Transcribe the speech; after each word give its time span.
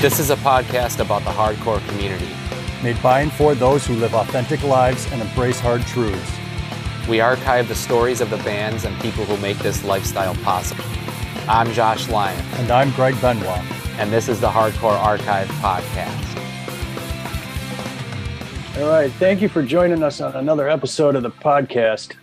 This 0.00 0.18
is 0.18 0.30
a 0.30 0.36
podcast 0.36 0.98
about 1.00 1.24
the 1.24 1.30
hardcore 1.30 1.86
community. 1.88 2.30
Made 2.82 3.02
by 3.02 3.20
and 3.20 3.30
for 3.30 3.54
those 3.54 3.86
who 3.86 3.96
live 3.96 4.14
authentic 4.14 4.62
lives 4.62 5.06
and 5.12 5.20
embrace 5.20 5.60
hard 5.60 5.82
truths. 5.82 6.32
We 7.06 7.20
archive 7.20 7.68
the 7.68 7.74
stories 7.74 8.22
of 8.22 8.30
the 8.30 8.38
bands 8.38 8.86
and 8.86 8.98
people 9.02 9.26
who 9.26 9.36
make 9.42 9.58
this 9.58 9.84
lifestyle 9.84 10.34
possible. 10.36 10.86
I'm 11.46 11.70
Josh 11.74 12.08
Lyon. 12.08 12.42
And 12.54 12.70
I'm 12.70 12.92
Greg 12.92 13.20
Benoit. 13.20 13.60
And 13.98 14.10
this 14.10 14.30
is 14.30 14.40
the 14.40 14.48
Hardcore 14.48 14.98
Archive 14.98 15.48
Podcast. 15.48 16.38
All 18.78 18.88
right. 18.88 19.12
Thank 19.12 19.42
you 19.42 19.50
for 19.50 19.62
joining 19.62 20.02
us 20.02 20.22
on 20.22 20.34
another 20.34 20.66
episode 20.66 21.14
of 21.14 21.22
the 21.22 21.30
podcast. 21.30 22.14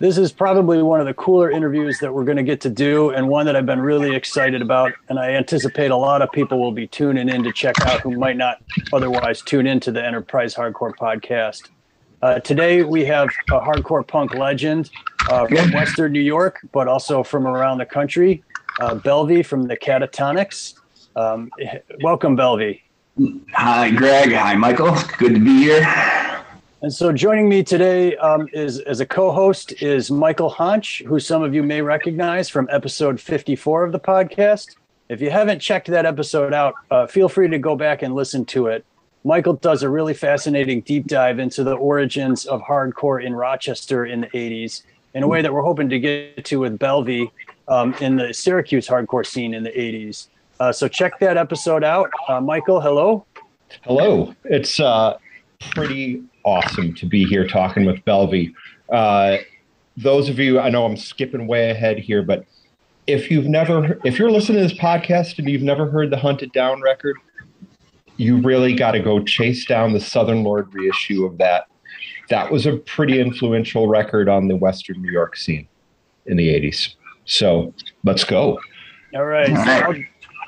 This 0.00 0.18
is 0.18 0.32
probably 0.32 0.82
one 0.82 0.98
of 0.98 1.06
the 1.06 1.14
cooler 1.14 1.50
interviews 1.50 2.00
that 2.00 2.12
we're 2.12 2.24
going 2.24 2.36
to 2.36 2.42
get 2.42 2.60
to 2.62 2.68
do, 2.68 3.10
and 3.10 3.28
one 3.28 3.46
that 3.46 3.54
I've 3.54 3.64
been 3.64 3.80
really 3.80 4.14
excited 4.14 4.60
about. 4.60 4.92
And 5.08 5.20
I 5.20 5.30
anticipate 5.30 5.92
a 5.92 5.96
lot 5.96 6.20
of 6.20 6.32
people 6.32 6.60
will 6.60 6.72
be 6.72 6.88
tuning 6.88 7.28
in 7.28 7.44
to 7.44 7.52
check 7.52 7.80
out 7.82 8.00
who 8.00 8.18
might 8.18 8.36
not 8.36 8.60
otherwise 8.92 9.40
tune 9.40 9.68
into 9.68 9.92
the 9.92 10.04
Enterprise 10.04 10.52
Hardcore 10.52 10.94
podcast. 10.96 11.70
Uh, 12.22 12.40
today, 12.40 12.82
we 12.82 13.04
have 13.04 13.28
a 13.50 13.60
hardcore 13.60 14.04
punk 14.04 14.34
legend 14.34 14.90
uh, 15.30 15.46
from 15.46 15.70
Western 15.70 16.10
New 16.10 16.20
York, 16.20 16.58
but 16.72 16.88
also 16.88 17.22
from 17.22 17.46
around 17.46 17.78
the 17.78 17.86
country, 17.86 18.42
uh, 18.80 18.96
Belvy 18.96 19.46
from 19.46 19.68
the 19.68 19.76
Catatonics. 19.76 20.74
Um, 21.14 21.50
welcome, 22.02 22.36
Belvy. 22.36 22.80
Hi, 23.52 23.92
Greg. 23.92 24.32
Hi, 24.32 24.56
Michael. 24.56 24.96
Good 25.18 25.34
to 25.34 25.40
be 25.40 25.56
here. 25.56 26.44
And 26.84 26.92
so 26.92 27.12
joining 27.12 27.48
me 27.48 27.62
today 27.62 28.14
um, 28.18 28.46
is 28.52 28.78
as 28.80 29.00
a 29.00 29.06
co-host 29.06 29.72
is 29.80 30.10
Michael 30.10 30.50
Honch, 30.50 31.02
who 31.06 31.18
some 31.18 31.42
of 31.42 31.54
you 31.54 31.62
may 31.62 31.80
recognize 31.80 32.50
from 32.50 32.68
episode 32.70 33.18
54 33.18 33.84
of 33.84 33.92
the 33.92 33.98
podcast. 33.98 34.76
If 35.08 35.22
you 35.22 35.30
haven't 35.30 35.60
checked 35.60 35.86
that 35.86 36.04
episode 36.04 36.52
out, 36.52 36.74
uh, 36.90 37.06
feel 37.06 37.30
free 37.30 37.48
to 37.48 37.58
go 37.58 37.74
back 37.74 38.02
and 38.02 38.14
listen 38.14 38.44
to 38.44 38.66
it. 38.66 38.84
Michael 39.24 39.54
does 39.54 39.82
a 39.82 39.88
really 39.88 40.12
fascinating 40.12 40.82
deep 40.82 41.06
dive 41.06 41.38
into 41.38 41.64
the 41.64 41.72
origins 41.72 42.44
of 42.44 42.60
hardcore 42.60 43.24
in 43.24 43.32
Rochester 43.32 44.04
in 44.04 44.20
the 44.20 44.26
80s 44.26 44.82
in 45.14 45.22
a 45.22 45.26
way 45.26 45.40
that 45.40 45.54
we're 45.54 45.62
hoping 45.62 45.88
to 45.88 45.98
get 45.98 46.44
to 46.44 46.60
with 46.60 46.78
Belvy 46.78 47.30
um, 47.66 47.94
in 48.02 48.16
the 48.16 48.34
Syracuse 48.34 48.86
hardcore 48.86 49.24
scene 49.24 49.54
in 49.54 49.62
the 49.62 49.70
80s. 49.70 50.26
Uh, 50.60 50.70
so 50.70 50.86
check 50.86 51.18
that 51.20 51.38
episode 51.38 51.82
out. 51.82 52.10
Uh, 52.28 52.42
Michael, 52.42 52.82
hello. 52.82 53.24
Hello. 53.84 54.34
It's 54.44 54.78
uh, 54.78 55.16
pretty 55.70 56.22
awesome 56.44 56.94
to 56.94 57.06
be 57.06 57.24
here 57.24 57.46
talking 57.46 57.84
with 57.84 58.04
Belvy. 58.04 58.52
Uh, 58.90 59.38
those 59.96 60.28
of 60.28 60.38
you, 60.38 60.60
I 60.60 60.70
know 60.70 60.84
I'm 60.84 60.96
skipping 60.96 61.46
way 61.46 61.70
ahead 61.70 61.98
here, 61.98 62.22
but 62.22 62.44
if 63.06 63.30
you've 63.30 63.46
never, 63.46 63.98
if 64.04 64.18
you're 64.18 64.30
listening 64.30 64.62
to 64.62 64.68
this 64.68 64.78
podcast 64.78 65.38
and 65.38 65.48
you've 65.48 65.62
never 65.62 65.90
heard 65.90 66.10
the 66.10 66.16
Hunted 66.16 66.52
Down 66.52 66.80
record, 66.80 67.16
you 68.16 68.40
really 68.40 68.74
got 68.74 68.92
to 68.92 69.00
go 69.00 69.22
chase 69.22 69.64
down 69.64 69.92
the 69.92 70.00
Southern 70.00 70.44
Lord 70.44 70.72
reissue 70.72 71.24
of 71.24 71.38
that. 71.38 71.66
That 72.30 72.50
was 72.50 72.66
a 72.66 72.76
pretty 72.78 73.20
influential 73.20 73.88
record 73.88 74.28
on 74.28 74.48
the 74.48 74.56
Western 74.56 75.02
New 75.02 75.12
York 75.12 75.36
scene 75.36 75.68
in 76.26 76.36
the 76.36 76.48
80s. 76.48 76.94
So 77.26 77.74
let's 78.04 78.24
go. 78.24 78.58
All 79.14 79.24
right. 79.24 79.48
So 79.48 79.54
I'll, 79.54 79.94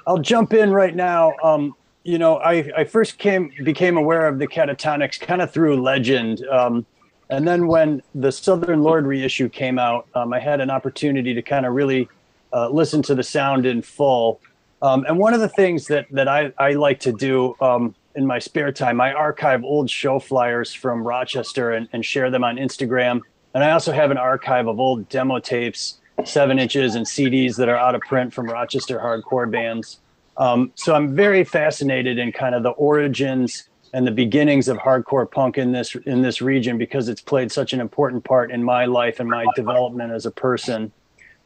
I'll, 0.06 0.18
jump 0.18 0.52
in 0.54 0.72
right 0.72 0.94
now. 0.94 1.34
Um, 1.42 1.74
you 2.06 2.18
know, 2.18 2.36
I, 2.36 2.70
I 2.76 2.84
first 2.84 3.18
came 3.18 3.52
became 3.64 3.96
aware 3.96 4.28
of 4.28 4.38
the 4.38 4.46
catatonics 4.46 5.18
kind 5.18 5.42
of 5.42 5.50
through 5.50 5.82
legend. 5.82 6.46
Um, 6.46 6.86
and 7.30 7.46
then 7.46 7.66
when 7.66 8.00
the 8.14 8.30
Southern 8.30 8.82
Lord 8.82 9.06
reissue 9.06 9.48
came 9.48 9.78
out, 9.78 10.06
um, 10.14 10.32
I 10.32 10.38
had 10.38 10.60
an 10.60 10.70
opportunity 10.70 11.34
to 11.34 11.42
kind 11.42 11.66
of 11.66 11.74
really 11.74 12.08
uh, 12.52 12.68
listen 12.68 13.02
to 13.02 13.16
the 13.16 13.24
sound 13.24 13.66
in 13.66 13.82
full. 13.82 14.40
Um, 14.82 15.04
and 15.08 15.18
one 15.18 15.34
of 15.34 15.40
the 15.40 15.48
things 15.48 15.88
that 15.88 16.06
that 16.12 16.28
I, 16.28 16.52
I 16.58 16.74
like 16.74 17.00
to 17.00 17.12
do 17.12 17.56
um, 17.60 17.92
in 18.14 18.24
my 18.24 18.38
spare 18.38 18.70
time, 18.70 19.00
I 19.00 19.12
archive 19.12 19.64
old 19.64 19.90
show 19.90 20.20
flyers 20.20 20.72
from 20.72 21.02
Rochester 21.02 21.72
and, 21.72 21.88
and 21.92 22.04
share 22.04 22.30
them 22.30 22.44
on 22.44 22.56
Instagram. 22.56 23.20
And 23.52 23.64
I 23.64 23.72
also 23.72 23.90
have 23.90 24.12
an 24.12 24.18
archive 24.18 24.68
of 24.68 24.78
old 24.78 25.08
demo 25.08 25.40
tapes, 25.40 25.98
seven 26.24 26.60
inches, 26.60 26.94
and 26.94 27.04
CDs 27.04 27.56
that 27.56 27.68
are 27.68 27.76
out 27.76 27.96
of 27.96 28.00
print 28.02 28.32
from 28.32 28.46
Rochester 28.46 29.00
hardcore 29.00 29.50
bands. 29.50 29.98
Um, 30.38 30.72
so 30.74 30.94
I'm 30.94 31.14
very 31.14 31.44
fascinated 31.44 32.18
in 32.18 32.32
kind 32.32 32.54
of 32.54 32.62
the 32.62 32.70
origins 32.70 33.68
and 33.92 34.06
the 34.06 34.10
beginnings 34.10 34.68
of 34.68 34.76
hardcore 34.76 35.30
punk 35.30 35.56
in 35.56 35.72
this 35.72 35.94
in 35.94 36.20
this 36.20 36.42
region 36.42 36.76
because 36.76 37.08
it's 37.08 37.20
played 37.20 37.50
such 37.50 37.72
an 37.72 37.80
important 37.80 38.24
part 38.24 38.50
in 38.50 38.62
my 38.62 38.84
life 38.84 39.20
and 39.20 39.28
my 39.28 39.46
development 39.54 40.12
as 40.12 40.26
a 40.26 40.30
person. 40.30 40.92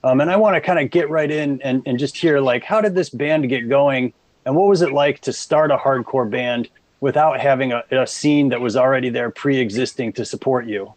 Um, 0.03 0.21
and 0.21 0.31
I 0.31 0.37
want 0.37 0.56
to 0.56 0.61
kind 0.61 0.78
of 0.78 0.91
get 0.91 1.11
right 1.11 1.31
in 1.31 1.61
and, 1.62 1.83
and 1.87 1.99
just 1.99 2.17
hear 2.17 2.41
like 2.41 2.65
how 2.65 2.81
did 2.81 2.95
this 2.95 3.11
band 3.11 3.49
get 3.49 3.69
going 3.69 4.12
and 4.45 4.56
what 4.56 4.69
was 4.69 4.83
it 4.83 4.93
like 4.93 5.21
to 5.21 5.33
start 5.33 5.71
a 5.71 5.77
hardcore 5.77 6.28
band 6.28 6.69
without 7.01 7.39
having 7.41 7.72
a, 7.72 7.84
a 7.91 8.07
scene 8.07 8.49
that 8.49 8.61
was 8.61 8.77
already 8.77 9.11
there 9.11 9.31
pre-existing 9.31 10.12
to 10.15 10.25
support 10.25 10.67
you? 10.67 10.93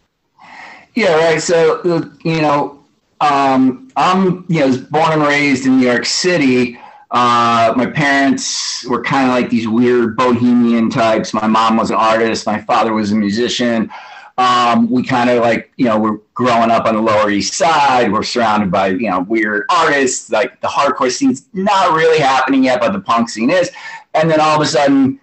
Yeah, 0.94 1.14
right. 1.14 1.40
So 1.40 1.82
you 2.24 2.40
know, 2.40 2.82
um, 3.20 3.90
I'm 3.96 4.44
you 4.48 4.60
know 4.60 4.78
born 4.90 5.12
and 5.12 5.22
raised 5.22 5.66
in 5.66 5.78
New 5.78 5.86
York 5.86 6.06
City. 6.06 6.78
Uh, 7.14 7.72
my 7.76 7.86
parents 7.86 8.84
were 8.86 9.00
kind 9.00 9.28
of 9.28 9.34
like 9.36 9.48
these 9.48 9.68
weird 9.68 10.16
bohemian 10.16 10.90
types. 10.90 11.32
My 11.32 11.46
mom 11.46 11.76
was 11.76 11.90
an 11.90 11.96
artist. 11.96 12.44
My 12.44 12.60
father 12.60 12.92
was 12.92 13.12
a 13.12 13.14
musician. 13.14 13.88
Um, 14.36 14.90
we 14.90 15.04
kind 15.04 15.30
of 15.30 15.40
like, 15.40 15.70
you 15.76 15.84
know, 15.84 15.96
we're 15.96 16.18
growing 16.34 16.72
up 16.72 16.86
on 16.86 16.96
the 16.96 17.00
Lower 17.00 17.30
East 17.30 17.54
Side. 17.54 18.12
We're 18.12 18.24
surrounded 18.24 18.72
by, 18.72 18.88
you 18.88 19.08
know, 19.08 19.20
weird 19.20 19.62
artists. 19.70 20.28
Like 20.28 20.60
the 20.60 20.66
hardcore 20.66 21.08
scene's 21.08 21.46
not 21.52 21.94
really 21.94 22.18
happening 22.18 22.64
yet, 22.64 22.80
but 22.80 22.92
the 22.92 23.00
punk 23.00 23.28
scene 23.28 23.48
is. 23.48 23.70
And 24.14 24.28
then 24.28 24.40
all 24.40 24.56
of 24.56 24.60
a 24.60 24.66
sudden, 24.66 25.20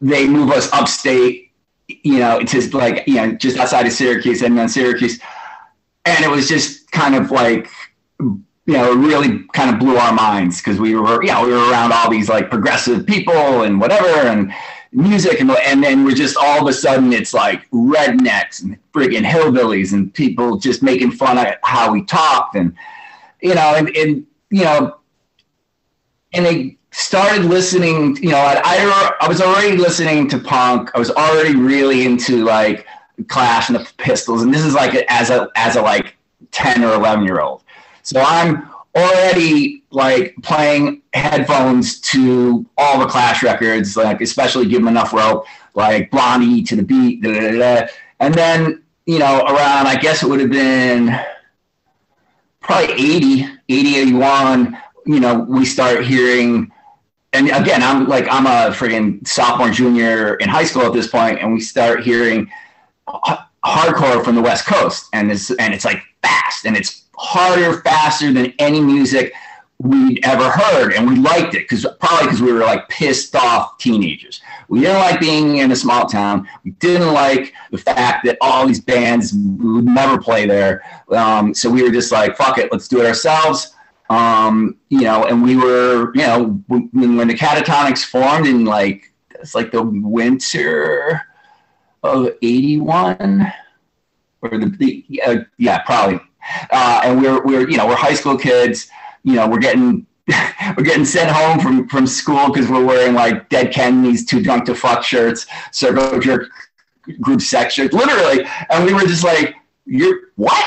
they 0.00 0.28
move 0.28 0.50
us 0.52 0.72
upstate, 0.72 1.50
you 1.88 2.20
know, 2.20 2.38
to 2.38 2.76
like, 2.76 3.02
you 3.08 3.16
know, 3.16 3.32
just 3.32 3.58
outside 3.58 3.84
of 3.84 3.92
Syracuse 3.92 4.42
and 4.42 4.56
then 4.56 4.68
Syracuse. 4.68 5.18
And 6.04 6.24
it 6.24 6.30
was 6.30 6.48
just 6.48 6.88
kind 6.92 7.16
of 7.16 7.32
like 7.32 7.68
you 8.66 8.74
know, 8.74 8.92
it 8.92 8.96
really 8.96 9.44
kind 9.52 9.70
of 9.70 9.78
blew 9.78 9.96
our 9.96 10.12
minds 10.12 10.60
because 10.60 10.78
we 10.78 10.94
were, 10.96 11.22
you 11.22 11.32
know, 11.32 11.44
we 11.44 11.52
were 11.52 11.70
around 11.70 11.92
all 11.92 12.10
these 12.10 12.28
like 12.28 12.50
progressive 12.50 13.06
people 13.06 13.62
and 13.62 13.80
whatever 13.80 14.28
and 14.28 14.52
music 14.92 15.40
and 15.40 15.50
and 15.50 15.82
then 15.82 16.04
we're 16.04 16.14
just 16.14 16.36
all 16.38 16.62
of 16.62 16.68
a 16.68 16.72
sudden 16.72 17.12
it's 17.12 17.34
like 17.34 17.68
rednecks 17.70 18.62
and 18.62 18.78
friggin' 18.92 19.24
hillbillies 19.24 19.92
and 19.92 20.14
people 20.14 20.56
just 20.56 20.82
making 20.82 21.10
fun 21.10 21.36
of 21.36 21.46
how 21.64 21.92
we 21.92 22.02
talked 22.04 22.54
and 22.54 22.74
you 23.42 23.54
know 23.54 23.74
and, 23.76 23.94
and 23.94 24.26
you 24.50 24.64
know 24.64 24.96
and 26.32 26.46
they 26.46 26.78
started 26.92 27.44
listening 27.44 28.16
you 28.22 28.30
know 28.30 28.38
I, 28.38 28.62
I, 28.64 29.12
I 29.20 29.28
was 29.28 29.42
already 29.42 29.76
listening 29.76 30.28
to 30.30 30.38
punk. 30.38 30.90
I 30.94 30.98
was 30.98 31.10
already 31.10 31.54
really 31.54 32.06
into 32.06 32.44
like 32.44 32.86
clash 33.28 33.68
and 33.68 33.78
the 33.78 33.86
pistols 33.98 34.42
and 34.42 34.54
this 34.54 34.64
is 34.64 34.72
like 34.72 34.94
as 35.10 35.28
a 35.28 35.50
as 35.56 35.76
a 35.76 35.82
like 35.82 36.16
10 36.52 36.84
or 36.84 36.94
11 36.94 37.24
year 37.24 37.40
old 37.40 37.64
so 38.06 38.22
I'm 38.24 38.70
already 38.94 39.82
like 39.90 40.36
playing 40.42 41.02
headphones 41.12 42.00
to 42.02 42.64
all 42.78 43.00
the 43.00 43.06
Clash 43.06 43.42
records, 43.42 43.96
like 43.96 44.20
especially 44.20 44.66
Give 44.66 44.80
'Em 44.80 44.86
Enough 44.86 45.12
Rope, 45.12 45.44
like 45.74 46.08
Blondie 46.12 46.62
to 46.62 46.76
the 46.76 46.84
beat, 46.84 47.20
da, 47.20 47.32
da, 47.32 47.58
da, 47.58 47.86
and 48.20 48.32
then 48.32 48.84
you 49.06 49.18
know 49.18 49.40
around 49.40 49.88
I 49.88 49.96
guess 49.96 50.22
it 50.22 50.28
would 50.28 50.38
have 50.38 50.50
been 50.50 51.18
probably 52.60 52.92
80, 52.94 53.48
80, 53.68 53.96
81. 53.96 54.78
You 55.04 55.20
know, 55.20 55.40
we 55.40 55.64
start 55.64 56.04
hearing 56.04 56.70
and 57.32 57.48
again, 57.50 57.82
I'm 57.82 58.06
like 58.06 58.28
I'm 58.30 58.46
a 58.46 58.72
friggin' 58.72 59.26
sophomore, 59.26 59.70
junior 59.70 60.36
in 60.36 60.48
high 60.48 60.64
school 60.64 60.82
at 60.82 60.92
this 60.92 61.08
point, 61.08 61.40
and 61.40 61.52
we 61.52 61.60
start 61.60 62.04
hearing 62.04 62.48
uh, 63.08 63.38
hardcore 63.64 64.24
from 64.24 64.36
the 64.36 64.42
West 64.42 64.64
Coast, 64.64 65.08
and 65.12 65.32
it's 65.32 65.50
and 65.50 65.74
it's 65.74 65.84
like 65.84 66.00
fast, 66.22 66.66
and 66.66 66.76
it's 66.76 67.05
harder, 67.16 67.80
faster 67.82 68.32
than 68.32 68.52
any 68.58 68.80
music 68.80 69.32
we'd 69.78 70.24
ever 70.24 70.48
heard, 70.48 70.94
and 70.94 71.06
we 71.06 71.16
liked 71.16 71.54
it 71.54 71.68
because 71.68 71.86
probably 72.00 72.26
because 72.26 72.40
we 72.40 72.52
were 72.52 72.60
like 72.60 72.88
pissed 72.88 73.34
off 73.36 73.76
teenagers. 73.78 74.40
We 74.68 74.80
didn't 74.80 74.98
like 74.98 75.20
being 75.20 75.58
in 75.58 75.70
a 75.70 75.76
small 75.76 76.06
town. 76.06 76.48
We 76.64 76.70
didn't 76.72 77.12
like 77.12 77.52
the 77.70 77.78
fact 77.78 78.24
that 78.24 78.38
all 78.40 78.66
these 78.66 78.80
bands 78.80 79.32
would 79.34 79.84
never 79.84 80.18
play 80.18 80.46
there. 80.46 80.82
Um, 81.10 81.54
so 81.54 81.70
we 81.70 81.82
were 81.82 81.90
just 81.90 82.10
like, 82.10 82.36
fuck 82.36 82.58
it, 82.58 82.72
let's 82.72 82.88
do 82.88 83.00
it 83.00 83.06
ourselves. 83.06 83.74
Um, 84.08 84.76
you 84.88 85.02
know, 85.02 85.24
and 85.24 85.42
we 85.42 85.56
were, 85.56 86.12
you 86.14 86.22
know, 86.22 86.62
when, 86.68 87.28
the 87.28 87.34
Catatonics 87.34 88.04
formed 88.04 88.46
in 88.46 88.64
like 88.64 89.12
it's 89.30 89.54
like 89.54 89.72
the 89.72 89.82
winter 89.82 91.20
of 92.02 92.30
'81 92.40 93.52
or 94.42 94.58
the, 94.58 94.66
the 94.78 95.22
uh, 95.26 95.36
yeah, 95.58 95.82
probably 95.82 96.20
uh, 96.70 97.00
and 97.04 97.20
we're 97.20 97.42
we're 97.44 97.68
you 97.68 97.76
know 97.76 97.86
we're 97.86 97.96
high 97.96 98.14
school 98.14 98.36
kids. 98.36 98.88
You 99.22 99.34
know 99.34 99.48
we're 99.48 99.58
getting 99.58 100.06
we're 100.76 100.84
getting 100.84 101.04
sent 101.04 101.30
home 101.30 101.60
from 101.60 101.88
from 101.88 102.06
school 102.06 102.48
because 102.48 102.70
we're 102.70 102.84
wearing 102.84 103.14
like 103.14 103.48
Dead 103.48 103.72
Kennedys, 103.72 104.24
Too 104.24 104.42
Drunk 104.42 104.64
to 104.66 104.74
Fuck 104.74 105.02
shirts, 105.02 105.46
Circle 105.72 106.20
Jerk 106.20 106.48
group 107.20 107.40
sex 107.40 107.74
shirts, 107.74 107.94
literally. 107.94 108.46
And 108.70 108.84
we 108.84 108.92
were 108.92 109.02
just 109.02 109.24
like, 109.24 109.54
"You're 109.84 110.30
what? 110.36 110.66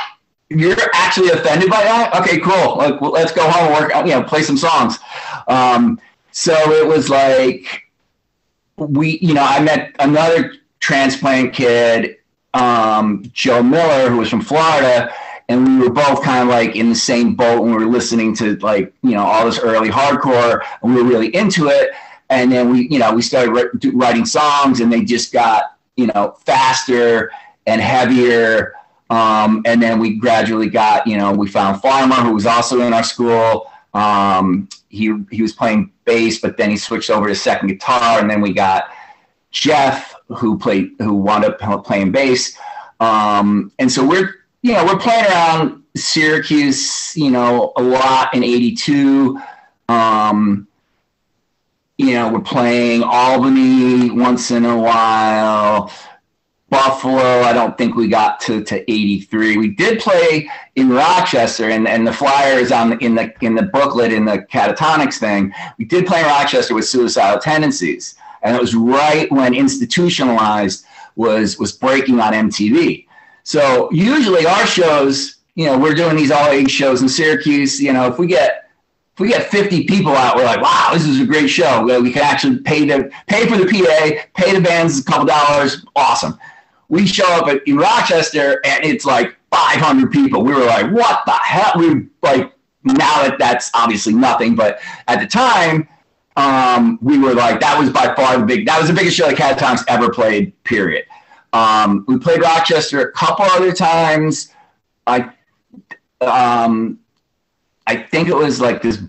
You're 0.49 0.75
actually 0.93 1.29
offended 1.29 1.69
by 1.69 1.83
that? 1.83 2.15
Okay, 2.21 2.39
cool. 2.39 2.77
Like, 2.77 2.99
well, 3.01 3.11
let's 3.11 3.31
go 3.31 3.49
home 3.49 3.71
and 3.71 3.83
work. 3.83 4.07
You 4.07 4.13
know, 4.13 4.23
play 4.23 4.43
some 4.43 4.57
songs." 4.57 4.99
Um, 5.47 5.99
so 6.31 6.53
it 6.71 6.87
was 6.87 7.09
like 7.09 7.89
we, 8.77 9.19
you 9.21 9.33
know, 9.33 9.43
I 9.43 9.59
met 9.59 9.95
another 9.99 10.53
transplant 10.79 11.53
kid, 11.53 12.17
um, 12.53 13.23
Joe 13.33 13.61
Miller, 13.61 14.09
who 14.09 14.17
was 14.17 14.29
from 14.29 14.41
Florida, 14.41 15.13
and 15.49 15.67
we 15.67 15.87
were 15.87 15.93
both 15.93 16.23
kind 16.23 16.43
of 16.43 16.47
like 16.47 16.75
in 16.75 16.89
the 16.89 16.95
same 16.95 17.33
boat 17.33 17.63
and 17.63 17.75
we 17.75 17.83
were 17.83 17.91
listening 17.91 18.35
to 18.35 18.55
like 18.57 18.93
you 19.01 19.11
know 19.11 19.23
all 19.23 19.45
this 19.45 19.59
early 19.59 19.89
hardcore. 19.89 20.61
And 20.81 20.93
we 20.93 21.01
were 21.01 21.09
really 21.09 21.35
into 21.35 21.67
it. 21.67 21.89
And 22.29 22.51
then 22.51 22.71
we 22.71 22.87
you 22.87 22.99
know 22.99 23.13
we 23.13 23.23
started 23.23 23.51
writing 23.93 24.25
songs 24.25 24.79
and 24.79 24.93
they 24.93 25.03
just 25.03 25.33
got 25.33 25.77
you 25.97 26.07
know 26.07 26.37
faster 26.45 27.31
and 27.65 27.81
heavier. 27.81 28.73
Um, 29.09 29.63
and 29.65 29.81
then 29.81 29.99
we 29.99 30.17
gradually 30.17 30.69
got 30.69 31.07
you 31.07 31.17
know 31.17 31.33
we 31.33 31.47
found 31.47 31.81
farmer 31.81 32.15
who 32.15 32.33
was 32.33 32.45
also 32.45 32.81
in 32.81 32.93
our 32.93 33.03
school. 33.03 33.71
Um, 33.95 34.69
he 34.89 35.11
he 35.31 35.41
was 35.41 35.53
playing 35.53 35.91
bass 36.05 36.39
but 36.39 36.57
then 36.57 36.69
he 36.69 36.77
switched 36.77 37.09
over 37.09 37.27
to 37.27 37.33
second 37.33 37.69
guitar. 37.69 38.19
And 38.19 38.29
then 38.29 38.39
we 38.39 38.53
got 38.53 38.91
jeff 39.49 40.13
who 40.27 40.59
played 40.59 40.91
who 40.99 41.15
wound 41.15 41.43
up 41.43 41.57
playing 41.83 42.11
bass. 42.11 42.55
Um, 42.99 43.71
and 43.79 43.91
so 43.91 44.05
we're 44.05 44.38
you 44.61 44.73
know, 44.73 44.85
we're 44.85 44.97
playing 44.97 45.25
around 45.25 45.83
Syracuse, 45.95 47.15
you 47.15 47.31
know, 47.31 47.73
a 47.77 47.81
lot 47.81 48.33
in 48.33 48.44
82. 48.44 49.39
Um, 49.88 50.67
you 51.97 52.13
know, 52.13 52.31
we're 52.31 52.41
playing 52.41 53.03
Albany 53.03 54.09
once 54.11 54.51
in 54.51 54.65
a 54.65 54.77
while. 54.77 55.91
Buffalo, 56.69 57.41
I 57.41 57.51
don't 57.51 57.77
think 57.77 57.95
we 57.95 58.07
got 58.07 58.39
to, 58.41 58.63
to 58.63 58.91
83. 58.91 59.57
We 59.57 59.69
did 59.69 60.00
play 60.00 60.50
in 60.75 60.89
Rochester 60.89 61.69
and, 61.69 61.88
and 61.88 62.06
the 62.06 62.13
flyers 62.13 62.71
on 62.71 62.91
the, 62.91 62.97
in 63.00 63.15
the 63.15 63.33
in 63.41 63.56
the 63.56 63.63
booklet 63.63 64.13
in 64.13 64.25
the 64.25 64.45
catatonics 64.51 65.17
thing. 65.17 65.51
We 65.79 65.85
did 65.85 66.06
play 66.06 66.19
in 66.19 66.27
Rochester 66.27 66.75
with 66.75 66.88
suicidal 66.88 67.39
tendencies. 67.39 68.15
And 68.44 68.56
it 68.56 68.61
was 68.61 68.75
right 68.75 69.29
when 69.31 69.56
institutionalized 69.56 70.85
was 71.15 71.57
was 71.57 71.71
breaking 71.71 72.19
on 72.19 72.33
MTV. 72.33 73.07
So 73.49 73.89
usually 73.91 74.45
our 74.45 74.67
shows, 74.67 75.37
you 75.55 75.65
know, 75.65 75.75
we're 75.75 75.95
doing 75.95 76.15
these 76.15 76.29
all 76.29 76.49
age 76.49 76.69
shows 76.69 77.01
in 77.01 77.09
Syracuse. 77.09 77.81
You 77.81 77.93
know, 77.93 78.05
if 78.05 78.19
we 78.19 78.27
get 78.27 78.69
if 79.13 79.19
we 79.19 79.27
get 79.27 79.49
50 79.49 79.85
people 79.85 80.11
out, 80.11 80.35
we're 80.35 80.45
like, 80.45 80.61
wow, 80.61 80.91
this 80.93 81.03
is 81.03 81.19
a 81.19 81.25
great 81.25 81.47
show. 81.47 81.83
We 81.99 82.11
can 82.11 82.21
actually 82.21 82.59
pay 82.59 82.85
to 82.85 83.09
pay 83.25 83.47
for 83.47 83.57
the 83.57 83.65
PA, 83.65 84.21
pay 84.35 84.53
the 84.53 84.61
bands 84.61 84.99
a 84.99 85.03
couple 85.03 85.25
dollars. 85.25 85.83
Awesome. 85.95 86.39
We 86.89 87.07
show 87.07 87.25
up 87.25 87.47
at, 87.47 87.67
in 87.67 87.77
Rochester 87.77 88.61
and 88.65 88.85
it's 88.85 89.03
like 89.03 89.35
500 89.51 90.11
people. 90.11 90.43
We 90.43 90.53
were 90.53 90.65
like, 90.65 90.91
what 90.91 91.25
the 91.25 91.31
hell? 91.31 91.71
We 91.75 92.05
like 92.21 92.53
now 92.83 93.23
that 93.23 93.37
that's 93.39 93.71
obviously 93.73 94.13
nothing, 94.13 94.55
but 94.55 94.79
at 95.07 95.21
the 95.21 95.27
time, 95.27 95.87
um, 96.35 96.99
we 97.01 97.17
were 97.17 97.33
like, 97.33 97.61
that 97.61 97.79
was 97.79 97.89
by 97.89 98.13
far 98.13 98.37
the 98.37 98.45
big, 98.45 98.67
that 98.67 98.77
was 98.79 98.89
the 98.89 98.93
biggest 98.93 99.17
show 99.17 99.27
that 99.27 99.37
Catatonics 99.37 99.85
ever 99.87 100.11
played, 100.11 100.53
period. 100.65 101.05
Um, 101.53 102.05
we 102.07 102.17
played 102.17 102.41
Rochester 102.41 103.01
a 103.01 103.11
couple 103.11 103.45
other 103.45 103.71
times. 103.71 104.53
I, 105.07 105.31
um, 106.21 106.99
I 107.87 107.95
think 107.95 108.27
it 108.27 108.35
was 108.35 108.61
like 108.61 108.81
this 108.81 109.01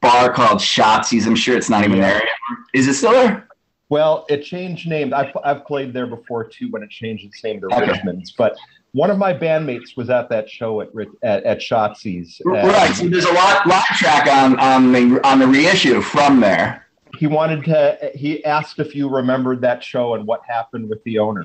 bar 0.00 0.32
called 0.32 0.58
Shotzi's. 0.58 1.26
I'm 1.26 1.36
sure 1.36 1.56
it's 1.56 1.70
not 1.70 1.84
even 1.84 2.00
there 2.00 2.12
anymore. 2.14 2.64
Is 2.72 2.86
it 2.86 2.94
still 2.94 3.12
there? 3.12 3.48
Well, 3.88 4.24
it 4.28 4.44
changed 4.44 4.88
names. 4.88 5.12
I've, 5.12 5.36
I've 5.44 5.66
played 5.66 5.92
there 5.92 6.06
before 6.06 6.44
too 6.44 6.70
when 6.70 6.82
it 6.82 6.90
changed 6.90 7.24
its 7.24 7.42
name 7.42 7.60
to 7.60 7.66
okay. 7.66 7.90
Richmond's. 7.90 8.30
But 8.30 8.56
one 8.92 9.10
of 9.10 9.18
my 9.18 9.34
bandmates 9.34 9.96
was 9.96 10.10
at 10.10 10.28
that 10.30 10.48
show 10.48 10.80
at 10.80 10.88
at, 11.22 11.42
at 11.44 11.58
Shotzi's. 11.58 12.40
Right. 12.44 12.94
So 12.94 13.08
there's 13.08 13.24
a 13.24 13.32
lot 13.32 13.66
live 13.66 13.84
track 13.98 14.28
on 14.28 14.58
on 14.60 14.92
the 14.92 15.20
on 15.26 15.40
the 15.40 15.46
reissue 15.46 16.00
from 16.00 16.40
there 16.40 16.86
he 17.18 17.26
wanted 17.26 17.64
to. 17.64 18.10
He 18.14 18.44
asked 18.44 18.78
if 18.78 18.94
you 18.94 19.08
remembered 19.08 19.60
that 19.62 19.82
show 19.82 20.14
and 20.14 20.26
what 20.26 20.42
happened 20.46 20.88
with 20.88 21.02
the 21.04 21.18
owner. 21.18 21.44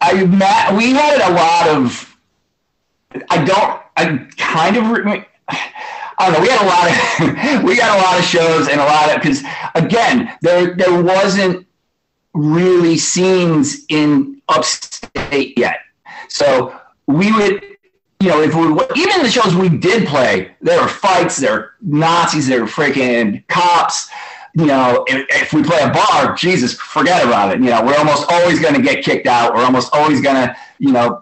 I 0.00 0.24
met. 0.24 0.74
We 0.74 0.92
had 0.92 1.20
a 1.30 1.34
lot 1.34 1.68
of. 1.68 2.16
I 3.30 3.44
don't. 3.44 3.82
I 3.96 4.26
kind 4.36 4.76
of. 4.76 4.84
I 6.18 6.30
don't 6.30 6.32
know. 6.32 6.40
We 6.40 6.48
had 6.48 6.62
a 6.62 6.68
lot 6.68 7.58
of. 7.58 7.64
we 7.64 7.76
had 7.76 7.96
a 7.96 8.02
lot 8.02 8.18
of 8.18 8.24
shows 8.24 8.68
and 8.68 8.80
a 8.80 8.84
lot 8.84 9.10
of 9.10 9.22
because 9.22 9.42
again 9.74 10.36
there 10.42 10.74
there 10.74 11.02
wasn't 11.02 11.66
really 12.34 12.96
scenes 12.96 13.84
in 13.88 14.40
upstate 14.48 15.58
yet, 15.58 15.80
so 16.28 16.78
we 17.06 17.32
would 17.32 17.75
you 18.20 18.28
know, 18.28 18.42
if 18.42 18.54
we 18.54 18.62
even 19.00 19.22
the 19.22 19.30
shows 19.30 19.54
we 19.54 19.68
did 19.68 20.06
play, 20.08 20.54
there 20.60 20.80
were 20.80 20.88
fights, 20.88 21.36
there 21.36 21.52
were 21.52 21.74
Nazis, 21.82 22.46
there 22.46 22.62
were 22.62 22.66
freaking 22.66 23.46
cops. 23.48 24.08
You 24.54 24.64
know, 24.66 25.04
if, 25.06 25.26
if, 25.28 25.52
we 25.52 25.62
play 25.62 25.82
a 25.82 25.90
bar, 25.90 26.34
Jesus, 26.34 26.72
forget 26.72 27.22
about 27.22 27.54
it. 27.54 27.60
You 27.60 27.68
know, 27.68 27.84
we're 27.84 27.98
almost 27.98 28.24
always 28.32 28.58
going 28.58 28.72
to 28.72 28.80
get 28.80 29.04
kicked 29.04 29.26
out. 29.26 29.54
We're 29.54 29.64
almost 29.64 29.94
always 29.94 30.22
going 30.22 30.36
to, 30.36 30.56
you 30.78 30.92
know, 30.92 31.20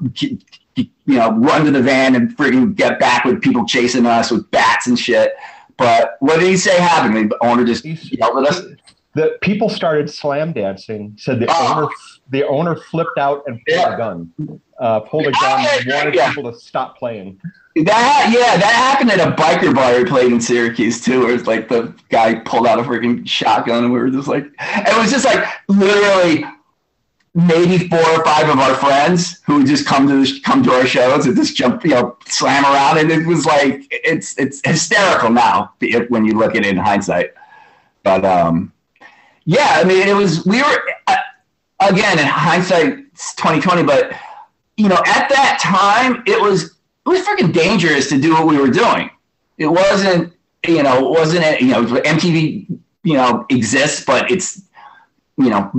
you 0.77 0.89
know, 1.07 1.33
run 1.33 1.65
to 1.65 1.73
the 1.73 1.83
van 1.83 2.15
and 2.15 2.37
freaking 2.37 2.77
get 2.77 3.01
back 3.01 3.25
with 3.25 3.43
people 3.43 3.67
chasing 3.67 4.07
us 4.07 4.31
with 4.31 4.49
bats 4.53 4.87
and 4.87 4.97
shit. 4.97 5.35
But 5.77 6.17
what 6.21 6.39
did 6.39 6.49
he 6.49 6.57
say 6.57 6.79
happened? 6.79 7.33
The 7.33 7.45
owner 7.45 7.65
just 7.65 7.85
yelled 7.85 8.39
at 8.39 8.53
us. 8.53 8.63
The 9.15 9.37
people 9.41 9.69
started 9.69 10.11
slam 10.11 10.53
dancing. 10.53 11.15
Said 11.19 11.41
the 11.41 11.47
oh. 11.49 11.77
owner, 11.77 11.89
the 12.31 12.47
owner 12.47 12.77
flipped 12.77 13.19
out 13.19 13.43
and 13.47 13.61
pulled 13.67 13.79
yeah. 13.79 13.95
a 13.95 13.99
gun 13.99 14.61
uh, 14.79 15.01
pulled 15.01 15.27
a 15.27 15.33
gun 15.33 15.67
and 15.71 15.93
wanted 15.93 16.15
yeah. 16.15 16.29
people 16.29 16.51
to 16.51 16.59
stop 16.59 16.99
playing. 16.99 17.41
That 17.77 18.33
yeah, 18.33 18.57
that 18.57 18.75
happened 18.75 19.11
at 19.11 19.21
a 19.21 19.33
biker 19.33 19.75
bar 19.75 19.97
we 19.97 20.05
played 20.05 20.33
in 20.33 20.41
Syracuse 20.41 21.01
too, 21.01 21.21
where 21.21 21.35
it's 21.35 21.47
like 21.47 21.69
the 21.69 21.95
guy 22.09 22.37
pulled 22.37 22.67
out 22.67 22.79
a 22.79 22.83
freaking 22.83 23.27
shotgun 23.29 23.85
and 23.85 23.93
we 23.93 23.99
were 23.99 24.11
just 24.11 24.29
like, 24.29 24.45
it 24.45 24.97
was 24.97 25.11
just 25.11 25.25
like 25.25 25.45
literally 25.69 26.45
maybe 27.35 27.89
four 27.89 27.99
or 27.99 28.25
five 28.25 28.49
of 28.49 28.61
our 28.61 28.75
friends 28.77 29.41
who 29.45 29.57
would 29.57 29.67
just 29.67 29.87
come 29.87 30.07
to 30.07 30.25
the, 30.25 30.41
come 30.43 30.63
to 30.63 30.71
our 30.71 30.87
shows 30.87 31.27
and 31.27 31.35
just 31.35 31.57
jump, 31.57 31.83
you 31.85 31.91
know, 31.91 32.17
slam 32.27 32.65
around, 32.65 32.99
and 32.99 33.11
it 33.11 33.27
was 33.27 33.45
like 33.45 33.87
it's 33.91 34.39
it's 34.39 34.61
hysterical 34.65 35.31
now 35.31 35.73
when 36.09 36.25
you 36.25 36.35
look 36.35 36.55
at 36.55 36.65
it 36.65 36.69
in 36.69 36.77
hindsight. 36.77 37.35
But 38.05 38.25
um, 38.25 38.73
yeah, 39.47 39.79
I 39.81 39.85
mean, 39.85 40.07
it 40.07 40.15
was 40.15 40.47
we 40.47 40.63
were 40.63 40.89
uh, 41.09 41.17
again 41.89 42.19
in 42.19 42.27
hindsight, 42.27 42.99
it's 43.13 43.35
twenty 43.35 43.61
twenty, 43.61 43.83
but 43.83 44.13
you 44.77 44.89
know, 44.89 44.97
at 45.07 45.29
that 45.29 45.59
time, 45.63 46.23
it 46.27 46.41
was 46.41 46.65
it 46.65 47.09
was 47.09 47.21
freaking 47.21 47.53
dangerous 47.53 48.09
to 48.09 48.21
do 48.21 48.33
what 48.33 48.47
we 48.47 48.59
were 48.59 48.71
doing. 48.71 49.11
It 49.59 49.67
wasn't, 49.67 50.33
you 50.67 50.83
know, 50.83 51.07
it 51.07 51.19
wasn't 51.19 51.61
you 51.61 51.69
know 51.69 51.85
MTV, 51.85 52.67
you 53.03 53.15
know, 53.15 53.47
exists, 53.51 54.05
but 54.05 54.31
it's 54.31 54.63
you 55.37 55.51
know 55.51 55.71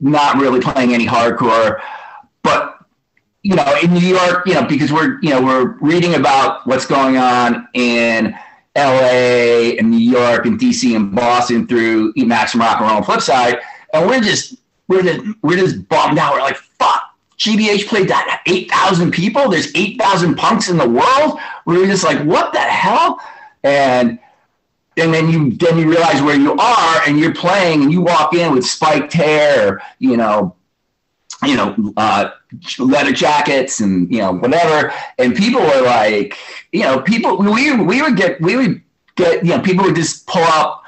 not 0.00 0.36
really 0.36 0.60
playing 0.60 0.94
any 0.94 1.06
hardcore. 1.06 1.80
But 2.42 2.78
you 3.42 3.56
know, 3.56 3.78
in 3.82 3.92
New 3.92 4.00
York, 4.00 4.46
you 4.46 4.54
know, 4.54 4.64
because 4.64 4.92
we're 4.92 5.20
you 5.20 5.30
know 5.30 5.42
we're 5.42 5.76
reading 5.80 6.14
about 6.14 6.66
what's 6.66 6.86
going 6.86 7.16
on 7.16 7.68
in 7.74 8.34
L.A. 8.76 9.76
and 9.78 9.90
New 9.90 9.98
York 9.98 10.46
and 10.46 10.58
D.C. 10.58 10.94
and 10.94 11.14
Boston 11.14 11.66
through 11.66 12.12
Maximum 12.16 12.66
Rock 12.66 12.80
and 12.80 12.90
Roll 12.90 13.02
Flipside, 13.02 13.60
and 13.92 14.08
we're 14.08 14.20
just 14.20 14.59
we're 14.90 15.02
just 15.02 15.20
we're 15.42 15.56
just 15.56 15.88
bummed 15.88 16.18
out. 16.18 16.34
We're 16.34 16.40
like, 16.40 16.56
fuck, 16.56 17.14
GBH 17.38 17.86
played 17.86 18.08
that 18.08 18.42
8,000 18.44 19.12
people. 19.12 19.48
There's 19.48 19.74
8,000 19.74 20.34
punks 20.34 20.68
in 20.68 20.76
the 20.76 20.88
world. 20.88 21.38
We 21.64 21.78
were 21.78 21.86
just 21.86 22.04
like, 22.04 22.20
what 22.24 22.52
the 22.52 22.58
hell? 22.58 23.20
And 23.62 24.18
and 24.96 25.14
then 25.14 25.30
you 25.30 25.52
then 25.52 25.78
you 25.78 25.88
realize 25.88 26.20
where 26.20 26.36
you 26.36 26.56
are 26.56 27.02
and 27.06 27.18
you're 27.18 27.32
playing 27.32 27.82
and 27.82 27.92
you 27.92 28.00
walk 28.00 28.34
in 28.34 28.52
with 28.52 28.66
spiked 28.66 29.12
hair, 29.12 29.80
you 30.00 30.16
know, 30.16 30.56
you 31.44 31.56
know, 31.56 31.92
uh, 31.96 32.30
leather 32.78 33.12
jackets 33.12 33.78
and 33.78 34.12
you 34.12 34.18
know 34.18 34.32
whatever, 34.32 34.92
and 35.18 35.36
people 35.36 35.60
were 35.60 35.82
like, 35.82 36.36
you 36.72 36.82
know, 36.82 37.00
people 37.00 37.38
we 37.38 37.74
we 37.76 38.02
would 38.02 38.16
get 38.16 38.40
we 38.40 38.56
would 38.56 38.82
get 39.14 39.44
you 39.46 39.56
know 39.56 39.60
people 39.60 39.84
would 39.84 39.94
just 39.94 40.26
pull 40.26 40.42
up 40.42 40.79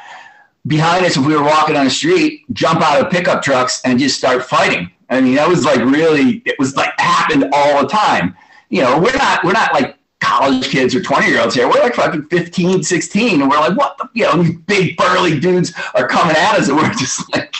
behind 0.66 1.04
us 1.04 1.16
if 1.16 1.26
we 1.26 1.34
were 1.34 1.42
walking 1.42 1.76
on 1.76 1.84
the 1.84 1.90
street, 1.90 2.44
jump 2.52 2.80
out 2.80 3.04
of 3.04 3.10
pickup 3.10 3.42
trucks 3.42 3.80
and 3.84 3.98
just 3.98 4.16
start 4.16 4.44
fighting 4.44 4.90
I 5.12 5.20
mean, 5.20 5.34
that 5.34 5.46
was 5.46 5.64
like 5.64 5.80
really, 5.80 6.42
it 6.46 6.58
was 6.58 6.74
like 6.74 6.98
happened 6.98 7.44
all 7.52 7.82
the 7.82 7.88
time. 7.88 8.34
You 8.70 8.80
know, 8.80 8.98
we're 8.98 9.16
not, 9.16 9.44
we're 9.44 9.52
not 9.52 9.74
like 9.74 9.98
college 10.20 10.70
kids 10.70 10.94
or 10.94 11.02
20 11.02 11.26
year 11.26 11.40
olds 11.40 11.54
here. 11.54 11.68
We're 11.68 11.82
like 11.82 11.94
fucking 11.94 12.28
15, 12.28 12.82
16. 12.82 13.42
And 13.42 13.50
we're 13.50 13.58
like, 13.58 13.76
what 13.76 13.98
the, 13.98 14.08
you 14.14 14.24
know, 14.24 14.42
these 14.42 14.56
big 14.56 14.96
burly 14.96 15.38
dudes 15.38 15.74
are 15.94 16.08
coming 16.08 16.34
at 16.34 16.58
us. 16.58 16.68
And 16.68 16.78
we're 16.78 16.90
just 16.98 17.30
like, 17.34 17.54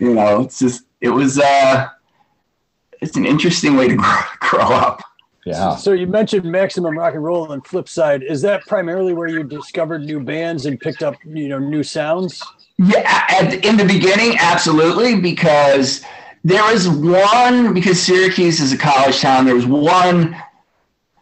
you 0.00 0.14
know, 0.14 0.42
it's 0.42 0.60
just, 0.60 0.84
it 1.00 1.08
was, 1.08 1.40
uh, 1.40 1.88
it's 3.00 3.16
an 3.16 3.26
interesting 3.26 3.76
way 3.76 3.88
to 3.88 3.96
grow, 3.96 4.20
grow 4.38 4.60
up. 4.60 5.02
Yeah. 5.48 5.76
So 5.76 5.92
you 5.92 6.06
mentioned 6.06 6.44
Maximum 6.44 6.96
Rock 6.98 7.14
and 7.14 7.24
Roll 7.24 7.52
and 7.52 7.64
Flipside. 7.64 8.22
Is 8.22 8.42
that 8.42 8.66
primarily 8.66 9.14
where 9.14 9.28
you 9.28 9.44
discovered 9.44 10.04
new 10.04 10.20
bands 10.20 10.66
and 10.66 10.78
picked 10.78 11.02
up, 11.02 11.16
you 11.24 11.48
know, 11.48 11.58
new 11.58 11.82
sounds? 11.82 12.42
Yeah, 12.78 13.24
at, 13.28 13.64
in 13.64 13.76
the 13.76 13.84
beginning, 13.84 14.36
absolutely, 14.38 15.20
because 15.20 16.04
there 16.44 16.62
was 16.72 16.88
one 16.88 17.74
because 17.74 18.00
Syracuse 18.00 18.60
is 18.60 18.72
a 18.72 18.78
college 18.78 19.20
town. 19.20 19.46
There 19.46 19.54
was 19.54 19.66
one 19.66 20.36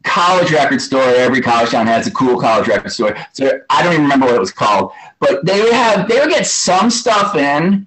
college 0.03 0.51
record 0.51 0.81
store. 0.81 1.03
Every 1.03 1.41
college 1.41 1.71
town 1.71 1.87
has 1.87 2.07
a 2.07 2.11
cool 2.11 2.39
college 2.41 2.69
record 2.69 2.93
store. 2.93 3.17
So 3.33 3.61
I 3.71 3.83
don't 3.83 3.93
even 3.93 4.05
remember 4.05 4.27
what 4.27 4.35
it 4.35 4.41
was 4.41 4.53
called, 4.53 4.93
but 5.21 5.47
they 5.47 5.63
would 5.63 5.73
have 5.73 6.09
they 6.09 6.19
would 6.19 6.31
get 6.31 6.47
some 6.47 6.91
stuff 6.91 7.37
in, 7.37 7.87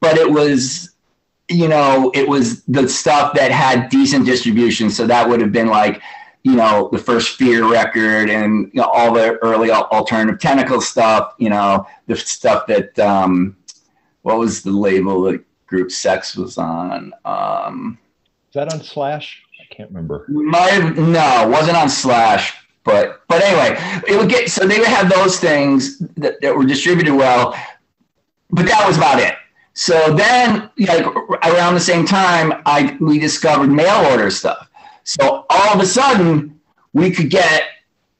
but 0.00 0.16
it 0.16 0.30
was 0.30 0.93
you 1.48 1.68
know 1.68 2.10
it 2.14 2.28
was 2.28 2.62
the 2.64 2.88
stuff 2.88 3.34
that 3.34 3.50
had 3.50 3.88
decent 3.88 4.26
distribution. 4.26 4.90
So 4.90 5.06
that 5.06 5.28
would 5.28 5.40
have 5.40 5.52
been 5.52 5.68
like 5.68 6.00
you 6.42 6.56
know 6.56 6.88
the 6.92 6.98
first 6.98 7.36
Fear 7.36 7.70
record 7.70 8.30
and 8.30 8.70
you 8.72 8.80
know, 8.80 8.88
all 8.92 9.12
the 9.12 9.38
early 9.42 9.70
alternative 9.70 10.40
tentacle 10.40 10.80
stuff. 10.80 11.34
You 11.38 11.50
know 11.50 11.86
the 12.06 12.16
stuff 12.16 12.66
that 12.68 12.98
um, 12.98 13.56
what 14.22 14.38
was 14.38 14.62
the 14.62 14.70
label 14.70 15.22
that 15.22 15.44
Group 15.66 15.90
Sex 15.90 16.36
was 16.36 16.58
on. 16.58 17.12
Um, 17.24 17.98
Is 18.48 18.54
that 18.54 18.72
on 18.72 18.82
Slash? 18.82 19.42
I 19.60 19.74
can't 19.74 19.90
remember. 19.90 20.26
My 20.28 20.78
no, 20.96 21.48
wasn't 21.48 21.76
on 21.76 21.88
Slash, 21.88 22.54
but 22.84 23.22
but 23.28 23.42
anyway, 23.42 23.76
it 24.06 24.16
would 24.16 24.28
get 24.28 24.50
so 24.50 24.66
they 24.66 24.78
would 24.78 24.88
have 24.88 25.10
those 25.10 25.38
things 25.38 25.98
that, 26.16 26.40
that 26.40 26.56
were 26.56 26.64
distributed 26.64 27.14
well, 27.14 27.54
but 28.50 28.66
that 28.66 28.86
was 28.86 28.96
about 28.96 29.20
it. 29.20 29.34
So 29.74 30.14
then, 30.14 30.70
like 30.78 31.04
around 31.04 31.74
the 31.74 31.80
same 31.80 32.06
time, 32.06 32.62
I 32.64 32.96
we 33.00 33.18
discovered 33.18 33.68
mail 33.68 34.10
order 34.10 34.30
stuff. 34.30 34.68
So 35.02 35.44
all 35.50 35.74
of 35.74 35.80
a 35.80 35.86
sudden, 35.86 36.60
we 36.92 37.10
could 37.10 37.28
get 37.28 37.64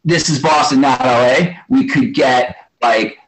this 0.05 0.29
is 0.29 0.43
Boston, 0.43 0.83
not 0.83 1.01
LA. 1.01 1.55
We 1.69 1.87
could 1.87 2.13
get 2.15 2.57
like 2.83 3.19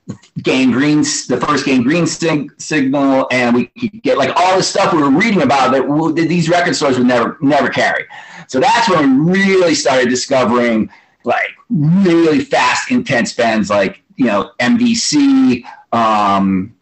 Gang 0.43 0.71
Green, 0.71 0.99
the 0.99 1.43
first 1.47 1.65
Gang 1.65 1.83
Green 1.83 2.07
sig- 2.07 2.53
signal, 2.61 3.27
and 3.31 3.55
we 3.55 3.67
could 3.67 4.03
get 4.03 4.19
like 4.19 4.35
all 4.37 4.57
the 4.57 4.63
stuff 4.63 4.93
we 4.93 5.01
were 5.01 5.11
reading 5.11 5.43
about 5.43 5.73
that, 5.73 5.83
w- 5.83 6.13
that 6.15 6.29
these 6.29 6.49
record 6.49 6.77
stores 6.77 6.99
would 6.99 7.07
never 7.07 7.39
never 7.41 7.69
carry. 7.69 8.05
So 8.49 8.61
that's 8.61 8.89
when 8.91 9.25
we 9.25 9.43
really 9.45 9.75
started 9.75 10.09
discovering 10.09 10.91
like 11.25 11.51
really 11.71 12.41
fast, 12.41 12.91
intense 12.91 13.33
bands 13.33 13.71
like 13.71 14.03
you 14.17 14.27
know 14.27 14.53
MDC, 14.61 15.65
um, 15.93 16.76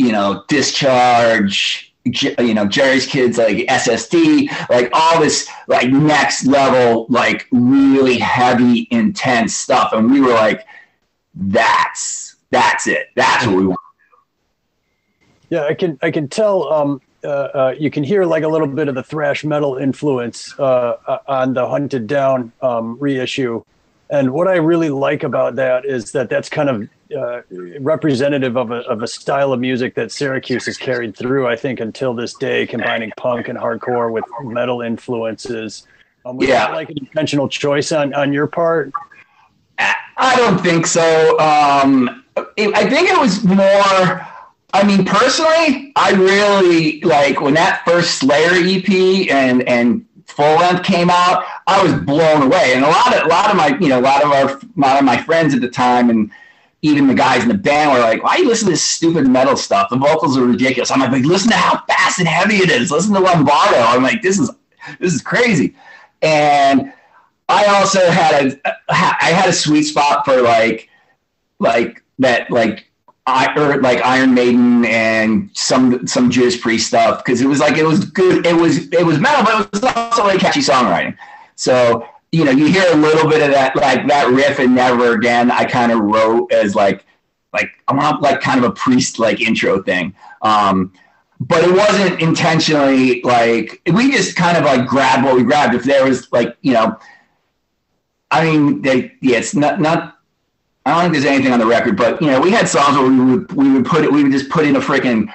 you 0.00 0.12
know 0.12 0.44
Discharge, 0.48 1.94
you 2.04 2.54
know 2.54 2.66
Jerry's 2.66 3.06
Kids, 3.06 3.36
like 3.36 3.58
SSD, 3.58 4.48
like 4.70 4.88
all 4.94 5.20
this 5.20 5.48
like 5.68 5.90
next 5.90 6.46
level, 6.46 7.06
like 7.10 7.46
really 7.52 8.18
heavy, 8.18 8.88
intense 8.90 9.54
stuff, 9.54 9.92
and 9.92 10.10
we 10.10 10.20
were 10.22 10.32
like, 10.32 10.64
that's 11.34 12.36
that's 12.50 12.86
it. 12.86 13.08
That's 13.14 13.46
what 13.46 13.56
we 13.56 13.66
want. 13.66 13.80
Yeah, 15.50 15.64
I 15.64 15.74
can 15.74 15.98
I 16.00 16.10
can 16.10 16.28
tell. 16.28 16.72
Um, 16.72 17.02
uh, 17.22 17.28
uh, 17.28 17.74
you 17.78 17.90
can 17.90 18.02
hear 18.02 18.24
like 18.24 18.44
a 18.44 18.48
little 18.48 18.66
bit 18.66 18.88
of 18.88 18.94
the 18.94 19.02
thrash 19.02 19.44
metal 19.44 19.76
influence 19.76 20.58
uh, 20.58 20.96
uh 21.06 21.18
on 21.28 21.52
the 21.52 21.68
Hunted 21.68 22.06
Down 22.06 22.50
um, 22.62 22.96
reissue, 22.98 23.62
and 24.08 24.32
what 24.32 24.48
I 24.48 24.56
really 24.56 24.88
like 24.88 25.22
about 25.22 25.56
that 25.56 25.84
is 25.84 26.12
that 26.12 26.30
that's 26.30 26.48
kind 26.48 26.70
of 26.70 26.88
uh, 27.16 27.42
representative 27.80 28.56
of 28.56 28.70
a 28.70 28.80
of 28.88 29.02
a 29.02 29.08
style 29.08 29.52
of 29.52 29.60
music 29.60 29.94
that 29.94 30.12
Syracuse 30.12 30.66
has 30.66 30.76
carried 30.76 31.16
through. 31.16 31.46
I 31.46 31.56
think 31.56 31.80
until 31.80 32.14
this 32.14 32.34
day, 32.34 32.66
combining 32.66 33.10
punk 33.16 33.48
and 33.48 33.58
hardcore 33.58 34.12
with 34.12 34.24
metal 34.42 34.80
influences. 34.82 35.86
Um, 36.24 36.36
was 36.36 36.48
Yeah. 36.48 36.66
that 36.66 36.74
like 36.74 36.90
an 36.90 36.98
intentional 36.98 37.48
choice 37.48 37.92
on 37.92 38.14
on 38.14 38.32
your 38.32 38.46
part? 38.46 38.92
I 39.78 40.36
don't 40.36 40.60
think 40.60 40.86
so. 40.86 41.38
Um, 41.40 42.24
it, 42.56 42.74
I 42.74 42.88
think 42.88 43.08
it 43.08 43.18
was 43.18 43.42
more. 43.42 44.26
I 44.72 44.84
mean, 44.84 45.04
personally, 45.04 45.92
I 45.96 46.12
really 46.12 47.00
like 47.00 47.40
when 47.40 47.54
that 47.54 47.82
first 47.84 48.16
Slayer 48.18 48.52
EP 48.52 49.30
and 49.30 49.62
and 49.62 50.04
full 50.26 50.56
length 50.56 50.84
came 50.84 51.10
out. 51.10 51.44
I 51.66 51.82
was 51.82 51.94
blown 51.94 52.42
away, 52.42 52.74
and 52.74 52.84
a 52.84 52.88
lot 52.88 53.16
of 53.16 53.24
a 53.24 53.28
lot 53.28 53.50
of 53.50 53.56
my 53.56 53.76
you 53.80 53.88
know 53.88 53.98
a 53.98 54.02
lot 54.02 54.22
of 54.22 54.30
our 54.30 54.50
a 54.50 54.60
lot 54.76 54.98
of 54.98 55.04
my 55.04 55.16
friends 55.22 55.54
at 55.54 55.60
the 55.60 55.68
time 55.68 56.10
and 56.10 56.30
even 56.82 57.06
the 57.06 57.14
guys 57.14 57.42
in 57.42 57.48
the 57.48 57.54
band 57.54 57.92
were 57.92 57.98
like, 57.98 58.22
"Why 58.22 58.36
you 58.36 58.48
listen 58.48 58.66
to 58.66 58.72
this 58.72 58.84
stupid 58.84 59.26
metal 59.28 59.56
stuff? 59.56 59.90
The 59.90 59.96
vocals 59.96 60.36
are 60.36 60.44
ridiculous." 60.44 60.90
I'm 60.90 61.00
like, 61.00 61.24
"Listen 61.24 61.50
to 61.50 61.56
how 61.56 61.82
fast 61.86 62.18
and 62.18 62.28
heavy 62.28 62.56
it 62.56 62.70
is. 62.70 62.90
Listen 62.90 63.14
to 63.14 63.20
Lombardo." 63.20 63.78
I'm 63.78 64.02
like, 64.02 64.22
"This 64.22 64.38
is 64.38 64.50
this 64.98 65.12
is 65.12 65.22
crazy," 65.22 65.74
and 66.22 66.92
I 67.48 67.66
also 67.66 68.10
had 68.10 68.44
a 68.44 68.76
I 68.88 69.32
had 69.32 69.48
a 69.48 69.52
sweet 69.52 69.82
spot 69.82 70.24
for 70.24 70.40
like 70.40 70.88
like 71.58 72.02
that 72.20 72.50
like 72.50 72.90
I 73.26 73.52
like 73.76 74.00
Iron 74.02 74.34
Maiden 74.34 74.84
and 74.86 75.50
some 75.54 76.06
some 76.06 76.30
Judas 76.30 76.56
Priest 76.56 76.88
stuff 76.88 77.24
because 77.24 77.40
it 77.40 77.46
was 77.46 77.60
like 77.60 77.76
it 77.76 77.84
was 77.84 78.04
good 78.04 78.46
it 78.46 78.56
was 78.56 78.88
it 78.92 79.04
was 79.04 79.18
metal 79.18 79.44
but 79.44 79.60
it 79.60 79.72
was 79.72 79.82
also 79.94 80.24
like 80.24 80.40
catchy 80.40 80.60
songwriting. 80.60 81.16
So 81.56 82.06
you 82.32 82.44
know 82.44 82.50
you 82.50 82.66
hear 82.66 82.84
a 82.92 82.96
little 82.96 83.28
bit 83.28 83.42
of 83.42 83.50
that 83.50 83.74
like 83.76 84.06
that 84.08 84.28
riff 84.30 84.60
in 84.60 84.74
Never 84.74 85.14
Again 85.14 85.50
I 85.50 85.64
kind 85.64 85.92
of 85.92 86.00
wrote 86.00 86.52
as 86.52 86.74
like 86.74 87.04
like 87.52 87.70
I 87.88 87.94
want 87.94 88.22
like 88.22 88.40
kind 88.40 88.62
of 88.62 88.70
a 88.70 88.74
priest 88.74 89.18
like 89.18 89.40
intro 89.40 89.82
thing. 89.82 90.14
Um, 90.42 90.92
but 91.40 91.64
it 91.64 91.74
wasn't 91.74 92.20
intentionally 92.20 93.22
like 93.22 93.80
we 93.92 94.12
just 94.12 94.36
kind 94.36 94.56
of 94.56 94.64
like 94.64 94.86
grabbed 94.86 95.24
what 95.24 95.36
we 95.36 95.42
grabbed. 95.42 95.74
If 95.74 95.84
there 95.84 96.04
was 96.04 96.30
like 96.32 96.56
you 96.60 96.72
know 96.72 96.98
I 98.30 98.44
mean, 98.44 98.82
they, 98.82 99.12
yeah, 99.20 99.38
it's 99.38 99.54
not 99.54 99.80
not. 99.80 100.18
I 100.86 100.92
don't 100.92 101.02
think 101.02 101.12
there's 101.12 101.24
anything 101.24 101.52
on 101.52 101.58
the 101.58 101.66
record, 101.66 101.96
but 101.96 102.20
you 102.22 102.28
know, 102.28 102.40
we 102.40 102.50
had 102.50 102.68
songs 102.68 102.96
where 102.96 103.08
we 103.08 103.20
would 103.20 103.52
we 103.52 103.70
would 103.72 103.84
put 103.84 104.04
it, 104.04 104.12
we 104.12 104.22
would 104.22 104.32
just 104.32 104.48
put 104.50 104.64
in 104.64 104.76
a 104.76 104.80
freaking 104.80 105.32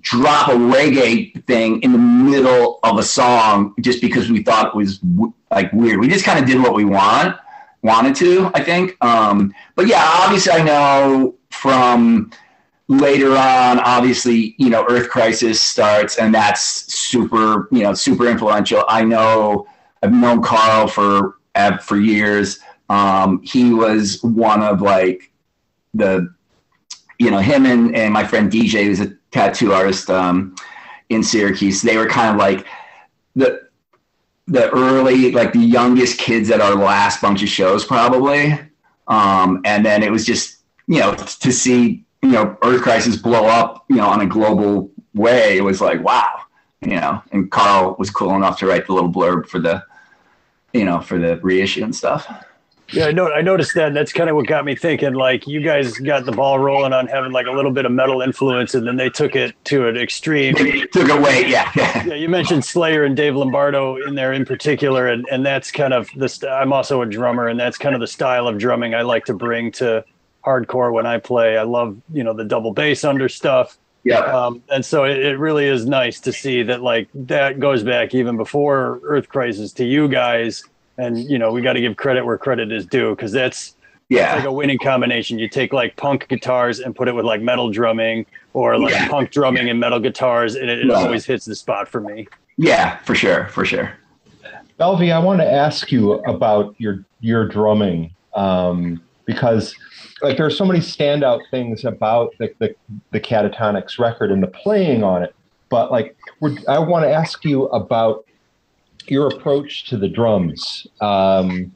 drop 0.00 0.48
a 0.48 0.52
reggae 0.52 1.44
thing 1.46 1.82
in 1.82 1.92
the 1.92 1.98
middle 1.98 2.80
of 2.82 2.98
a 2.98 3.02
song 3.02 3.74
just 3.80 4.00
because 4.00 4.30
we 4.30 4.42
thought 4.42 4.68
it 4.68 4.74
was 4.74 5.00
like 5.50 5.72
weird. 5.72 6.00
We 6.00 6.08
just 6.08 6.24
kind 6.24 6.38
of 6.38 6.46
did 6.46 6.60
what 6.60 6.74
we 6.74 6.84
want 6.84 7.36
wanted 7.82 8.16
to, 8.16 8.50
I 8.54 8.64
think. 8.64 8.96
Um, 9.04 9.54
but 9.76 9.86
yeah, 9.86 10.02
obviously, 10.02 10.52
I 10.52 10.62
know 10.62 11.36
from 11.50 12.30
later 12.88 13.32
on, 13.32 13.78
obviously, 13.80 14.54
you 14.58 14.70
know, 14.70 14.86
Earth 14.88 15.08
Crisis 15.10 15.60
starts, 15.60 16.18
and 16.18 16.34
that's 16.34 16.62
super, 16.92 17.68
you 17.70 17.82
know, 17.82 17.94
super 17.94 18.26
influential. 18.26 18.84
I 18.88 19.04
know 19.04 19.66
I've 20.02 20.12
known 20.12 20.42
Karl 20.42 20.88
for 20.88 21.36
for 21.82 21.96
years. 21.96 22.58
Um, 22.88 23.40
he 23.42 23.72
was 23.72 24.22
one 24.22 24.62
of 24.62 24.82
like 24.82 25.30
the, 25.94 26.34
you 27.18 27.30
know, 27.30 27.38
him 27.38 27.64
and, 27.64 27.94
and 27.94 28.12
my 28.12 28.24
friend 28.24 28.50
DJ, 28.50 28.88
was 28.88 29.00
a 29.00 29.16
tattoo 29.34 29.72
artist 29.72 30.08
um, 30.10 30.54
in 31.08 31.22
Syracuse. 31.22 31.82
They 31.82 31.96
were 31.96 32.06
kind 32.06 32.30
of 32.30 32.36
like 32.36 32.66
the 33.34 33.68
the 34.46 34.70
early, 34.70 35.32
like 35.32 35.52
the 35.52 35.58
youngest 35.58 36.18
kids 36.18 36.50
at 36.50 36.60
our 36.60 36.74
last 36.74 37.20
bunch 37.20 37.42
of 37.42 37.48
shows, 37.48 37.84
probably. 37.84 38.58
Um, 39.08 39.62
and 39.64 39.84
then 39.84 40.02
it 40.02 40.12
was 40.12 40.24
just, 40.24 40.58
you 40.86 41.00
know, 41.00 41.14
to 41.14 41.50
see, 41.50 42.04
you 42.22 42.30
know, 42.30 42.56
Earth 42.62 42.82
Crisis 42.82 43.16
blow 43.16 43.46
up, 43.46 43.84
you 43.88 43.96
know, 43.96 44.06
on 44.06 44.20
a 44.20 44.26
global 44.26 44.90
way. 45.14 45.56
It 45.56 45.62
was 45.62 45.80
like, 45.80 46.02
wow, 46.02 46.42
you 46.82 47.00
know. 47.00 47.22
And 47.32 47.50
Karl 47.50 47.96
was 47.98 48.10
cool 48.10 48.34
enough 48.36 48.58
to 48.58 48.66
write 48.66 48.86
the 48.86 48.92
little 48.92 49.10
blurb 49.10 49.46
for 49.46 49.58
the, 49.58 49.82
you 50.74 50.84
know, 50.84 51.00
for 51.00 51.18
the 51.18 51.38
reissue 51.38 51.82
and 51.82 51.96
stuff. 51.96 52.28
Yeah, 52.92 53.06
I 53.06 53.12
know. 53.12 53.32
I 53.32 53.40
noticed 53.40 53.74
that. 53.74 53.94
That's 53.94 54.12
kind 54.12 54.28
of 54.28 54.36
what 54.36 54.46
got 54.46 54.64
me 54.64 54.76
thinking. 54.76 55.14
Like, 55.14 55.46
you 55.46 55.60
guys 55.62 55.98
got 55.98 56.26
the 56.26 56.32
ball 56.32 56.58
rolling 56.58 56.92
on 56.92 57.06
having 57.06 57.32
like 57.32 57.46
a 57.46 57.50
little 57.50 57.70
bit 57.70 57.86
of 57.86 57.92
metal 57.92 58.20
influence, 58.20 58.74
and 58.74 58.86
then 58.86 58.96
they 58.96 59.08
took 59.08 59.34
it 59.34 59.54
to 59.64 59.88
an 59.88 59.96
extreme. 59.96 60.54
Took 60.54 61.08
away, 61.08 61.46
yeah. 61.48 61.70
Yeah, 62.04 62.14
you 62.14 62.28
mentioned 62.28 62.64
Slayer 62.64 63.04
and 63.04 63.16
Dave 63.16 63.34
Lombardo 63.36 63.96
in 64.06 64.14
there 64.14 64.32
in 64.34 64.44
particular, 64.44 65.08
and 65.08 65.26
and 65.30 65.44
that's 65.46 65.70
kind 65.72 65.94
of 65.94 66.08
the. 66.16 66.28
St- 66.28 66.52
I'm 66.52 66.72
also 66.72 67.00
a 67.02 67.06
drummer, 67.06 67.48
and 67.48 67.58
that's 67.58 67.78
kind 67.78 67.94
of 67.94 68.00
the 68.00 68.06
style 68.06 68.46
of 68.46 68.58
drumming 68.58 68.94
I 68.94 69.02
like 69.02 69.24
to 69.26 69.34
bring 69.34 69.72
to 69.72 70.04
hardcore 70.44 70.92
when 70.92 71.06
I 71.06 71.18
play. 71.18 71.56
I 71.56 71.62
love 71.62 71.96
you 72.12 72.22
know 72.22 72.34
the 72.34 72.44
double 72.44 72.72
bass 72.74 73.02
under 73.04 73.28
stuff. 73.30 73.78
yeah. 74.04 74.18
Um, 74.18 74.62
and 74.70 74.84
so 74.84 75.04
it, 75.04 75.16
it 75.18 75.38
really 75.38 75.64
is 75.64 75.86
nice 75.86 76.20
to 76.20 76.32
see 76.32 76.62
that 76.64 76.82
like 76.82 77.08
that 77.14 77.58
goes 77.58 77.82
back 77.82 78.14
even 78.14 78.36
before 78.36 79.00
Earth 79.04 79.28
Crisis 79.30 79.72
to 79.74 79.84
you 79.86 80.06
guys. 80.08 80.62
And 80.98 81.18
you 81.18 81.38
know 81.38 81.52
we 81.52 81.60
got 81.62 81.72
to 81.74 81.80
give 81.80 81.96
credit 81.96 82.24
where 82.24 82.38
credit 82.38 82.70
is 82.72 82.86
due 82.86 83.14
because 83.16 83.32
that's 83.32 83.74
Yeah. 84.08 84.36
like 84.36 84.44
a 84.44 84.52
winning 84.52 84.78
combination. 84.78 85.38
You 85.38 85.48
take 85.48 85.72
like 85.72 85.96
punk 85.96 86.28
guitars 86.28 86.80
and 86.80 86.94
put 86.94 87.08
it 87.08 87.14
with 87.14 87.24
like 87.24 87.40
metal 87.42 87.70
drumming, 87.70 88.26
or 88.52 88.78
like 88.78 88.92
Yeah. 88.92 89.08
punk 89.08 89.30
drumming 89.30 89.68
and 89.68 89.80
metal 89.80 89.98
guitars, 90.00 90.54
and 90.54 90.70
it, 90.70 90.78
it 90.80 90.86
Yeah. 90.86 90.94
always 90.94 91.24
hits 91.24 91.44
the 91.46 91.54
spot 91.54 91.88
for 91.88 92.00
me. 92.00 92.28
Yeah, 92.56 92.98
for 92.98 93.14
sure, 93.14 93.46
for 93.48 93.64
sure. 93.64 93.92
Belvy, 94.78 95.12
I 95.12 95.18
want 95.18 95.40
to 95.40 95.50
ask 95.50 95.90
you 95.90 96.14
about 96.24 96.74
your 96.78 97.04
your 97.20 97.48
drumming 97.48 98.10
um, 98.34 99.00
because 99.24 99.74
like 100.22 100.36
there 100.36 100.46
are 100.46 100.50
so 100.50 100.64
many 100.64 100.80
standout 100.80 101.40
things 101.50 101.84
about 101.84 102.32
the, 102.38 102.52
the 102.58 102.74
the 103.10 103.20
Catatonics 103.20 103.98
record 103.98 104.30
and 104.30 104.42
the 104.42 104.46
playing 104.48 105.02
on 105.02 105.22
it, 105.22 105.34
but 105.70 105.90
like 105.90 106.16
we're, 106.40 106.56
I 106.68 106.78
want 106.78 107.04
to 107.04 107.10
ask 107.10 107.44
you 107.44 107.66
about 107.66 108.24
your 109.10 109.28
approach 109.28 109.86
to 109.86 109.96
the 109.96 110.08
drums, 110.08 110.86
um, 111.00 111.72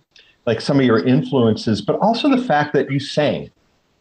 like 0.47 0.61
some 0.61 0.79
of 0.79 0.87
your 0.87 1.05
influences, 1.05 1.81
but 1.81 1.99
also 2.01 2.29
the 2.29 2.43
fact 2.43 2.73
that 2.73 2.91
you 2.91 2.99
sang 2.99 3.51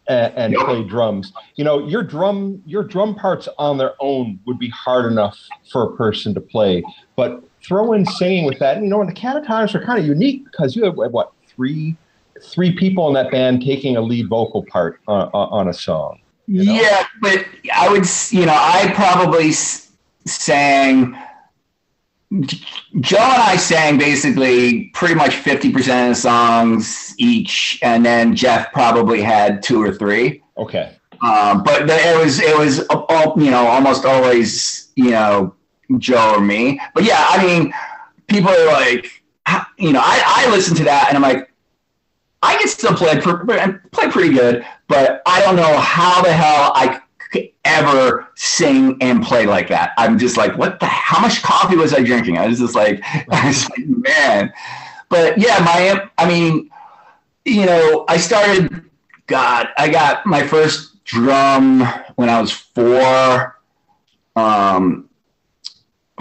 and, 0.08 0.34
and 0.36 0.54
Yep. 0.54 0.66
play 0.66 0.84
drums. 0.84 1.34
You 1.56 1.64
know, 1.64 1.86
your 1.88 2.04
drum 2.04 2.62
your 2.66 2.84
drum 2.84 3.16
parts 3.16 3.48
on 3.58 3.78
their 3.78 3.94
own 4.00 4.40
would 4.46 4.60
be 4.60 4.70
hard 4.70 5.12
enough 5.12 5.38
for 5.72 5.84
a 5.84 5.96
person 5.98 6.34
to 6.34 6.42
play, 6.42 6.84
but 7.16 7.44
throw 7.68 7.94
in 7.94 8.06
singing 8.06 8.46
with 8.46 8.60
that. 8.60 8.78
And, 8.78 8.86
you 8.86 8.90
know, 8.90 9.02
and 9.02 9.10
the 9.10 9.14
Catatonics 9.14 9.76
are 9.76 9.84
kind 9.84 10.00
of 10.00 10.06
unique 10.06 10.46
because 10.46 10.76
you 10.76 10.86
have 10.86 10.96
what 10.96 11.32
three 11.56 11.98
three 12.54 12.72
people 12.72 13.08
in 13.08 13.14
that 13.16 13.32
band 13.32 13.62
taking 13.62 13.98
a 13.98 14.02
lead 14.02 14.30
vocal 14.30 14.64
part 14.72 15.00
on, 15.08 15.30
on 15.34 15.68
a 15.68 15.74
song. 15.74 16.20
You 16.46 16.64
know? 16.64 16.72
Yeah, 16.72 17.06
but 17.20 17.46
I 17.74 17.90
would, 17.90 18.06
you 18.30 18.46
know, 18.46 18.56
I 18.56 18.92
probably 18.96 19.52
sang. 19.52 21.18
Joe 22.32 23.18
and 23.18 23.42
I 23.42 23.56
sang 23.56 23.98
basically 23.98 24.90
pretty 24.94 25.16
much 25.16 25.32
50% 25.32 25.78
of 25.78 26.10
the 26.10 26.16
songs 26.16 27.16
each, 27.18 27.80
and 27.82 28.06
then 28.06 28.36
Jeff 28.36 28.72
probably 28.74 29.22
had 29.22 29.64
two 29.64 29.82
or 29.82 29.94
three. 29.94 30.44
Okay. 30.58 30.94
Um, 31.22 31.64
but 31.64 31.90
it 31.90 32.24
was 32.24 32.40
it 32.40 32.58
was 32.58 32.80
you 33.38 33.50
know 33.50 33.66
almost 33.66 34.06
always 34.06 34.92
you 34.96 35.12
know 35.12 35.56
Joe 35.98 36.36
or 36.36 36.42
me. 36.42 36.80
But 36.94 37.06
yeah, 37.06 37.26
I 37.30 37.44
mean, 37.44 37.74
people 38.28 38.50
are 38.50 38.66
like, 38.68 39.24
you 39.78 39.94
know, 39.94 40.02
I, 40.04 40.46
I 40.48 40.52
listen 40.52 40.76
to 40.78 40.84
that 40.84 41.06
and 41.08 41.16
I'm 41.16 41.24
like, 41.24 41.52
I 42.44 42.56
can 42.58 42.68
still 42.68 42.94
play 42.94 43.20
play 43.20 44.10
pretty 44.10 44.34
good, 44.34 44.66
but 44.88 45.22
I 45.26 45.42
don't 45.42 45.56
know 45.56 45.78
how 45.78 46.22
the 46.22 46.32
hell 46.32 46.72
I 46.76 47.02
could 47.32 47.50
ever 47.66 48.28
sing 48.36 48.98
and 49.02 49.24
play 49.24 49.46
like 49.46 49.68
that. 49.70 49.94
I'm 49.98 50.18
just 50.18 50.38
like, 50.38 50.58
what 50.58 50.80
the? 50.80 50.86
How 50.86 51.20
much 51.20 51.42
coffee 51.42 51.76
was 51.76 51.94
I 51.94 52.04
drinking? 52.04 52.38
I 52.38 52.48
was 52.48 52.60
just 52.60 52.76
like, 52.76 53.04
man. 53.78 54.54
But 55.10 55.38
yeah, 55.38 55.60
my, 55.60 56.10
I 56.18 56.28
mean, 56.28 56.70
you 57.46 57.66
know, 57.66 58.06
I 58.08 58.18
started. 58.18 58.84
God, 59.28 59.68
I 59.78 59.90
got 59.90 60.26
my 60.26 60.46
first 60.46 61.04
drum 61.04 61.82
when 62.16 62.30
I 62.30 62.40
was 62.40 62.52
four. 62.52 63.60
Um, 64.36 65.08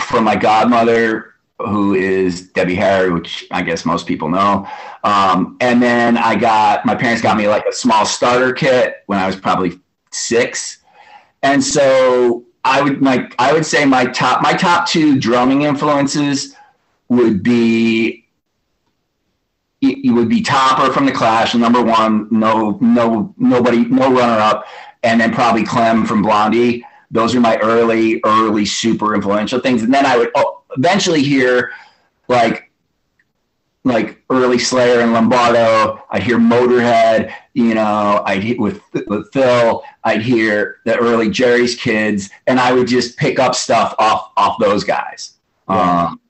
from 0.00 0.24
my 0.24 0.36
godmother, 0.36 1.34
who 1.58 1.94
is 1.94 2.50
Debbie 2.50 2.74
Harry, 2.74 3.10
which 3.10 3.46
I 3.50 3.62
guess 3.62 3.84
most 3.84 4.06
people 4.06 4.28
know. 4.28 4.68
Um, 5.04 5.56
and 5.60 5.82
then 5.82 6.18
I 6.18 6.36
got 6.36 6.84
my 6.84 6.94
parents 6.94 7.22
got 7.22 7.36
me 7.36 7.48
like 7.48 7.64
a 7.66 7.72
small 7.72 8.04
starter 8.04 8.52
kit 8.52 9.02
when 9.06 9.18
I 9.18 9.26
was 9.26 9.36
probably 9.36 9.80
six, 10.10 10.78
and 11.42 11.62
so 11.62 12.44
I 12.64 12.80
would 12.82 13.02
like 13.02 13.34
I 13.38 13.52
would 13.52 13.66
say 13.66 13.84
my 13.84 14.06
top 14.06 14.42
my 14.42 14.52
top 14.52 14.88
two 14.88 15.18
drumming 15.18 15.62
influences 15.62 16.56
would 17.08 17.42
be 17.42 18.26
it 19.82 20.12
would 20.12 20.28
be 20.28 20.40
Topper 20.40 20.92
from 20.92 21.06
the 21.06 21.12
Clash, 21.12 21.54
number 21.54 21.82
one, 21.82 22.28
no 22.30 22.78
no 22.80 23.34
nobody 23.36 23.84
no 23.84 24.12
runner 24.12 24.40
up, 24.40 24.66
and 25.02 25.20
then 25.20 25.32
probably 25.32 25.64
Clem 25.64 26.04
from 26.06 26.22
Blondie. 26.22 26.84
Those 27.10 27.34
are 27.34 27.40
my 27.40 27.56
early 27.58 28.20
early 28.24 28.64
super 28.64 29.14
influential 29.14 29.60
things, 29.60 29.82
and 29.82 29.92
then 29.92 30.06
I 30.06 30.16
would 30.16 30.30
oh, 30.34 30.62
eventually 30.76 31.22
hear 31.22 31.72
like 32.28 32.70
like 33.84 34.22
early 34.30 34.58
Slayer 34.58 35.00
and 35.00 35.12
Lombardo. 35.12 36.02
I'd 36.10 36.22
hear 36.22 36.38
Motorhead, 36.38 37.32
you 37.56 37.74
know, 37.74 38.22
I'd 38.26 38.60
with 38.60 38.82
with 39.06 39.32
Phil, 39.32 39.82
I'd 40.04 40.20
hear 40.20 40.80
the 40.84 40.94
early 40.98 41.30
Jerry's 41.30 41.74
Kids, 41.74 42.28
and 42.46 42.60
I 42.60 42.74
would 42.74 42.86
just 42.86 43.16
pick 43.16 43.38
up 43.38 43.54
stuff 43.54 43.94
off 43.98 44.30
off 44.36 44.58
those 44.60 44.84
guys. 44.84 45.38
Yeah. 45.66 46.08
Um, 46.08 46.20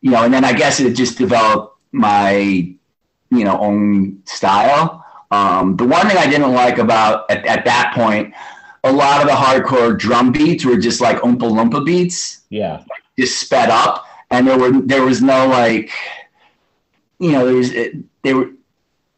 you 0.00 0.10
know, 0.10 0.24
and 0.24 0.34
then 0.34 0.44
I 0.44 0.52
guess 0.52 0.80
it 0.80 0.94
just 0.94 1.18
developed 1.18 1.78
my 1.92 2.32
you 2.32 3.44
know 3.44 3.60
own 3.60 4.22
style. 4.24 5.06
Um, 5.30 5.76
the 5.76 5.84
one 5.84 6.08
thing 6.08 6.16
I 6.16 6.28
didn't 6.28 6.52
like 6.52 6.78
about 6.78 7.30
at, 7.30 7.46
at 7.46 7.64
that 7.64 7.92
point, 7.94 8.34
a 8.82 8.92
lot 8.92 9.20
of 9.20 9.28
the 9.28 9.34
hardcore 9.34 9.96
drum 9.96 10.32
beats 10.32 10.64
were 10.64 10.78
just 10.78 11.00
like 11.00 11.18
Oompa 11.18 11.48
Loompa 11.48 11.86
beats. 11.86 12.40
Yeah, 12.50 12.82
just 13.16 13.38
sped 13.38 13.70
up, 13.70 14.04
and 14.32 14.48
there 14.48 14.58
were 14.58 14.72
there 14.72 15.04
was 15.04 15.22
no 15.22 15.46
like 15.46 15.92
you 17.20 17.30
know, 17.30 17.46
there 17.46 17.54
was 17.54 17.70
there 18.24 18.36
were 18.36 18.50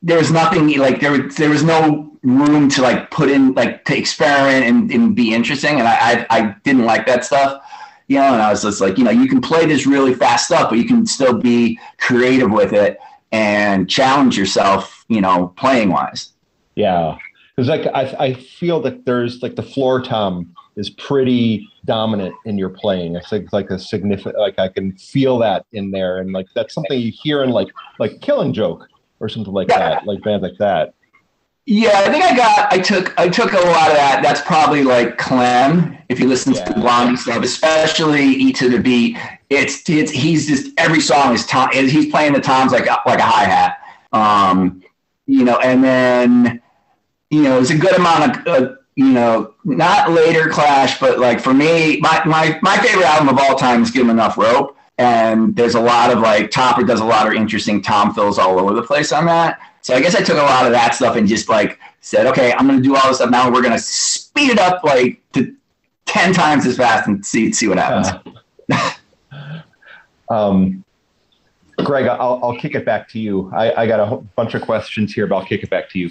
there 0.04 0.18
was 0.18 0.30
nothing 0.30 0.78
like 0.78 1.00
there 1.00 1.10
was 1.10 1.34
there 1.36 1.48
was 1.48 1.64
no 1.64 2.12
room 2.22 2.68
to 2.68 2.82
like 2.82 3.10
put 3.10 3.30
in 3.30 3.54
like 3.54 3.84
to 3.86 3.96
experiment 3.96 4.64
and, 4.66 4.90
and 4.92 5.16
be 5.16 5.34
interesting, 5.34 5.80
and 5.80 5.88
I, 5.88 5.96
I 5.96 6.26
I 6.30 6.56
didn't 6.62 6.84
like 6.84 7.06
that 7.06 7.24
stuff. 7.24 7.62
You 8.06 8.18
know, 8.18 8.34
and 8.34 8.42
I 8.42 8.50
was 8.50 8.62
just 8.62 8.82
like, 8.82 8.98
you 8.98 9.04
know, 9.04 9.10
you 9.10 9.26
can 9.26 9.40
play 9.40 9.64
this 9.64 9.86
really 9.86 10.12
fast 10.12 10.44
stuff, 10.44 10.68
but 10.68 10.76
you 10.76 10.84
can 10.84 11.06
still 11.06 11.38
be 11.38 11.78
creative 11.96 12.50
with 12.50 12.74
it 12.74 12.98
and 13.32 13.88
challenge 13.88 14.36
yourself, 14.36 15.06
you 15.08 15.22
know, 15.22 15.54
playing 15.56 15.88
wise. 15.88 16.34
Yeah. 16.74 17.16
Because 17.56 17.70
like 17.70 17.86
I, 17.94 18.14
I 18.18 18.34
feel 18.34 18.82
that 18.82 19.06
there's 19.06 19.42
like 19.42 19.56
the 19.56 19.62
floor 19.62 20.02
tom 20.02 20.54
is 20.76 20.90
pretty 20.90 21.66
dominant 21.86 22.34
in 22.44 22.58
your 22.58 22.68
playing. 22.68 23.16
I 23.16 23.20
think 23.20 23.54
like 23.54 23.70
a 23.70 23.78
significant, 23.78 24.36
like 24.36 24.58
I 24.58 24.68
can 24.68 24.92
feel 24.98 25.38
that 25.38 25.64
in 25.72 25.90
there, 25.90 26.18
and 26.18 26.30
like 26.30 26.46
that's 26.54 26.74
something 26.74 27.00
you 27.00 27.10
hear 27.10 27.42
in 27.42 27.50
like 27.50 27.68
like 27.98 28.20
Killing 28.20 28.52
Joke 28.52 28.86
or 29.24 29.28
something 29.28 29.52
like 29.52 29.68
yeah. 29.68 29.78
that, 29.78 30.06
like 30.06 30.22
bands 30.22 30.42
like 30.42 30.58
that. 30.58 30.94
Yeah, 31.66 31.92
I 31.94 32.12
think 32.12 32.22
I 32.22 32.36
got, 32.36 32.70
I 32.70 32.78
took, 32.78 33.18
I 33.18 33.26
took 33.26 33.54
a 33.54 33.56
lot 33.56 33.88
of 33.88 33.96
that. 33.96 34.20
That's 34.22 34.42
probably 34.42 34.84
like 34.84 35.16
Clem. 35.16 35.96
If 36.10 36.20
you 36.20 36.28
listen 36.28 36.52
yeah. 36.52 36.64
to 36.66 36.74
Blondie 36.74 37.16
stuff, 37.16 37.42
especially 37.42 38.22
"Eat 38.22 38.56
to 38.56 38.68
the 38.68 38.78
Beat," 38.78 39.16
it's, 39.48 39.88
it's, 39.88 40.12
he's 40.12 40.46
just 40.46 40.78
every 40.78 41.00
song 41.00 41.32
is 41.32 41.46
tom. 41.46 41.70
He's 41.72 42.10
playing 42.10 42.34
the 42.34 42.40
toms 42.40 42.72
like 42.72 42.86
like 43.06 43.18
a 43.18 43.22
hi 43.22 43.44
hat. 43.44 43.78
Um, 44.12 44.82
you 45.26 45.42
know, 45.42 45.58
and 45.60 45.82
then 45.82 46.60
you 47.30 47.42
know, 47.42 47.58
it's 47.58 47.70
a 47.70 47.78
good 47.78 47.94
amount 47.94 48.36
of. 48.36 48.46
Uh, 48.46 48.74
you 48.96 49.10
know, 49.10 49.54
not 49.64 50.12
later 50.12 50.48
Clash, 50.48 51.00
but 51.00 51.18
like 51.18 51.40
for 51.40 51.52
me, 51.52 51.98
my, 51.98 52.22
my, 52.24 52.60
my 52.62 52.76
favorite 52.78 53.06
album 53.06 53.28
of 53.28 53.38
all 53.38 53.56
time 53.56 53.82
is 53.82 53.90
Give 53.90 54.02
'Em 54.02 54.10
Enough 54.10 54.38
Rope. 54.38 54.76
And 54.98 55.56
there's 55.56 55.74
a 55.74 55.80
lot 55.80 56.12
of 56.12 56.20
like, 56.20 56.50
Topper 56.50 56.84
does 56.84 57.00
a 57.00 57.04
lot 57.04 57.26
of 57.26 57.34
interesting 57.34 57.82
tom 57.82 58.14
fills 58.14 58.38
all 58.38 58.60
over 58.60 58.74
the 58.74 58.82
place 58.82 59.12
on 59.12 59.26
that. 59.26 59.60
So 59.82 59.94
I 59.94 60.00
guess 60.00 60.14
I 60.14 60.22
took 60.22 60.38
a 60.38 60.42
lot 60.42 60.66
of 60.66 60.72
that 60.72 60.94
stuff 60.94 61.16
and 61.16 61.26
just 61.26 61.48
like 61.48 61.78
said, 62.00 62.26
okay, 62.26 62.52
I'm 62.52 62.66
going 62.66 62.78
to 62.78 62.82
do 62.82 62.96
all 62.96 63.08
this 63.08 63.16
stuff 63.16 63.30
now. 63.30 63.50
We're 63.50 63.62
going 63.62 63.74
to 63.74 63.78
speed 63.78 64.50
it 64.50 64.58
up 64.58 64.84
like 64.84 65.20
to 65.32 65.54
10 66.06 66.32
times 66.32 66.64
as 66.66 66.76
fast 66.76 67.08
and 67.08 67.24
see, 67.24 67.52
see 67.52 67.66
what 67.66 67.78
happens. 67.78 68.34
Uh, 68.70 69.62
um, 70.30 70.84
Greg, 71.78 72.06
I'll, 72.06 72.40
I'll 72.42 72.56
kick 72.56 72.74
it 72.74 72.84
back 72.84 73.08
to 73.10 73.18
you. 73.18 73.50
I, 73.52 73.82
I 73.82 73.86
got 73.86 74.00
a 74.00 74.16
bunch 74.36 74.54
of 74.54 74.62
questions 74.62 75.12
here, 75.12 75.26
but 75.26 75.36
I'll 75.36 75.44
kick 75.44 75.62
it 75.62 75.70
back 75.70 75.90
to 75.90 75.98
you. 75.98 76.10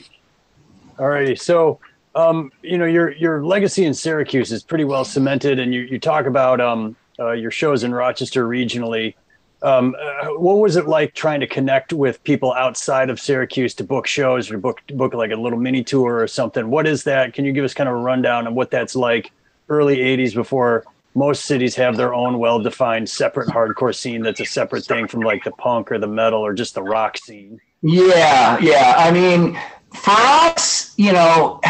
All 1.00 1.08
righty. 1.08 1.36
So 1.36 1.80
um, 2.16 2.52
you 2.62 2.78
know, 2.78 2.86
your 2.86 3.12
your 3.14 3.44
legacy 3.44 3.86
in 3.86 3.94
Syracuse 3.94 4.52
is 4.52 4.64
pretty 4.64 4.84
well 4.84 5.04
cemented, 5.04 5.60
and 5.60 5.74
you 5.74 5.82
you 5.82 6.00
talk 6.00 6.26
about 6.26 6.62
um, 6.62 6.96
your 7.20 7.52
shows 7.52 7.84
in 7.84 7.94
Rochester 7.94 8.48
regionally. 8.48 9.16
Um, 9.62 9.96
uh, 9.98 10.28
what 10.38 10.56
was 10.56 10.76
it 10.76 10.88
like 10.88 11.14
trying 11.14 11.40
to 11.40 11.48
connect 11.48 11.94
with 11.94 12.22
people 12.24 12.54
outside 12.54 13.10
of 13.10 13.20
Syracuse 13.20 13.74
to 13.76 13.84
book 13.84 14.08
shows 14.08 14.52
or 14.52 14.58
book 14.58 14.82
book 14.94 15.14
like 15.14 15.32
a 15.32 15.36
little 15.36 15.60
mini 15.60 15.84
tour 15.84 16.18
or 16.18 16.28
something? 16.28 16.70
What 16.70 16.86
is 16.86 17.06
that? 17.06 17.34
Can 17.34 17.46
you 17.46 17.54
give 17.54 17.64
us 17.64 17.74
kind 17.74 17.88
of 17.88 17.96
a 17.96 18.00
rundown 18.00 18.46
on 18.46 18.56
what 18.56 18.72
that's 18.72 18.96
like 18.96 19.32
early 19.70 19.98
'80s 19.98 20.34
before 20.34 20.84
most 21.16 21.46
cities 21.46 21.76
have 21.76 21.96
their 21.96 22.14
own 22.14 22.40
well-defined 22.40 23.08
separate 23.08 23.48
hardcore 23.48 23.96
scene 23.96 24.24
that's 24.24 24.40
a 24.40 24.46
separate 24.46 24.84
thing 24.84 25.08
from 25.08 25.22
like 25.22 25.44
the 25.44 25.52
punk 25.52 25.92
or 25.92 26.00
the 26.00 26.08
metal 26.08 26.42
or 26.42 26.54
just 26.54 26.74
the 26.74 26.84
rock 26.84 27.18
scene? 27.18 27.62
Yeah, 27.82 28.58
yeah. 28.60 28.96
I 28.98 29.12
mean, 29.12 29.58
for 29.94 30.12
us, 30.12 30.94
you 30.98 31.14
know 31.14 31.62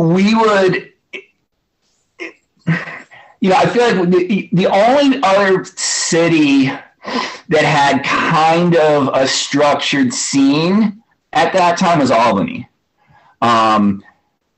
we 0.00 0.34
would 0.34 0.92
you 3.40 3.50
know, 3.50 3.56
I 3.56 3.66
feel 3.66 3.82
like 3.82 4.10
the, 4.10 4.48
the 4.52 4.66
only 4.66 5.20
other 5.22 5.64
city 5.64 6.66
that 7.48 7.64
had 7.64 8.04
kind 8.04 8.76
of 8.76 9.10
a 9.14 9.26
structured 9.26 10.12
scene 10.12 11.02
at 11.32 11.52
that 11.54 11.78
time 11.78 11.98
was 11.98 12.10
Albany. 12.10 12.68
Um, 13.40 14.04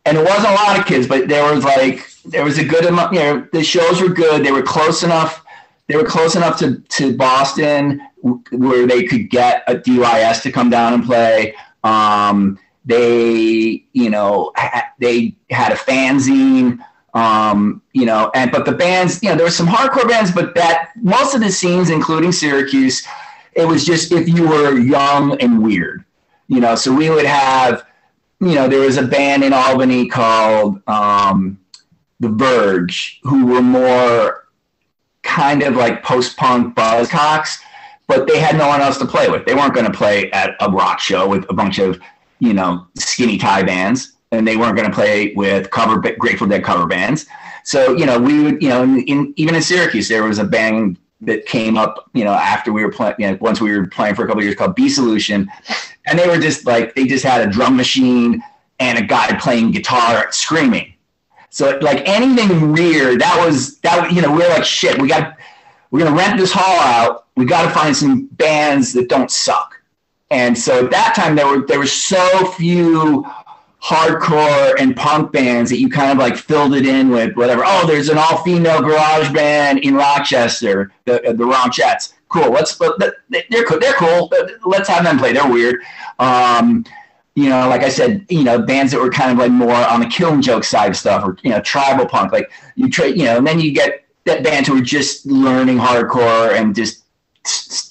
and 0.05 0.19
it 0.19 0.25
wasn't 0.25 0.49
a 0.49 0.55
lot 0.55 0.79
of 0.79 0.87
kids, 0.87 1.07
but 1.07 1.29
there 1.29 1.55
was 1.55 1.65
like, 1.65 2.11
there 2.25 2.45
was 2.45 2.59
a 2.59 2.65
good 2.65 2.85
amount, 2.85 3.13
you 3.13 3.21
know, 3.21 3.47
the 3.53 3.63
shows 3.63 4.01
were 4.01 4.09
good. 4.09 4.45
They 4.45 4.51
were 4.51 4.63
close 4.63 5.05
enough. 5.05 5.45
They 5.87 5.97
were 5.97 6.05
close 6.05 6.35
enough 6.35 6.59
to, 6.59 6.81
to 6.81 7.17
Boston 7.17 8.03
where 8.51 8.87
they 8.87 9.05
could 9.05 9.31
get 9.31 9.63
a 9.69 9.75
DYS 9.75 10.43
to 10.43 10.53
come 10.53 10.71
down 10.71 10.95
and 10.95 11.05
play. 11.05 11.55
Um, 11.85 12.59
they, 12.85 13.85
you 13.93 14.11
know, 14.11 14.53
ha- 14.57 14.93
they 14.99 15.37
had 15.51 15.73
a 15.73 15.77
fanzine, 15.77 16.79
um, 17.15 17.83
you 17.93 18.07
know, 18.07 18.31
and 18.35 18.51
but 18.51 18.65
the 18.65 18.73
bands, 18.73 19.23
you 19.23 19.29
know, 19.29 19.37
there 19.37 19.47
were 19.47 19.51
some 19.51 19.67
hardcore 19.67 20.09
bands, 20.09 20.31
but 20.31 20.55
that 20.55 20.91
most 20.97 21.35
of 21.35 21.41
the 21.41 21.51
scenes, 21.51 21.91
including 21.91 22.33
Syracuse, 22.33 23.07
it 23.53 23.67
was 23.67 23.85
just 23.85 24.13
if 24.13 24.29
you 24.29 24.49
were 24.49 24.79
young 24.79 25.39
and 25.41 25.63
weird, 25.63 26.05
you 26.49 26.61
know. 26.61 26.75
So 26.75 26.95
we 26.95 27.11
would 27.11 27.27
have, 27.27 27.85
you 28.41 28.55
know, 28.55 28.69
there 28.69 28.81
was 28.81 28.97
a 28.97 29.07
band 29.07 29.45
in 29.45 29.53
Albany 29.53 30.09
called 30.09 30.81
um, 30.89 31.59
The 32.21 32.29
Verge, 32.29 33.21
who 33.23 33.47
were 33.47 33.63
more 33.63 34.49
kind 35.23 35.63
of 35.63 35.77
like 35.77 36.03
post 36.03 36.37
punk 36.37 36.75
buzzcocks, 36.75 37.59
but 38.07 38.27
they 38.27 38.39
had 38.39 38.57
no 38.57 38.69
one 38.69 38.81
else 38.81 38.99
to 38.99 39.07
play 39.07 39.29
with. 39.29 39.45
They 39.45 39.55
weren't 39.55 39.75
going 39.75 39.87
to 39.87 39.97
play 39.97 40.31
at 40.33 40.57
a 40.61 40.71
rock 40.71 40.99
show 40.99 41.29
with 41.29 41.45
a 41.51 41.55
bunch 41.55 41.79
of 41.79 42.01
you 42.43 42.53
know, 42.53 42.89
skinny 42.99 43.39
tie 43.39 43.63
bands, 43.63 44.12
and 44.33 44.49
they 44.49 44.57
weren't 44.57 44.77
going 44.77 44.89
to 44.89 44.95
play 44.95 45.33
with 45.35 45.71
cover 45.71 46.01
Grateful 46.01 46.49
Dead 46.49 46.65
cover 46.65 46.87
bands. 46.87 47.27
So 47.65 47.97
you 47.97 48.07
know, 48.07 48.19
we 48.19 48.43
would, 48.43 48.63
you 48.63 48.69
know, 48.71 48.83
in, 48.83 49.03
in, 49.03 49.35
even 49.37 49.55
in 49.55 49.63
Syracuse, 49.63 50.09
there 50.09 50.25
was 50.25 50.39
a 50.39 50.45
band 50.45 50.99
that 51.21 51.47
came 51.47 51.77
up, 51.77 52.11
you 52.15 52.25
know, 52.25 52.33
after 52.33 52.73
we 52.73 52.85
were 52.85 52.91
playing, 52.91 53.15
you 53.19 53.31
know, 53.31 53.39
once 53.41 53.61
we 53.61 53.77
were 53.77 53.87
playing 53.87 54.15
for 54.15 54.25
a 54.25 54.27
couple 54.27 54.43
years 54.43 54.57
called 54.57 54.75
B 54.75 54.89
Solution. 54.89 55.49
And 56.07 56.19
they 56.19 56.27
were 56.27 56.39
just 56.39 56.67
like, 56.67 56.95
they 56.95 57.07
just 57.07 57.25
had 57.25 57.47
a 57.47 57.51
drum 57.51 57.77
machine 57.77 58.43
and 58.81 58.99
a 58.99 59.03
guy 59.03 59.33
playing 59.39 59.71
guitar 59.71 60.33
screaming. 60.33 60.95
So 61.51 61.79
like 61.81 62.03
anything 62.09 62.73
weird, 62.73 63.21
that 63.21 63.45
was, 63.47 63.79
that, 63.81 64.11
you 64.13 64.21
know, 64.21 64.33
we 64.33 64.43
are 64.43 64.49
like, 64.49 64.65
shit, 64.65 65.01
we 65.01 65.07
got, 65.07 65.37
we're 65.93 66.07
to 66.07 66.11
rent 66.11 66.39
this 66.39 66.51
hall 66.53 66.81
out. 66.81 67.27
We 67.37 67.45
got 67.45 67.63
to 67.63 67.71
find 67.71 67.97
some 67.97 68.27
bands 68.33 68.93
that 68.95 69.09
don't 69.09 69.31
suck. 69.31 69.81
And 70.31 70.59
so 70.59 70.87
at 70.87 70.91
that 70.91 71.15
time 71.15 71.37
there 71.37 71.47
were, 71.47 71.67
there 71.67 71.79
were 71.79 71.87
so 71.87 72.47
few 72.53 73.25
hardcore 73.83 74.75
and 74.79 74.95
punk 74.95 75.33
bands 75.33 75.69
that 75.71 75.79
you 75.79 75.89
kind 75.89 76.13
of 76.13 76.19
like 76.19 76.37
filled 76.37 76.75
it 76.75 76.87
in 76.87 77.11
with 77.11 77.35
whatever. 77.37 77.65
Oh, 77.67 77.85
there's 77.87 78.09
an 78.09 78.17
all 78.17 78.43
female 78.45 78.81
garage 78.81 79.33
band 79.33 79.81
in 79.81 79.95
Rochester, 79.95 80.93
the 81.05 81.21
the 81.25 81.45
Ronchettes. 81.45 82.15
Cool. 82.29 82.51
Let's 82.51 82.79
they're 82.79 83.65
cool. 83.65 83.79
They're 83.79 83.95
cool. 83.95 84.33
Let's 84.65 84.89
have 84.89 85.05
them 85.05 85.19
play. 85.19 85.33
They're 85.33 85.51
weird. 85.51 85.83
Um, 86.19 86.85
you 87.35 87.49
know, 87.49 87.69
like 87.69 87.83
I 87.83 87.89
said, 87.89 88.27
you 88.29 88.45
know, 88.45 88.61
bands 88.61 88.93
that 88.93 89.01
were 89.01 89.11
kind 89.11 89.33
of 89.33 89.39
like 89.39 89.51
more 89.51 89.75
on 89.75 90.01
the 90.01 90.07
killing 90.07 90.43
joke 90.43 90.65
side 90.65 90.91
of 90.91 90.97
stuff, 90.97 91.25
or 91.25 91.37
you 91.43 91.51
know, 91.51 91.61
tribal 91.61 92.07
punk. 92.07 92.33
Like 92.33 92.53
you 92.77 92.89
trade, 92.89 93.19
you 93.19 93.25
know, 93.25 93.39
and 93.39 93.47
then 93.47 93.59
you 93.59 93.73
get 93.73 94.05
that 94.25 94.45
bands 94.45 94.69
who 94.69 94.79
are 94.79 94.83
just 94.83 95.27
learning 95.27 95.79
hardcore 95.79 96.55
and 96.55 96.75
just 96.75 97.03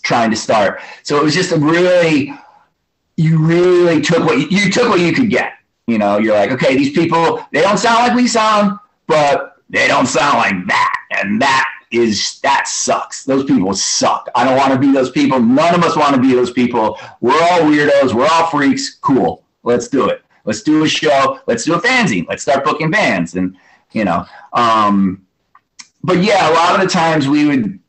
trying 0.04 0.30
to 0.30 0.38
start. 0.38 0.80
So 1.04 1.18
it 1.18 1.24
was 1.24 1.34
just 1.34 1.52
a 1.52 1.58
really, 1.58 2.34
you 3.18 3.46
really 3.46 4.00
took 4.00 4.24
what 4.24 4.40
you, 4.40 4.48
you 4.48 4.72
took 4.72 4.88
what 4.88 5.02
you 5.02 5.12
could 5.12 5.30
get 5.30 5.54
you 5.92 5.98
know, 5.98 6.18
you're 6.18 6.36
like, 6.36 6.52
okay, 6.52 6.78
these 6.78 6.92
people, 6.92 7.46
they 7.52 7.62
don't 7.62 7.78
sound 7.78 8.08
like 8.08 8.16
we 8.16 8.26
sound, 8.26 8.80
but 9.08 9.58
they 9.70 9.90
don't 9.90 10.06
sound 10.06 10.38
like 10.38 10.68
that. 10.68 10.96
And 11.12 11.42
that 11.42 11.70
is, 11.92 12.40
that 12.44 12.66
sucks. 12.68 13.26
Those 13.26 13.44
people 13.44 13.74
suck. 13.74 14.30
I 14.34 14.46
don't 14.46 14.56
want 14.56 14.72
to 14.72 14.80
be 14.80 14.94
those 14.94 15.12
people. 15.12 15.42
None 15.42 15.76
of 15.76 15.84
us 15.84 15.98
want 15.98 16.16
to 16.16 16.22
be 16.22 16.34
those 16.34 16.52
people. 16.52 16.98
We're 17.20 17.34
all 17.34 17.60
weirdos. 17.60 18.14
We're 18.14 18.30
all 18.32 18.48
freaks. 18.48 18.96
Cool. 19.02 19.44
Let's 19.64 19.90
do 19.90 20.08
it. 20.08 20.24
Let's 20.46 20.62
do 20.62 20.86
a 20.86 20.88
show. 20.88 21.40
Let's 21.46 21.66
do 21.66 21.74
a 21.74 21.82
fanzine. 21.82 22.26
Let's 22.30 22.44
start 22.44 22.64
booking 22.64 22.90
bands. 22.90 23.36
And, 23.36 23.58
you 23.92 24.06
know, 24.06 24.26
um, 24.54 25.26
but 26.04 26.24
yeah, 26.24 26.50
a 26.50 26.54
lot 26.54 26.76
of 26.76 26.82
the 26.82 26.88
times 26.88 27.28
we 27.28 27.46
would, 27.48 27.80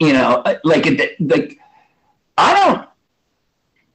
you 0.00 0.12
know, 0.12 0.42
like, 0.44 0.60
like, 0.64 1.60
I 2.36 2.54
don't, 2.54 2.88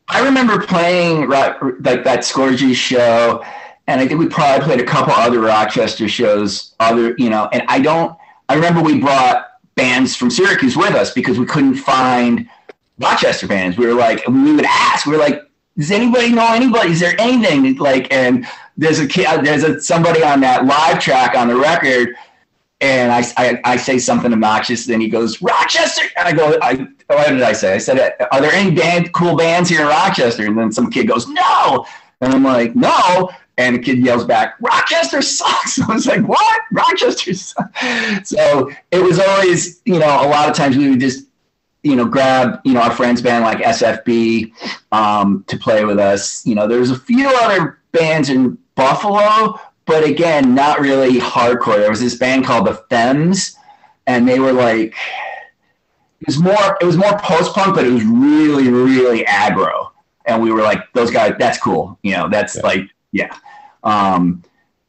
I 0.09 0.25
remember 0.25 0.59
playing 0.59 1.29
like 1.29 1.59
that 1.83 2.19
Scorgy 2.21 2.73
show, 2.73 3.43
and 3.87 4.01
I 4.01 4.07
think 4.07 4.19
we 4.19 4.27
probably 4.27 4.65
played 4.65 4.79
a 4.79 4.85
couple 4.85 5.13
other 5.13 5.39
Rochester 5.39 6.07
shows. 6.07 6.73
Other, 6.79 7.15
you 7.17 7.29
know, 7.29 7.47
and 7.53 7.63
I 7.67 7.79
don't. 7.79 8.17
I 8.47 8.55
remember 8.55 8.81
we 8.81 8.99
brought 8.99 9.45
bands 9.75 10.15
from 10.15 10.31
Syracuse 10.31 10.75
with 10.75 10.95
us 10.95 11.13
because 11.13 11.37
we 11.37 11.45
couldn't 11.45 11.75
find 11.75 12.49
Rochester 12.97 13.47
bands. 13.47 13.77
We 13.77 13.85
were 13.85 13.93
like, 13.93 14.27
we 14.27 14.55
would 14.55 14.65
ask. 14.65 15.05
We 15.05 15.13
were 15.13 15.19
like, 15.19 15.41
does 15.77 15.91
anybody 15.91 16.31
know 16.33 16.53
anybody? 16.53 16.91
Is 16.91 16.99
there 16.99 17.15
anything 17.19 17.77
like? 17.77 18.11
And 18.11 18.47
there's 18.77 18.99
a 18.99 19.07
kid, 19.07 19.45
there's 19.45 19.63
a 19.63 19.79
somebody 19.79 20.23
on 20.23 20.39
that 20.41 20.65
live 20.65 20.99
track 20.99 21.35
on 21.35 21.47
the 21.47 21.55
record 21.55 22.15
and 22.81 23.11
I, 23.11 23.23
I, 23.35 23.61
I, 23.65 23.75
say 23.75 23.99
something 23.99 24.31
obnoxious, 24.31 24.87
and 24.87 25.01
he 25.01 25.09
goes, 25.09 25.41
Rochester. 25.41 26.03
And 26.15 26.27
I 26.27 26.31
go, 26.31 26.57
I, 26.61 26.75
what 27.07 27.29
did 27.29 27.41
I 27.41 27.51
say? 27.51 27.73
I 27.73 27.77
said, 27.77 28.15
Are 28.31 28.39
there 28.39 28.53
any 28.53 28.71
band, 28.71 29.11
cool 29.13 29.35
bands 29.35 29.69
here 29.69 29.81
in 29.81 29.87
Rochester? 29.87 30.45
And 30.45 30.57
then 30.57 30.71
some 30.71 30.89
kid 30.89 31.07
goes, 31.07 31.27
No. 31.27 31.85
And 32.21 32.33
I'm 32.33 32.43
like, 32.43 32.75
No. 32.75 33.29
And 33.57 33.75
the 33.75 33.79
kid 33.79 33.99
yells 33.99 34.23
back, 34.23 34.55
Rochester 34.61 35.21
sucks. 35.21 35.81
I 35.89 35.93
was 35.93 36.05
like, 36.05 36.21
What? 36.21 36.61
Rochester 36.71 37.33
sucks. 37.33 38.29
So 38.29 38.71
it 38.91 39.03
was 39.03 39.19
always, 39.19 39.81
you 39.85 39.99
know, 39.99 40.25
a 40.25 40.29
lot 40.29 40.49
of 40.49 40.55
times 40.55 40.77
we 40.77 40.89
would 40.89 41.01
just, 41.01 41.25
you 41.83 41.95
know, 41.95 42.05
grab, 42.05 42.61
you 42.63 42.73
know, 42.73 42.81
our 42.81 42.91
friends 42.91 43.21
band 43.21 43.43
like 43.43 43.57
SFB 43.59 44.53
um, 44.91 45.43
to 45.47 45.57
play 45.57 45.83
with 45.83 45.99
us. 45.99 46.45
You 46.45 46.55
know, 46.55 46.67
there's 46.67 46.91
a 46.91 46.99
few 46.99 47.27
other 47.27 47.79
bands 47.91 48.29
in 48.29 48.57
Buffalo, 48.75 49.59
but 49.89 50.03
again, 50.03 50.53
not 50.53 50.79
really 50.79 51.19
hardcore. 51.19 51.77
There 51.77 51.89
was 51.89 51.99
this 51.99 52.13
band 52.13 52.45
called 52.45 52.67
the 52.67 52.75
Femmes, 52.91 53.57
and 54.05 54.27
they 54.27 54.39
were 54.39 54.53
like, 54.53 54.93
it 56.21 56.27
was 56.27 56.37
more, 56.37 56.77
it 56.79 56.85
was 56.85 56.95
more 56.95 57.17
post 57.17 57.55
punk, 57.55 57.73
but 57.73 57.87
it 57.87 57.91
was 57.91 58.03
really, 58.03 58.69
really 58.69 59.25
aggro. 59.25 59.89
And 60.27 60.43
we 60.43 60.51
were 60.51 60.61
like, 60.61 60.93
those 60.93 61.09
guys, 61.09 61.33
that's 61.39 61.57
cool. 61.57 61.97
You 62.03 62.11
know, 62.11 62.29
that's 62.29 62.57
yeah. 62.57 62.61
like, 62.61 62.81
yeah. 63.11 63.35
Um, 63.83 64.43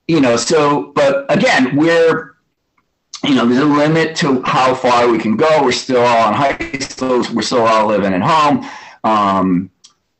you 0.06 0.20
know, 0.20 0.36
so, 0.36 0.92
but 0.92 1.24
again, 1.32 1.76
we're, 1.76 2.36
you 3.24 3.34
know, 3.34 3.46
there's 3.46 3.62
a 3.62 3.64
limit 3.64 4.14
to 4.16 4.42
how 4.42 4.74
far 4.74 5.08
we 5.08 5.16
can 5.16 5.34
go. 5.34 5.62
We're 5.64 5.72
still 5.72 6.02
all 6.02 6.28
in 6.28 6.34
high 6.34 6.78
school. 6.80 7.24
We're 7.32 7.40
still 7.40 7.62
all 7.66 7.86
living 7.86 8.12
at 8.12 8.20
home. 8.20 8.70
Um, 9.02 9.70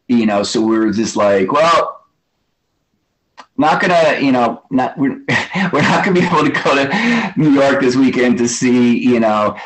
you 0.09 0.25
know, 0.25 0.43
so 0.43 0.65
we're 0.67 0.91
just 0.91 1.17
like, 1.17 1.53
well, 1.53 2.00
not 3.61 3.81
gonna, 3.81 4.19
you 4.21 4.33
know, 4.33 4.63
not 4.71 4.99
we're, 4.99 5.11
we're 5.73 5.83
not 5.83 6.05
gonna 6.05 6.19
be 6.21 6.27
able 6.27 6.45
to 6.45 6.51
go 6.51 6.75
to 6.75 7.33
New 7.37 7.51
York 7.51 7.81
this 7.81 7.97
weekend 7.97 8.39
to 8.39 8.49
see, 8.49 8.99
you 8.99 9.21
know, 9.21 9.57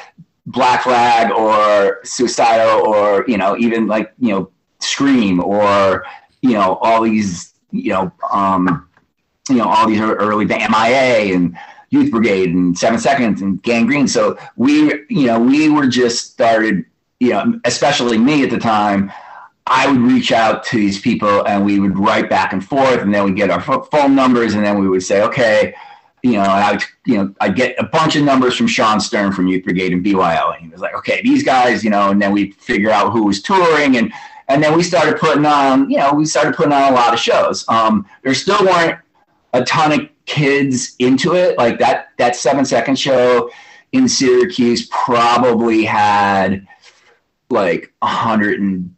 Black 0.47 0.83
Flag 0.83 1.33
or 1.33 2.01
Suicidal 2.05 2.87
or 2.87 3.25
you 3.27 3.39
know 3.39 3.57
even 3.57 3.87
like 3.87 4.13
you 4.19 4.31
know 4.31 4.51
Scream 4.81 5.43
or 5.43 6.05
you 6.43 6.53
know 6.53 6.79
all 6.83 7.03
these 7.03 7.55
you 7.71 7.91
know 7.91 8.13
um, 8.31 8.89
you 9.49 9.57
know 9.57 9.69
all 9.69 9.89
these 9.89 10.01
early 10.01 10.45
the 10.45 10.57
MIA 10.57 11.35
and 11.35 11.57
Youth 11.91 12.11
Brigade 12.11 12.51
and 12.51 12.77
Seven 12.77 12.99
Seconds 12.99 13.41
and 13.41 13.63
Gang 13.63 13.87
Green. 13.87 14.07
So 14.07 14.39
we 14.57 15.05
you 15.09 15.27
know 15.27 15.41
we 15.41 15.71
were 15.71 15.87
just 15.87 16.33
started 16.33 16.85
you 17.21 17.31
know 17.31 17.59
especially 17.65 18.19
me 18.19 18.45
at 18.45 18.51
the 18.51 18.59
time 18.59 19.11
I 19.67 19.91
would 19.91 20.01
reach 20.01 20.31
out 20.31 20.65
to 20.65 20.77
these 20.77 21.01
people 21.01 21.47
and 21.47 21.65
we 21.65 21.81
would 21.81 21.99
write 21.99 22.29
back 22.29 22.53
and 22.53 22.65
forth, 22.65 23.01
and 23.01 23.15
then 23.15 23.25
we'd 23.25 23.37
get 23.37 23.51
our 23.51 23.61
phone 23.61 24.15
numbers, 24.15 24.55
and 24.55 24.65
then 24.65 24.79
we 24.79 24.89
would 24.89 25.03
say, 25.03 25.23
okay, 25.23 25.75
you 26.23 26.33
know, 26.33 26.41
I 26.41 26.73
would, 26.73 26.83
you 27.07 27.19
know, 27.19 27.35
I'd 27.41 27.55
get 27.55 27.75
a 27.79 27.85
bunch 27.85 28.17
of 28.17 28.25
numbers 28.25 28.57
from 28.57 28.67
Shawn 28.67 29.01
Stern 29.01 29.33
from 29.33 29.47
Youth 29.47 29.65
Brigade 29.65 29.93
and 29.93 30.03
BYO, 30.03 30.53
and 30.53 30.63
he 30.63 30.69
was 30.69 30.81
like, 30.81 30.95
okay, 30.95 31.21
these 31.23 31.43
guys, 31.43 31.85
you 31.85 31.91
know, 31.91 32.11
and 32.11 32.21
then 32.21 32.33
we'd 32.33 32.55
figure 32.55 32.91
out 32.91 33.13
who 33.13 33.25
was 33.25 33.43
touring, 33.43 33.97
and 33.97 34.13
and 34.49 34.63
then 34.63 34.77
we 34.77 34.83
started 34.83 35.19
putting 35.19 35.47
on, 35.47 35.89
you 35.91 35.97
know, 35.97 36.13
we 36.13 36.27
started 36.27 36.55
putting 36.55 36.73
on 36.73 36.93
a 36.93 36.95
lot 36.95 37.15
of 37.15 37.21
shows. 37.21 37.67
Um, 37.69 38.07
there 38.23 38.35
still 38.35 38.63
weren't 38.65 38.99
a 39.55 39.65
ton 39.65 39.93
of 39.93 40.09
kids 40.27 40.97
into 40.99 41.35
it, 41.35 41.57
like 41.57 41.79
that 41.79 42.09
that 42.19 42.37
seven 42.37 42.65
second 42.65 42.99
show 42.99 43.51
in 43.93 44.09
Syracuse 44.09 44.89
probably 44.91 45.85
had 45.85 46.67
like 47.51 47.93
a 48.03 48.07
hundred 48.07 48.61
and 48.61 48.94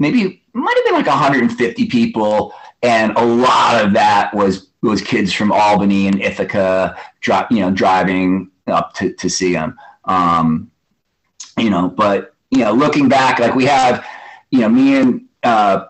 maybe 0.00 0.42
might 0.52 0.74
have 0.76 0.84
been 0.84 0.94
like 0.94 1.06
150 1.06 1.86
people, 1.86 2.52
and 2.82 3.12
a 3.16 3.24
lot 3.24 3.84
of 3.84 3.92
that 3.92 4.34
was 4.34 4.66
was 4.82 5.00
kids 5.02 5.32
from 5.32 5.52
Albany 5.52 6.08
and 6.08 6.20
Ithaca, 6.20 6.96
dri- 7.20 7.46
you 7.50 7.60
know, 7.60 7.70
driving 7.70 8.50
up 8.66 8.94
to 8.94 9.12
to 9.12 9.28
see 9.30 9.52
them. 9.52 9.78
Um, 10.06 10.72
you 11.56 11.70
know, 11.70 11.88
but 11.88 12.34
you 12.50 12.64
know, 12.64 12.72
looking 12.72 13.08
back, 13.08 13.38
like 13.38 13.54
we 13.54 13.66
have, 13.66 14.04
you 14.50 14.60
know, 14.60 14.68
me 14.68 14.96
and 14.96 15.26
uh, 15.44 15.86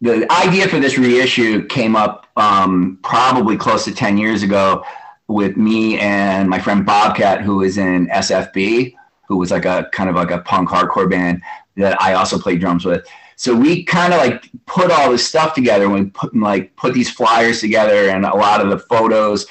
the 0.00 0.30
idea 0.32 0.68
for 0.68 0.80
this 0.80 0.98
reissue 0.98 1.66
came 1.66 1.94
up 1.94 2.26
um, 2.36 2.98
probably 3.02 3.56
close 3.56 3.84
to 3.84 3.94
10 3.94 4.18
years 4.18 4.42
ago 4.42 4.84
with 5.26 5.56
me 5.56 5.98
and 5.98 6.48
my 6.48 6.58
friend 6.58 6.86
Bobcat, 6.86 7.42
who 7.42 7.62
is 7.62 7.78
in 7.78 8.06
SFB, 8.08 8.94
who 9.28 9.36
was 9.36 9.50
like 9.50 9.66
a 9.66 9.88
kind 9.92 10.08
of 10.08 10.16
like 10.16 10.30
a 10.30 10.38
punk 10.38 10.70
hardcore 10.70 11.08
band 11.08 11.42
that 11.76 12.00
I 12.00 12.14
also 12.14 12.38
played 12.38 12.60
drums 12.60 12.84
with. 12.84 13.06
So 13.36 13.54
we 13.54 13.84
kind 13.84 14.12
of 14.12 14.18
like 14.18 14.50
put 14.66 14.90
all 14.90 15.12
this 15.12 15.28
stuff 15.28 15.54
together 15.54 15.84
and 15.84 15.94
we 15.94 16.04
put 16.06 16.34
like 16.34 16.74
put 16.74 16.94
these 16.94 17.10
flyers 17.10 17.60
together 17.60 18.08
and 18.08 18.24
a 18.24 18.34
lot 18.34 18.60
of 18.60 18.70
the 18.70 18.78
photos, 18.78 19.46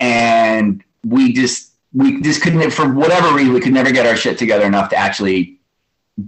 and 0.00 0.82
we 1.04 1.32
just 1.32 1.72
we 1.92 2.22
just 2.22 2.40
couldn't 2.40 2.70
for 2.70 2.92
whatever 2.92 3.34
reason 3.34 3.52
we 3.52 3.60
could 3.60 3.74
never 3.74 3.90
get 3.90 4.06
our 4.06 4.16
shit 4.16 4.38
together 4.38 4.64
enough 4.64 4.88
to 4.90 4.96
actually 4.96 5.58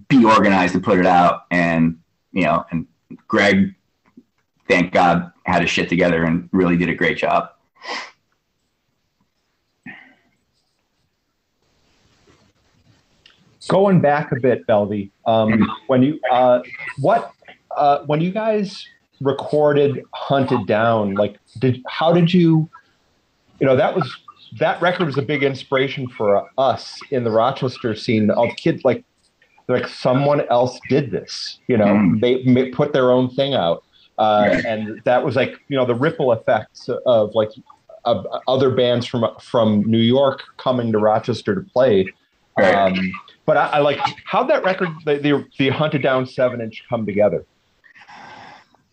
be 0.08 0.24
organized 0.24 0.74
and 0.74 0.84
put 0.84 0.98
it 0.98 1.06
out. 1.06 1.46
And 1.50 1.98
you 2.32 2.44
know, 2.44 2.66
and 2.70 2.86
Greg, 3.26 3.74
thank 4.68 4.92
God, 4.92 5.32
had 5.44 5.62
his 5.62 5.70
shit 5.70 5.88
together 5.88 6.24
and 6.24 6.48
really 6.52 6.76
did 6.76 6.90
a 6.90 6.94
great 6.94 7.16
job. 7.16 7.50
Going 13.68 14.00
back 14.00 14.32
a 14.32 14.40
bit, 14.40 14.66
Belvy, 14.66 15.10
um, 15.26 15.70
when 15.86 16.02
you 16.02 16.18
uh, 16.30 16.60
what 16.98 17.32
uh, 17.76 18.00
when 18.06 18.20
you 18.20 18.30
guys 18.30 18.86
recorded 19.20 20.02
"Hunted 20.14 20.66
Down," 20.66 21.14
like, 21.14 21.36
did 21.58 21.82
how 21.86 22.12
did 22.12 22.32
you? 22.32 22.68
You 23.60 23.66
know, 23.66 23.76
that 23.76 23.94
was 23.94 24.16
that 24.58 24.80
record 24.80 25.06
was 25.06 25.18
a 25.18 25.22
big 25.22 25.42
inspiration 25.42 26.08
for 26.08 26.48
us 26.58 26.98
in 27.10 27.24
the 27.24 27.30
Rochester 27.30 27.94
scene 27.94 28.30
of 28.30 28.48
kids 28.56 28.84
like 28.84 29.04
like 29.68 29.86
someone 29.86 30.40
else 30.48 30.80
did 30.88 31.10
this. 31.10 31.58
You 31.68 31.76
know, 31.76 31.86
mm. 31.86 32.20
they, 32.20 32.42
they, 32.44 32.70
put 32.70 32.92
their 32.92 33.10
own 33.10 33.28
thing 33.30 33.54
out, 33.54 33.84
uh, 34.16 34.60
and 34.66 35.00
that 35.04 35.24
was 35.24 35.36
like 35.36 35.60
you 35.68 35.76
know 35.76 35.84
the 35.84 35.94
ripple 35.94 36.32
effects 36.32 36.88
of 37.06 37.34
like 37.34 37.50
of 38.04 38.26
other 38.46 38.70
bands 38.70 39.06
from 39.06 39.26
from 39.40 39.82
New 39.82 39.98
York 39.98 40.42
coming 40.56 40.92
to 40.92 40.98
Rochester 40.98 41.54
to 41.54 41.60
play. 41.60 42.06
Um, 42.56 43.12
but 43.48 43.56
I, 43.56 43.66
I 43.66 43.78
like 43.78 43.98
how'd 44.26 44.50
that 44.50 44.62
record, 44.62 44.90
the, 45.06 45.16
the 45.16 45.46
the 45.56 45.70
hunted 45.70 46.02
down 46.02 46.26
seven 46.26 46.60
inch, 46.60 46.84
come 46.86 47.06
together. 47.06 47.46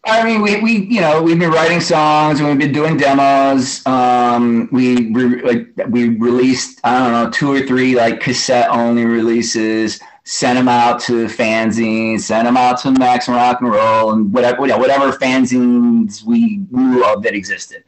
I 0.06 0.24
mean, 0.24 0.41
we, 0.41 0.62
we 0.62 0.72
you 0.86 1.02
know 1.02 1.22
we've 1.22 1.38
been 1.38 1.52
writing 1.52 1.82
songs 1.82 2.39
and 2.39 2.48
we've 2.48 2.58
been 2.58 2.72
doing 2.72 2.96
demos. 2.96 3.86
Um, 3.86 4.70
we 4.72 5.13
like 5.41 5.68
we 5.89 6.08
released 6.18 6.80
I 6.86 7.00
don't 7.00 7.12
know 7.12 7.30
two 7.30 7.52
or 7.52 7.68
three 7.68 7.96
like 7.96 8.22
cassette 8.22 8.70
only 8.70 9.04
releases. 9.04 10.00
Sent 10.24 10.58
them 10.58 10.70
out 10.70 11.02
to 11.02 11.28
fanzines, 11.28 12.22
sent 12.22 12.46
them 12.46 12.58
out 12.58 12.80
to 12.80 12.91
Maximum 12.91 13.38
Rock 13.38 13.62
and 13.62 13.70
Roll, 13.70 14.13
and 14.13 14.34
whatever 14.34 14.62
you 14.62 14.68
know, 14.68 14.78
whatever 14.78 15.12
fanzines 15.12 16.24
we 16.24 16.62
knew 16.72 17.06
of 17.06 17.22
that 17.24 17.36
existed. 17.36 17.84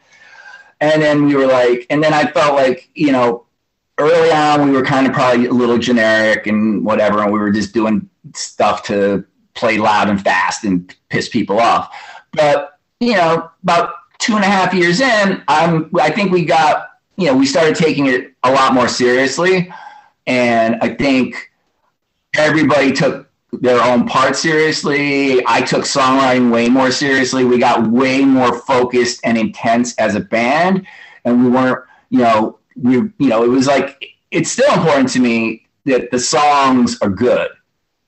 And 0.81 1.01
then 1.01 1.25
we 1.25 1.35
were 1.35 1.47
like, 1.47 1.87
and 1.89 2.03
then 2.03 2.13
I 2.13 2.29
felt 2.29 2.53
like 2.53 2.89
you 2.93 3.11
know, 3.11 3.46
early 3.97 4.31
on 4.31 4.65
we 4.65 4.71
were 4.71 4.83
kind 4.83 5.07
of 5.07 5.13
probably 5.13 5.47
a 5.47 5.53
little 5.53 5.77
generic 5.77 6.47
and 6.47 6.85
whatever, 6.85 7.21
and 7.21 7.31
we 7.31 7.39
were 7.39 7.51
just 7.51 7.73
doing 7.73 8.09
stuff 8.33 8.83
to 8.83 9.25
play 9.53 9.77
loud 9.77 10.09
and 10.09 10.21
fast 10.21 10.63
and 10.63 10.95
piss 11.09 11.29
people 11.29 11.59
off. 11.59 11.93
But 12.33 12.79
you 12.99 13.13
know, 13.13 13.49
about 13.63 13.93
two 14.19 14.35
and 14.35 14.43
a 14.43 14.47
half 14.47 14.73
years 14.73 15.01
in, 15.01 15.43
I'm 15.47 15.89
I 15.99 16.11
think 16.11 16.31
we 16.31 16.45
got 16.45 16.89
you 17.17 17.27
know 17.27 17.35
we 17.35 17.45
started 17.45 17.75
taking 17.75 18.07
it 18.07 18.33
a 18.43 18.51
lot 18.51 18.73
more 18.73 18.87
seriously, 18.87 19.71
and 20.27 20.75
I 20.81 20.89
think 20.89 21.51
everybody 22.37 22.91
took 22.91 23.29
their 23.51 23.81
own 23.81 24.05
part 24.05 24.35
seriously. 24.35 25.41
I 25.47 25.61
took 25.61 25.83
songwriting 25.83 26.51
way 26.51 26.69
more 26.69 26.91
seriously. 26.91 27.45
We 27.45 27.57
got 27.57 27.87
way 27.87 28.23
more 28.23 28.59
focused 28.59 29.21
and 29.23 29.37
intense 29.37 29.95
as 29.97 30.15
a 30.15 30.19
band, 30.19 30.85
and 31.25 31.43
we 31.43 31.49
weren't 31.49 31.83
you 32.09 32.19
know 32.19 32.59
we 32.81 32.93
you 32.93 33.13
know 33.19 33.43
it 33.43 33.49
was 33.49 33.67
like 33.67 34.05
it's 34.31 34.51
still 34.51 34.71
important 34.73 35.09
to 35.09 35.19
me 35.19 35.65
that 35.85 36.11
the 36.11 36.19
songs 36.19 36.97
are 37.01 37.09
good 37.09 37.49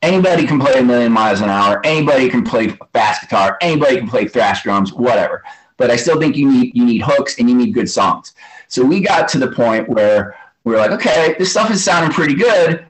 anybody 0.01 0.45
can 0.45 0.59
play 0.59 0.79
a 0.79 0.83
million 0.83 1.11
miles 1.11 1.41
an 1.41 1.49
hour. 1.49 1.81
Anybody 1.85 2.29
can 2.29 2.43
play 2.43 2.69
fast 2.93 3.21
guitar. 3.21 3.57
Anybody 3.61 3.97
can 3.97 4.07
play 4.07 4.27
thrash 4.27 4.63
drums, 4.63 4.93
whatever. 4.93 5.43
But 5.77 5.91
I 5.91 5.95
still 5.95 6.19
think 6.19 6.35
you 6.35 6.51
need 6.51 6.75
you 6.75 6.85
need 6.85 7.01
hooks 7.01 7.39
and 7.39 7.49
you 7.49 7.55
need 7.55 7.73
good 7.73 7.89
songs. 7.89 8.33
So 8.67 8.83
we 8.83 9.01
got 9.01 9.27
to 9.29 9.39
the 9.39 9.51
point 9.51 9.87
where 9.89 10.37
we 10.63 10.75
are 10.75 10.77
like, 10.77 10.91
okay, 10.91 11.35
this 11.39 11.51
stuff 11.51 11.71
is 11.71 11.83
sounding 11.83 12.11
pretty 12.11 12.35
good. 12.35 12.85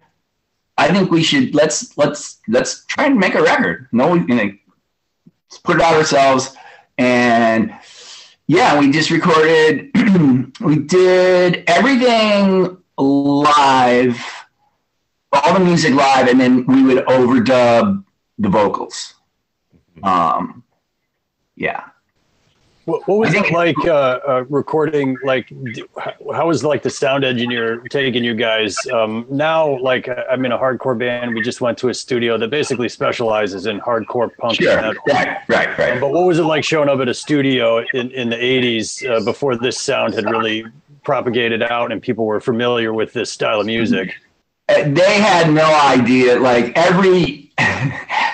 I 0.77 0.91
think 0.91 1.11
we 1.11 1.23
should 1.23 1.53
let's 1.53 1.97
let's 1.97 2.39
let's 2.47 2.85
try 2.85 3.05
and 3.05 3.17
make 3.17 3.35
a 3.35 3.43
record. 3.43 3.87
No, 3.91 4.15
you 4.15 4.35
know, 4.35 4.51
let's 5.49 5.59
put 5.63 5.77
it 5.77 5.81
out 5.81 5.95
ourselves. 5.95 6.55
And 6.97 7.73
yeah, 8.49 8.79
we 8.79 8.89
just 8.89 9.12
recorded. 9.12 9.91
we 10.59 10.79
did 10.79 11.63
everything 11.67 12.77
live 12.97 14.19
all 15.31 15.53
the 15.53 15.59
music 15.59 15.93
live, 15.93 16.27
and 16.27 16.41
then 16.41 16.65
we 16.65 16.83
would 16.83 17.05
overdub 17.05 18.03
the 18.39 18.49
vocals. 18.49 19.13
Um, 20.01 20.63
yeah. 21.55 21.89
What, 22.89 23.08
what 23.08 23.17
was 23.19 23.34
it 23.36 23.52
like 23.52 23.78
uh, 23.86 24.19
uh, 24.28 24.45
recording? 24.49 25.15
Like, 25.23 25.54
how 26.34 26.47
was 26.47 26.63
like 26.63 26.82
the 26.82 26.89
sound 26.89 27.23
engineer 27.23 27.78
taking 27.89 28.23
you 28.23 28.34
guys? 28.34 28.75
Um, 28.91 29.28
now, 29.30 29.78
like, 29.80 30.10
I'm 30.30 30.43
in 30.43 30.52
a 30.52 30.58
hardcore 30.58 30.97
band. 30.97 31.36
We 31.36 31.41
just 31.41 31.62
went 31.62 31.78
to 31.80 31.89
a 31.89 31.93
studio 31.93 32.36
that 32.39 32.49
basically 32.49 32.89
specializes 32.89 33.67
in 33.67 33.80
hardcore 33.80 34.36
punk. 34.38 34.56
Sure. 34.56 34.75
Right. 35.08 35.38
Right. 35.47 35.78
Right. 35.78 35.93
Um, 35.93 35.99
but 35.99 36.12
what 36.12 36.25
was 36.25 36.39
it 36.39 36.43
like 36.43 36.63
showing 36.63 36.89
up 36.89 36.99
at 36.99 37.08
a 37.08 37.13
studio 37.13 37.86
in, 37.93 38.10
in 38.10 38.30
the 38.30 38.38
'80s 38.38 39.08
uh, 39.08 39.23
before 39.23 39.56
this 39.56 39.80
sound 39.80 40.15
had 40.15 40.25
really 40.25 40.65
propagated 41.04 41.62
out 41.62 41.91
and 41.91 42.02
people 42.02 42.25
were 42.25 42.39
familiar 42.39 42.91
with 42.91 43.13
this 43.13 43.32
style 43.32 43.60
of 43.60 43.67
music? 43.67 44.15
they 44.67 45.19
had 45.19 45.54
no 45.54 45.80
idea. 45.84 46.39
Like 46.39 46.75
every 46.75 47.52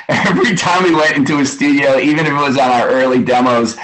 every 0.08 0.56
time 0.56 0.84
we 0.84 0.96
went 0.96 1.18
into 1.18 1.40
a 1.40 1.46
studio, 1.46 1.98
even 1.98 2.26
if 2.26 2.32
it 2.32 2.36
was 2.36 2.58
on 2.58 2.70
our 2.72 2.90
early 2.90 3.24
demos, 3.24 3.76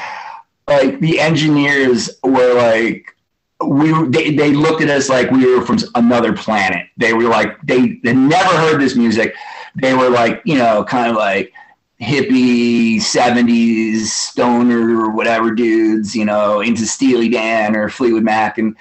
like 0.71 0.99
the 0.99 1.19
engineers 1.19 2.09
were 2.23 2.53
like 2.53 3.15
we 3.63 3.91
they, 4.07 4.35
they 4.35 4.53
looked 4.53 4.81
at 4.81 4.89
us 4.89 5.09
like 5.09 5.29
we 5.31 5.45
were 5.45 5.65
from 5.65 5.79
another 5.95 6.33
planet. 6.33 6.87
They 6.97 7.13
were 7.13 7.23
like 7.23 7.61
they 7.61 7.99
they 8.03 8.13
never 8.13 8.49
heard 8.57 8.81
this 8.81 8.95
music. 8.95 9.35
They 9.75 9.93
were 9.93 10.09
like 10.09 10.41
you 10.45 10.57
know 10.57 10.83
kind 10.83 11.09
of 11.09 11.15
like 11.17 11.53
hippie 12.01 12.95
70s 12.95 14.05
stoner 14.05 14.99
or 14.99 15.11
whatever 15.11 15.51
dudes, 15.51 16.15
you 16.15 16.25
know, 16.25 16.61
into 16.61 16.85
Steely 16.85 17.29
Dan 17.29 17.75
or 17.75 17.89
Fleetwood 17.89 18.23
Mac. 18.23 18.57
And, 18.57 18.75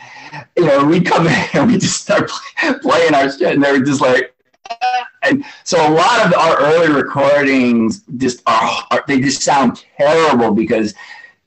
you 0.56 0.64
know, 0.64 0.84
we'd 0.84 1.04
come 1.04 1.26
in 1.26 1.46
and 1.52 1.70
we 1.70 1.76
just 1.76 2.00
start 2.00 2.30
play, 2.30 2.78
playing 2.80 3.14
our 3.14 3.30
shit 3.30 3.54
and 3.54 3.62
they 3.62 3.72
were 3.72 3.84
just 3.84 4.00
like, 4.00 4.34
uh, 4.70 5.04
and 5.22 5.44
so 5.64 5.76
a 5.86 5.92
lot 5.92 6.24
of 6.24 6.32
our 6.34 6.60
early 6.60 6.92
recordings 6.94 8.02
just 8.16 8.42
are 8.46 9.04
they 9.06 9.20
just 9.20 9.42
sound 9.42 9.84
terrible 9.98 10.52
because 10.52 10.94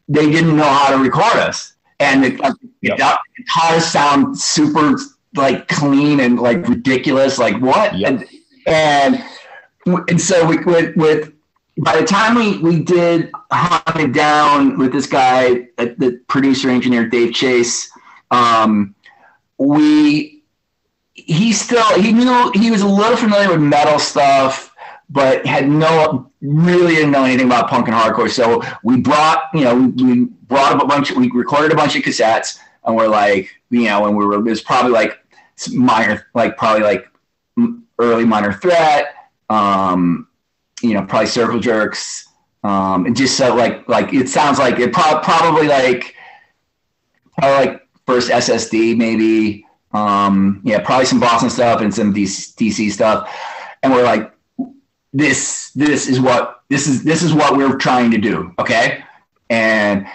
they 0.07 0.29
didn't 0.29 0.55
know 0.55 0.63
how 0.63 0.95
to 0.95 1.01
record 1.01 1.35
us. 1.37 1.73
And 1.99 2.23
the, 2.23 2.31
yep. 2.81 2.97
the 2.97 3.17
guitars 3.37 3.85
sound 3.85 4.37
super 4.37 4.97
like 5.35 5.67
clean 5.67 6.19
and 6.19 6.39
like 6.39 6.67
ridiculous. 6.67 7.37
Like 7.37 7.61
what? 7.61 7.97
Yep. 7.97 8.27
And, 8.67 9.23
and, 9.85 10.09
and 10.09 10.19
so 10.19 10.45
we, 10.45 10.57
with, 10.57 10.95
with 10.95 11.33
by 11.77 11.99
the 11.99 12.05
time 12.05 12.35
we, 12.35 12.57
we 12.59 12.83
did 12.83 13.31
It 13.51 14.13
Down 14.13 14.77
with 14.77 14.91
this 14.91 15.07
guy, 15.07 15.67
uh, 15.77 15.87
the 15.97 16.21
producer 16.27 16.69
engineer 16.69 17.07
Dave 17.07 17.33
Chase, 17.33 17.89
um, 18.31 18.95
we 19.57 20.43
he 21.13 21.53
still 21.53 21.87
he 21.99 22.11
knew 22.11 22.51
he 22.55 22.71
was 22.71 22.81
a 22.81 22.87
little 22.87 23.17
familiar 23.17 23.49
with 23.49 23.61
metal 23.61 23.99
stuff, 23.99 24.72
but 25.13 25.45
had 25.45 25.69
no 25.69 26.32
really 26.41 26.95
didn't 26.95 27.12
know 27.12 27.23
anything 27.23 27.45
about 27.45 27.69
punk 27.69 27.88
and 27.88 27.95
hardcore. 27.95 28.30
So 28.30 28.62
we 28.84 28.99
brought 28.99 29.43
you 29.54 29.62
know 29.62 29.93
we 29.95 30.26
brought 30.26 30.82
a 30.82 30.86
bunch 30.86 31.12
we 31.12 31.30
recorded 31.32 31.71
a 31.71 31.76
bunch 31.76 31.95
of 31.95 32.04
cassettes 32.04 32.60
and 32.84 32.95
we're 32.95 33.08
like 33.08 33.49
you 33.69 33.86
know 33.86 34.06
and 34.06 34.17
we 34.17 34.26
were 34.26 34.36
it 34.36 34.41
was 34.41 34.62
probably 34.62 34.91
like 34.91 35.19
minor 35.71 36.28
like 36.34 36.58
probably 36.58 36.84
like 36.84 37.08
early 37.99 38.26
minor 38.26 38.54
threat. 38.54 39.15
Um, 39.49 40.28
you 40.82 40.93
know, 40.93 41.04
probably 41.04 41.28
circle 41.28 41.60
jerks. 41.60 42.28
Um, 42.63 43.06
and 43.06 43.15
just 43.15 43.38
so 43.38 43.56
like, 43.56 43.88
like 43.88 44.13
it 44.13 44.30
sounds 44.30 44.60
like 44.60 44.80
it 44.80 44.93
pro- 44.93 45.19
probably 45.19 45.67
like, 45.67 46.15
probably 47.38 47.65
like 47.65 47.88
first 48.06 48.30
SSD 48.30 48.97
maybe. 48.97 49.65
Um, 49.91 50.62
yeah, 50.63 50.80
probably 50.80 51.06
some 51.06 51.19
Boston 51.19 51.49
stuff 51.49 51.82
and 51.82 51.93
some 51.93 52.13
DC 52.13 52.91
stuff. 52.91 53.32
And 53.84 53.93
we're 53.93 54.04
like, 54.04 54.32
this, 55.13 55.71
this 55.71 56.08
is 56.08 56.19
what, 56.19 56.63
this 56.69 56.88
is, 56.88 57.04
this 57.04 57.23
is 57.23 57.34
what 57.34 57.56
we're 57.56 57.78
trying 57.78 58.12
to 58.12 58.17
do. 58.17 58.54
Okay. 58.60 59.04
And 59.49 60.08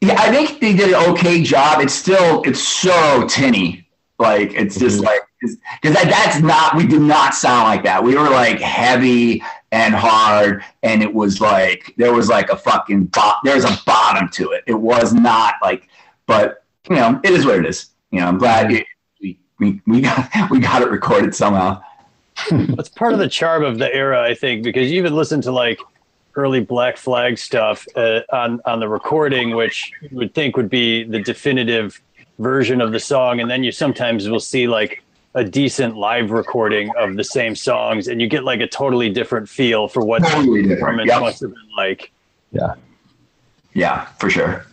yeah, 0.00 0.16
I 0.18 0.30
think 0.30 0.60
they 0.60 0.74
did 0.74 0.90
an 0.90 1.10
okay 1.12 1.42
job. 1.42 1.80
It's 1.80 1.94
still, 1.94 2.42
it's 2.42 2.62
so 2.62 3.26
tinny. 3.26 3.88
Like, 4.18 4.52
it's 4.54 4.78
just 4.78 4.98
mm-hmm. 4.98 5.06
like, 5.06 5.22
because 5.42 5.94
that, 5.94 6.08
that's 6.08 6.40
not 6.40 6.76
we 6.76 6.86
did 6.86 7.00
not 7.00 7.34
sound 7.34 7.64
like 7.64 7.82
that 7.82 8.02
we 8.02 8.14
were 8.14 8.30
like 8.30 8.60
heavy 8.60 9.42
and 9.72 9.94
hard 9.94 10.64
and 10.82 11.02
it 11.02 11.12
was 11.12 11.40
like 11.40 11.92
there 11.96 12.12
was 12.12 12.28
like 12.28 12.48
a 12.50 12.56
fucking 12.56 13.06
bo- 13.06 13.34
there's 13.42 13.64
a 13.64 13.76
bottom 13.84 14.28
to 14.28 14.52
it 14.52 14.62
it 14.66 14.74
was 14.74 15.12
not 15.12 15.54
like 15.62 15.88
but 16.26 16.64
you 16.88 16.96
know 16.96 17.20
it 17.24 17.32
is 17.32 17.44
what 17.44 17.58
it 17.58 17.66
is 17.66 17.90
you 18.10 18.20
know 18.20 18.26
i'm 18.26 18.38
glad 18.38 18.70
it, 18.70 18.86
we, 19.20 19.38
we, 19.58 19.80
we 19.86 20.00
got 20.00 20.28
we 20.50 20.60
got 20.60 20.82
it 20.82 20.90
recorded 20.90 21.34
somehow 21.34 21.80
that's 22.50 22.88
part 22.88 23.12
of 23.12 23.18
the 23.18 23.28
charm 23.28 23.64
of 23.64 23.78
the 23.78 23.94
era 23.94 24.22
i 24.22 24.34
think 24.34 24.62
because 24.62 24.90
you 24.90 24.98
even 24.98 25.14
listen 25.14 25.40
to 25.40 25.52
like 25.52 25.78
early 26.34 26.60
black 26.60 26.96
flag 26.96 27.36
stuff 27.36 27.86
uh, 27.96 28.20
on 28.32 28.60
on 28.64 28.80
the 28.80 28.88
recording 28.88 29.54
which 29.54 29.92
you 30.00 30.16
would 30.16 30.34
think 30.34 30.56
would 30.56 30.70
be 30.70 31.04
the 31.04 31.20
definitive 31.20 32.00
version 32.38 32.80
of 32.80 32.92
the 32.92 33.00
song 33.00 33.40
and 33.40 33.50
then 33.50 33.62
you 33.62 33.70
sometimes 33.70 34.28
will 34.28 34.40
see 34.40 34.66
like 34.66 35.02
a 35.34 35.44
decent 35.44 35.96
live 35.96 36.30
recording 36.30 36.90
of 36.96 37.16
the 37.16 37.24
same 37.24 37.56
songs 37.56 38.08
and 38.08 38.20
you 38.20 38.28
get 38.28 38.44
like 38.44 38.60
a 38.60 38.66
totally 38.66 39.08
different 39.08 39.48
feel 39.48 39.88
for 39.88 40.04
what 40.04 40.22
totally 40.24 40.62
the 40.62 40.74
performance 40.74 41.08
yep. 41.08 41.20
must 41.20 41.40
have 41.40 41.50
been 41.50 41.76
like. 41.76 42.10
Yeah. 42.50 42.74
Yeah, 43.72 44.04
for 44.18 44.28
sure. 44.28 44.66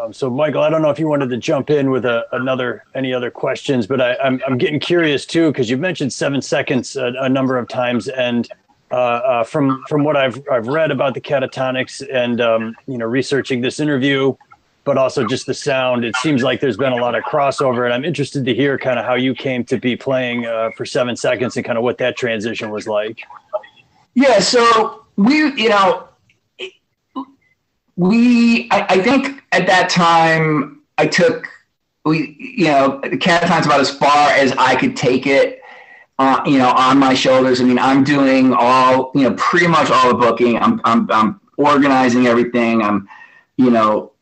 Um, 0.00 0.12
so, 0.12 0.28
Michael, 0.28 0.62
I 0.62 0.70
don't 0.70 0.82
know 0.82 0.90
if 0.90 0.98
you 0.98 1.06
wanted 1.06 1.30
to 1.30 1.36
jump 1.36 1.70
in 1.70 1.90
with 1.90 2.04
a, 2.04 2.24
another 2.32 2.84
any 2.94 3.14
other 3.14 3.30
questions, 3.30 3.86
but 3.86 4.00
I, 4.00 4.12
am 4.14 4.18
I'm, 4.24 4.42
I'm 4.48 4.58
getting 4.58 4.80
curious 4.80 5.24
too 5.24 5.52
because 5.52 5.70
you 5.70 5.76
mentioned 5.76 6.12
seven 6.12 6.42
seconds 6.42 6.96
a, 6.96 7.12
a, 7.20 7.28
number 7.28 7.56
of 7.56 7.68
times, 7.68 8.08
and 8.08 8.48
uh, 8.90 8.94
uh, 8.94 9.44
from 9.44 9.84
from 9.88 10.02
what 10.02 10.16
I've 10.16 10.42
I've 10.50 10.66
read 10.66 10.90
about 10.90 11.14
the 11.14 11.20
Catatonics 11.20 12.06
and 12.12 12.40
um, 12.40 12.74
you 12.88 12.98
know 12.98 13.06
researching 13.06 13.60
this 13.60 13.78
interview, 13.78 14.34
but 14.82 14.98
also 14.98 15.24
just 15.26 15.46
the 15.46 15.54
sound. 15.54 16.04
It 16.04 16.16
seems 16.16 16.42
like 16.42 16.60
there's 16.60 16.76
been 16.76 16.92
a 16.92 16.96
lot 16.96 17.14
of 17.14 17.22
crossover, 17.22 17.84
and 17.84 17.94
I'm 17.94 18.04
interested 18.04 18.44
to 18.46 18.54
hear 18.54 18.76
kind 18.76 18.98
of 18.98 19.04
how 19.04 19.14
you 19.14 19.32
came 19.32 19.64
to 19.66 19.78
be 19.78 19.94
playing 19.94 20.46
uh, 20.46 20.70
for 20.76 20.84
seven 20.84 21.14
seconds 21.14 21.56
and 21.56 21.64
kind 21.64 21.78
of 21.78 21.84
what 21.84 21.98
that 21.98 22.16
transition 22.16 22.70
was 22.70 22.88
like. 22.88 23.20
Yeah, 24.14 24.40
so 24.40 25.04
we, 25.16 25.52
you 25.54 25.68
know, 25.68 26.08
we, 27.96 28.68
I, 28.70 28.86
I 28.88 29.02
think 29.02 29.42
at 29.52 29.66
that 29.66 29.88
time, 29.88 30.82
I 30.98 31.06
took 31.06 31.48
we, 32.04 32.36
you 32.38 32.66
know, 32.66 33.00
the 33.02 33.16
Catatonic's 33.16 33.66
about 33.66 33.80
as 33.80 33.90
far 33.90 34.30
as 34.30 34.52
I 34.52 34.76
could 34.76 34.96
take 34.96 35.26
it. 35.26 35.60
Uh, 36.16 36.40
you 36.46 36.58
know, 36.58 36.70
on 36.70 36.96
my 36.96 37.12
shoulders. 37.12 37.60
I 37.60 37.64
mean, 37.64 37.78
I'm 37.78 38.04
doing 38.04 38.54
all, 38.54 39.10
you 39.16 39.22
know, 39.22 39.34
pretty 39.36 39.66
much 39.66 39.90
all 39.90 40.06
the 40.06 40.14
booking. 40.14 40.56
I'm, 40.56 40.80
I'm, 40.84 41.10
I'm 41.10 41.40
organizing 41.56 42.28
everything. 42.28 42.82
I'm, 42.82 43.08
you 43.56 43.68
know, 43.68 44.12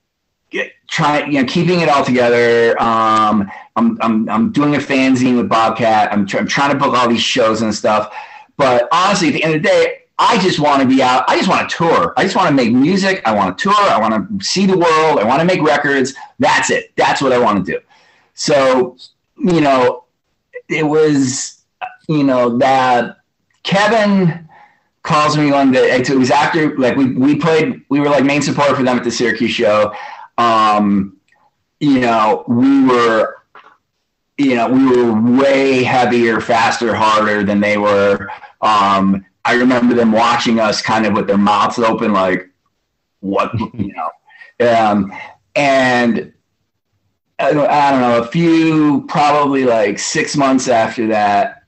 trying, 0.88 1.30
you 1.30 1.42
know, 1.42 1.46
keeping 1.46 1.80
it 1.80 1.90
all 1.90 2.02
together. 2.02 2.80
Um, 2.80 3.50
I'm, 3.76 3.98
I'm, 4.00 4.26
I'm 4.30 4.52
doing 4.52 4.74
a 4.74 4.78
fanzine 4.78 5.36
with 5.36 5.50
Bobcat. 5.50 6.10
I'm, 6.10 6.26
tr- 6.26 6.38
I'm 6.38 6.46
trying 6.46 6.72
to 6.72 6.78
book 6.78 6.96
all 6.96 7.10
these 7.10 7.20
shows 7.20 7.60
and 7.60 7.74
stuff. 7.74 8.14
But 8.56 8.88
honestly, 8.90 9.28
at 9.28 9.34
the 9.34 9.44
end 9.44 9.56
of 9.56 9.62
the 9.62 9.68
day, 9.68 10.01
I 10.24 10.38
just 10.38 10.60
want 10.60 10.82
to 10.82 10.88
be 10.88 11.02
out. 11.02 11.24
I 11.28 11.36
just 11.36 11.48
want 11.48 11.68
to 11.68 11.76
tour. 11.76 12.14
I 12.16 12.22
just 12.22 12.36
want 12.36 12.48
to 12.48 12.54
make 12.54 12.72
music. 12.72 13.22
I 13.26 13.34
want 13.34 13.58
to 13.58 13.62
tour. 13.62 13.74
I 13.74 13.98
want 13.98 14.40
to 14.40 14.44
see 14.44 14.66
the 14.66 14.78
world. 14.78 15.18
I 15.18 15.24
want 15.24 15.40
to 15.40 15.44
make 15.44 15.60
records. 15.62 16.14
That's 16.38 16.70
it. 16.70 16.92
That's 16.96 17.20
what 17.20 17.32
I 17.32 17.38
want 17.38 17.66
to 17.66 17.72
do. 17.72 17.80
So, 18.34 18.96
you 19.36 19.60
know, 19.60 20.04
it 20.68 20.84
was 20.84 21.62
you 22.08 22.24
know, 22.24 22.58
that 22.58 23.18
Kevin 23.62 24.48
calls 25.02 25.36
me 25.36 25.52
on 25.52 25.72
the, 25.72 25.82
It 25.84 26.08
was 26.10 26.30
after 26.30 26.76
like 26.76 26.96
we 26.96 27.14
we 27.14 27.36
played. 27.36 27.82
We 27.88 28.00
were 28.00 28.08
like 28.08 28.24
main 28.24 28.42
support 28.42 28.76
for 28.76 28.82
them 28.82 28.96
at 28.96 29.04
the 29.04 29.10
Syracuse 29.10 29.50
show. 29.50 29.94
Um, 30.38 31.16
you 31.80 32.00
know, 32.00 32.44
we 32.48 32.84
were. 32.86 33.36
You 34.38 34.56
know, 34.56 34.66
we 34.66 34.86
were 34.86 35.38
way 35.38 35.84
heavier, 35.84 36.40
faster, 36.40 36.94
harder 36.94 37.44
than 37.44 37.60
they 37.60 37.76
were. 37.76 38.28
Um, 38.62 39.24
I 39.44 39.54
remember 39.54 39.94
them 39.94 40.12
watching 40.12 40.60
us 40.60 40.82
kind 40.82 41.06
of 41.06 41.14
with 41.14 41.26
their 41.26 41.38
mouths 41.38 41.78
open, 41.78 42.12
like, 42.12 42.48
what, 43.20 43.52
you 43.74 43.92
know. 43.92 44.10
Um, 44.68 45.12
and 45.54 46.32
I 47.38 47.52
don't, 47.52 47.68
I 47.68 47.90
don't 47.90 48.00
know, 48.00 48.22
a 48.22 48.26
few, 48.26 49.04
probably 49.08 49.64
like 49.64 49.98
six 49.98 50.36
months 50.36 50.68
after 50.68 51.08
that, 51.08 51.62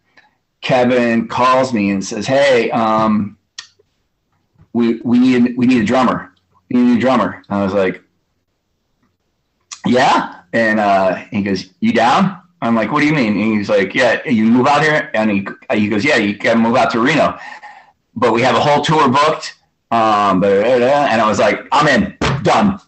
Kevin 0.60 1.28
calls 1.28 1.72
me 1.74 1.90
and 1.90 2.04
says, 2.04 2.26
"Hey, 2.26 2.70
um, 2.70 3.36
we 4.72 5.00
we 5.04 5.18
need 5.18 5.56
we 5.56 5.66
need 5.66 5.82
a 5.82 5.84
drummer. 5.84 6.32
We 6.70 6.80
need 6.80 6.96
a 6.96 7.00
drummer." 7.00 7.42
I 7.50 7.62
was 7.62 7.74
like, 7.74 8.02
"Yeah," 9.86 10.40
and 10.54 10.80
uh, 10.80 11.16
he 11.16 11.42
goes, 11.42 11.70
"You 11.80 11.92
down?" 11.92 12.40
I'm 12.62 12.74
like, 12.74 12.90
"What 12.90 13.00
do 13.00 13.06
you 13.06 13.14
mean?" 13.14 13.38
And 13.38 13.58
he's 13.58 13.68
like, 13.68 13.94
"Yeah, 13.94 14.26
you 14.26 14.46
move 14.46 14.66
out 14.66 14.82
here," 14.82 15.10
and 15.12 15.30
he 15.30 15.46
he 15.72 15.88
goes, 15.88 16.02
"Yeah, 16.02 16.16
you 16.16 16.38
can 16.38 16.60
move 16.60 16.76
out 16.76 16.90
to 16.92 17.00
Reno, 17.00 17.38
but 18.16 18.32
we 18.32 18.42
have 18.42 18.56
a 18.56 18.60
whole 18.60 18.82
tour 18.82 19.08
booked." 19.08 19.56
Um, 19.90 20.42
and 20.42 21.20
I 21.20 21.28
was 21.28 21.38
like, 21.38 21.66
"I'm 21.72 21.86
in, 21.88 22.16
done," 22.42 22.80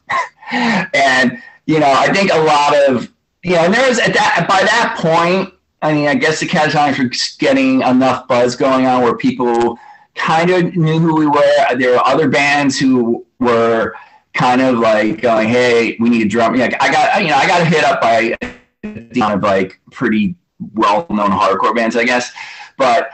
and 0.52 1.42
you 1.66 1.80
know, 1.80 1.92
I 1.92 2.12
think 2.12 2.32
a 2.32 2.40
lot 2.40 2.76
of 2.88 3.12
you 3.42 3.52
know, 3.52 3.64
and 3.64 3.74
there 3.74 3.88
was 3.88 3.98
at 3.98 4.14
that 4.14 4.46
by 4.48 4.62
that 4.62 4.98
point 4.98 5.52
I 5.82 5.92
mean, 5.92 6.08
I 6.08 6.14
guess 6.14 6.40
the 6.40 6.46
Catatonics 6.46 6.98
were 6.98 7.10
getting 7.38 7.82
enough 7.82 8.26
buzz 8.26 8.56
going 8.56 8.86
on 8.86 9.02
where 9.02 9.16
people 9.16 9.78
kind 10.14 10.50
of 10.50 10.74
knew 10.74 10.98
who 10.98 11.14
we 11.14 11.26
were. 11.26 11.76
There 11.76 11.92
were 11.92 12.04
other 12.04 12.28
bands 12.28 12.78
who 12.78 13.26
were 13.38 13.94
kind 14.34 14.60
of 14.60 14.78
like 14.78 15.20
going, 15.20 15.48
"Hey, 15.48 15.96
we 16.00 16.08
need 16.08 16.26
a 16.26 16.28
drum." 16.28 16.56
Like 16.56 16.82
I 16.82 16.90
got, 16.90 17.22
you 17.22 17.28
know, 17.28 17.36
I 17.36 17.46
got 17.46 17.66
hit 17.66 17.84
up 17.84 18.00
by 18.00 18.36
kind 18.82 19.34
of 19.34 19.42
like 19.42 19.80
pretty 19.92 20.34
well-known 20.72 21.30
hardcore 21.30 21.74
bands, 21.74 21.96
I 21.96 22.04
guess. 22.04 22.32
But 22.78 23.10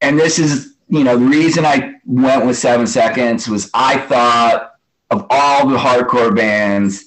and 0.00 0.18
this 0.18 0.38
is, 0.38 0.74
you 0.88 1.04
know, 1.04 1.18
the 1.18 1.26
reason 1.26 1.66
I 1.66 1.94
went 2.04 2.46
with 2.46 2.56
Seven 2.56 2.86
Seconds 2.86 3.48
was 3.48 3.70
I 3.74 3.98
thought 3.98 4.72
of 5.10 5.26
all 5.30 5.68
the 5.68 5.76
hardcore 5.76 6.34
bands 6.34 7.04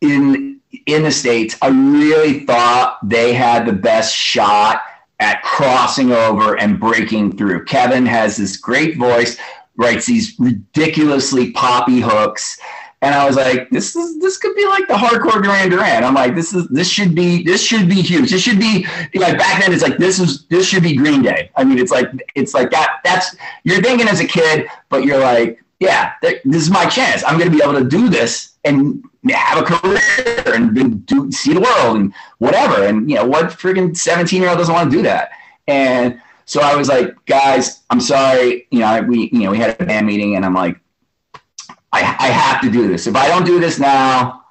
in 0.00 0.46
in 0.86 1.02
the 1.02 1.10
States, 1.10 1.56
I 1.62 1.68
really 1.68 2.40
thought 2.40 2.98
they 3.02 3.32
had 3.32 3.66
the 3.66 3.72
best 3.72 4.14
shot 4.14 4.82
at 5.18 5.42
crossing 5.42 6.12
over 6.12 6.58
and 6.58 6.78
breaking 6.78 7.36
through. 7.36 7.64
Kevin 7.64 8.04
has 8.06 8.36
this 8.36 8.56
great 8.56 8.96
voice, 8.96 9.38
writes 9.76 10.06
these 10.06 10.38
ridiculously 10.38 11.52
poppy 11.52 12.00
hooks. 12.00 12.58
And 13.02 13.14
I 13.14 13.26
was 13.26 13.36
like, 13.36 13.68
this 13.70 13.94
is 13.94 14.18
this 14.20 14.38
could 14.38 14.56
be 14.56 14.66
like 14.66 14.88
the 14.88 14.94
hardcore 14.94 15.42
Duran 15.42 15.68
Duran. 15.68 16.02
I'm 16.02 16.14
like, 16.14 16.34
this 16.34 16.54
is 16.54 16.66
this 16.68 16.88
should 16.88 17.14
be 17.14 17.42
this 17.42 17.62
should 17.62 17.88
be 17.88 18.00
huge. 18.00 18.30
This 18.30 18.42
should 18.42 18.58
be 18.58 18.86
like 19.14 19.38
back 19.38 19.60
then. 19.60 19.72
It's 19.72 19.82
like 19.82 19.98
this 19.98 20.18
is 20.18 20.46
this 20.46 20.66
should 20.66 20.82
be 20.82 20.96
Green 20.96 21.22
Day. 21.22 21.50
I 21.56 21.64
mean, 21.64 21.78
it's 21.78 21.92
like 21.92 22.10
it's 22.34 22.54
like 22.54 22.70
that. 22.70 23.00
That's 23.04 23.36
you're 23.64 23.82
thinking 23.82 24.08
as 24.08 24.20
a 24.20 24.26
kid, 24.26 24.68
but 24.88 25.04
you're 25.04 25.20
like, 25.20 25.62
yeah, 25.78 26.12
this 26.22 26.40
is 26.44 26.70
my 26.70 26.86
chance. 26.86 27.22
I'm 27.24 27.38
going 27.38 27.50
to 27.50 27.56
be 27.56 27.62
able 27.62 27.78
to 27.78 27.84
do 27.84 28.08
this 28.08 28.56
and 28.64 29.04
have 29.30 29.58
a 29.58 29.62
career 29.62 30.54
and 30.54 31.04
do 31.04 31.30
see 31.30 31.52
the 31.52 31.60
world 31.60 31.96
and 31.98 32.14
whatever. 32.38 32.84
And 32.84 33.10
you 33.10 33.16
know, 33.16 33.26
what 33.26 33.46
freaking 33.46 33.96
17 33.96 34.40
year 34.40 34.50
old 34.50 34.58
doesn't 34.58 34.74
want 34.74 34.90
to 34.90 34.96
do 34.96 35.02
that? 35.02 35.30
And 35.68 36.20
so 36.46 36.62
I 36.62 36.76
was 36.76 36.88
like, 36.88 37.14
guys, 37.26 37.82
I'm 37.90 38.00
sorry. 38.00 38.66
You 38.70 38.80
know, 38.80 39.02
we 39.02 39.28
you 39.32 39.40
know 39.40 39.50
we 39.50 39.58
had 39.58 39.78
a 39.80 39.84
band 39.84 40.06
meeting, 40.06 40.36
and 40.36 40.44
I'm 40.44 40.54
like, 40.54 40.80
I 41.96 42.26
I 42.26 42.28
have 42.28 42.60
to 42.62 42.70
do 42.70 42.88
this. 42.88 43.06
If 43.06 43.16
I 43.16 43.28
don't 43.28 43.44
do 43.44 43.60
this 43.60 43.78
now, 43.78 44.44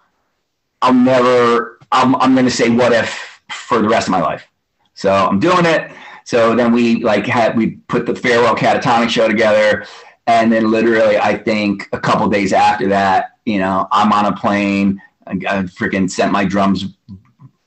I'll 0.81 0.93
never. 0.93 1.79
I'm 1.91 2.15
I'm 2.15 2.33
going 2.33 2.45
to 2.45 2.51
say 2.51 2.69
what 2.69 2.91
if 2.91 3.41
for 3.51 3.81
the 3.81 3.87
rest 3.87 4.07
of 4.07 4.11
my 4.11 4.21
life. 4.21 4.47
So 4.93 5.11
I'm 5.11 5.39
doing 5.39 5.65
it. 5.65 5.91
So 6.23 6.55
then 6.55 6.71
we 6.71 7.03
like 7.03 7.25
had 7.25 7.55
we 7.55 7.77
put 7.87 8.05
the 8.05 8.15
farewell 8.15 8.55
catatonic 8.55 9.09
show 9.09 9.27
together, 9.27 9.85
and 10.27 10.51
then 10.51 10.71
literally 10.71 11.17
I 11.17 11.37
think 11.37 11.87
a 11.93 11.99
couple 11.99 12.27
days 12.29 12.53
after 12.53 12.87
that 12.89 13.35
you 13.45 13.59
know, 13.59 13.87
I'm 13.91 14.11
on 14.11 14.25
a 14.25 14.35
plane. 14.35 15.01
I, 15.27 15.31
I 15.31 15.63
freaking 15.63 16.09
sent 16.09 16.31
my 16.31 16.43
drums 16.43 16.85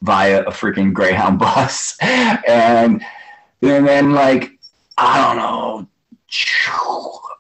via 0.03 0.43
a 0.43 0.51
freaking 0.51 0.93
Greyhound 0.93 1.39
bus, 1.39 1.97
and 2.03 3.03
and 3.63 3.87
then 3.89 4.13
like 4.13 4.51
I 4.99 5.25
don't 5.25 5.37
know, 5.37 5.89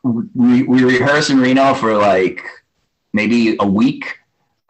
we 0.04 0.62
we 0.62 0.84
rehearsed 0.84 1.30
in 1.30 1.40
Reno 1.40 1.74
for 1.74 1.96
like 1.96 2.44
maybe 3.12 3.56
a 3.60 3.66
week. 3.66 4.18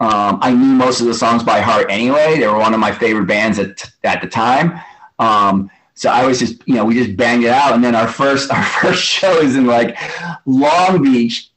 Um, 0.00 0.38
I 0.40 0.52
knew 0.52 0.74
most 0.74 1.00
of 1.00 1.06
the 1.06 1.14
songs 1.14 1.42
by 1.42 1.60
heart 1.60 1.86
anyway. 1.90 2.38
They 2.38 2.46
were 2.46 2.58
one 2.58 2.72
of 2.72 2.80
my 2.80 2.92
favorite 2.92 3.26
bands 3.26 3.58
at 3.58 3.82
at 4.04 4.20
the 4.22 4.28
time. 4.28 4.80
Um, 5.18 5.70
so 5.98 6.10
I 6.10 6.24
was 6.24 6.38
just, 6.38 6.62
you 6.64 6.76
know, 6.76 6.84
we 6.84 6.94
just 6.94 7.16
banged 7.16 7.42
it 7.42 7.50
out. 7.50 7.74
And 7.74 7.82
then 7.82 7.96
our 7.96 8.06
first, 8.06 8.50
our 8.54 8.62
first 8.62 9.02
show 9.02 9.40
is 9.40 9.56
in 9.56 9.66
like 9.66 9.98
Long 10.46 11.02
Beach 11.02 11.50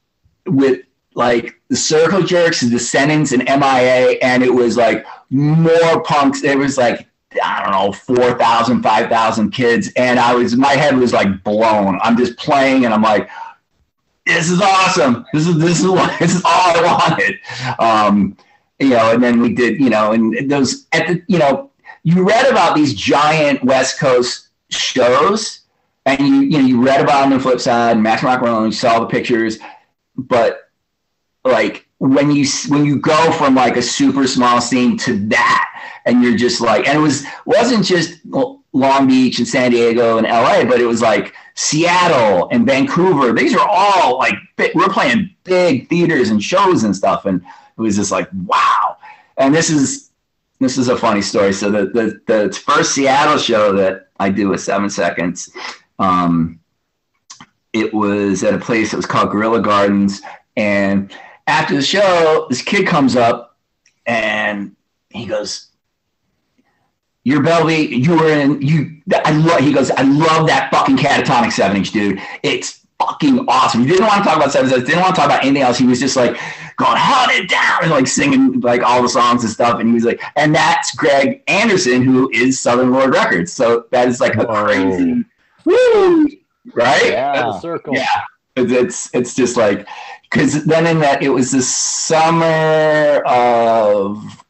with 0.48 0.82
like 1.14 1.62
the 1.70 1.76
Circle 1.76 2.24
Jerks, 2.24 2.62
the 2.62 2.70
Descendents, 2.70 3.34
and 3.34 3.44
MIA, 3.44 4.18
and 4.22 4.42
it 4.42 4.54
was 4.54 4.78
like 4.78 5.06
more 5.30 6.02
punks. 6.04 6.44
It 6.44 6.58
was 6.58 6.78
like 6.78 7.08
I 7.44 7.64
don't 7.64 7.72
know, 7.72 7.92
4,000, 7.92 8.82
5,000 8.84 9.52
kids. 9.52 9.92
And 9.96 10.20
I 10.20 10.34
was, 10.36 10.56
my 10.56 10.74
head 10.74 10.98
was 10.98 11.14
like 11.14 11.44
blown. 11.44 12.00
I'm 12.02 12.18
just 12.18 12.38
playing 12.38 12.86
and 12.86 12.94
I'm 12.94 13.02
like, 13.02 13.30
this 14.26 14.50
is 14.50 14.62
awesome. 14.62 15.26
This 15.34 15.48
is, 15.48 15.58
this 15.58 15.80
is 15.80 15.88
what, 15.88 16.14
this 16.20 16.36
is 16.36 16.44
all 16.44 16.52
I 16.52 16.84
wanted. 16.84 17.40
Um, 17.80 18.38
you 18.80 18.90
know, 18.90 19.12
and 19.14 19.24
then 19.24 19.40
we 19.40 19.54
did, 19.54 19.80
you 19.80 19.90
know, 19.90 20.12
and 20.12 20.50
those 20.50 20.88
at 20.92 21.08
the, 21.08 21.22
you 21.28 21.38
know, 21.38 21.72
you 22.04 22.28
read 22.28 22.50
about 22.50 22.76
these 22.76 22.94
giant 22.94 23.64
West 23.64 24.00
Coast 24.00 24.50
shows 24.70 25.62
and 26.06 26.20
you, 26.20 26.36
you 26.42 26.58
know, 26.58 26.66
you 26.66 26.82
read 26.82 27.00
about 27.00 27.22
them 27.22 27.34
on 27.34 27.38
the 27.38 27.44
flip 27.44 27.60
side, 27.60 27.98
Max 28.00 28.24
Rock 28.24 28.42
and 28.42 28.66
you 28.66 28.72
saw 28.72 29.00
the 29.00 29.06
pictures, 29.06 29.60
but 30.16 30.72
like 31.44 31.88
when 32.02 32.32
you 32.32 32.48
when 32.70 32.84
you 32.84 32.98
go 32.98 33.32
from 33.34 33.54
like 33.54 33.78
a 33.78 33.82
super 33.82 34.26
small 34.26 34.60
scene 34.60 34.98
to 34.98 35.20
that 35.28 35.68
and 36.06 36.24
you're 36.24 36.36
just 36.36 36.60
like 36.60 36.88
and 36.88 36.98
it 36.98 37.02
was 37.02 37.24
wasn't 37.46 37.86
just 37.86 38.20
long 38.74 39.08
beach 39.08 39.38
and 39.38 39.48
san 39.48 39.70
diego 39.70 40.18
and 40.18 40.26
la 40.26 40.64
but 40.64 40.82
it 40.82 40.88
was 40.88 41.00
like 41.00 41.36
seattle 41.54 42.50
and 42.52 42.66
vancouver. 42.66 43.34
These 43.34 43.56
are 43.56 43.68
all 43.70 44.18
like 44.18 44.34
we're 44.74 44.90
playing 44.90 45.36
big 45.44 45.90
theaters 45.90 46.32
and 46.32 46.42
shows 46.42 46.86
and 46.86 46.96
stuff 46.96 47.28
and 47.28 47.40
it 47.78 47.82
was 47.82 47.98
just 47.98 48.12
like 48.12 48.28
wow. 48.48 48.98
And 49.38 49.54
this 49.54 49.70
is 49.70 50.10
this 50.60 50.80
is 50.80 50.90
a 50.90 50.98
funny 50.98 51.22
story. 51.22 51.54
So 51.54 51.70
the 51.70 51.86
the, 51.86 52.22
the 52.26 52.52
first 52.52 52.96
seattle 52.96 53.38
show 53.38 53.74
that 53.74 54.08
i 54.20 54.30
do 54.30 54.50
with 54.50 54.62
seven 54.62 54.90
seconds 54.90 55.52
um 56.00 56.60
it 57.74 57.94
was 57.94 58.44
at 58.44 58.56
a 58.56 58.60
place 58.60 58.90
that 58.90 58.98
was 58.98 59.06
called 59.06 59.30
gorilla 59.30 59.62
Gardens 59.62 60.22
and 60.58 61.16
after 61.48 61.76
the 61.76 61.82
show, 61.82 62.48
this 62.50 62.62
kid 62.62 62.88
comes 62.88 63.16
up 63.16 63.58
and 64.06 64.76
he 65.10 65.26
goes, 65.26 65.68
"You're 67.24 67.42
Belvy. 67.42 67.90
You 67.90 68.18
were 68.18 68.30
in 68.30 68.62
you. 68.62 69.02
I 69.26 69.32
love." 69.32 69.60
He 69.60 69.74
goes, 69.74 69.92
"I 69.92 70.04
love 70.04 70.48
that 70.48 70.70
fucking 70.72 70.98
catatonic 70.98 71.52
seven 71.52 71.78
inch, 71.78 71.92
dude. 71.92 72.22
It's 72.44 72.86
fucking 73.00 73.46
awesome." 73.48 73.82
He 73.82 73.88
didn't 73.88 74.08
want 74.08 74.24
to 74.24 74.30
talk 74.30 74.38
about 74.38 74.52
seven 74.52 74.72
inch. 74.72 74.86
Didn't 74.86 75.02
want 75.02 75.16
to 75.16 75.22
talk 75.22 75.30
about 75.30 75.44
anything 75.44 75.64
else. 75.64 75.78
He 75.78 75.86
was 75.86 76.00
just 76.00 76.16
like 76.16 76.32
going, 76.78 76.98
"Hunt 76.98 77.32
it 77.32 77.50
down," 77.50 77.84
and 77.84 77.92
like 77.92 78.08
singing 78.08 78.62
like 78.62 78.82
all 78.84 79.02
the 79.02 79.10
songs 79.10 79.44
and 79.44 79.52
stuff. 79.52 79.80
And 79.80 79.90
he 79.90 79.94
was 79.94 80.06
like, 80.06 80.22
and 80.36 80.54
that's 80.56 80.96
Greg 80.96 81.44
Anderson, 81.48 82.02
who 82.02 82.30
is 82.32 82.60
Southern 82.60 82.92
Lord 82.92 83.14
Records. 83.14 83.52
So 83.52 83.86
that 83.92 84.08
is 84.08 84.20
like 84.20 84.36
a 84.36 84.46
Whoa. 84.46 84.66
crazy, 84.66 85.26
woo, 85.66 86.28
right? 86.74 87.12
Yeah, 87.12 87.60
circle. 87.60 87.96
Yeah 87.96 88.24
it's 88.56 89.14
it's 89.14 89.34
just 89.34 89.58
like 89.58 89.88
because 90.32 90.64
then 90.64 90.88
in 90.88 91.00
that 91.00 91.22
it 91.22 91.30
was 91.30 91.52
the 91.52 91.62
summer 91.62 93.22
of 93.26 94.46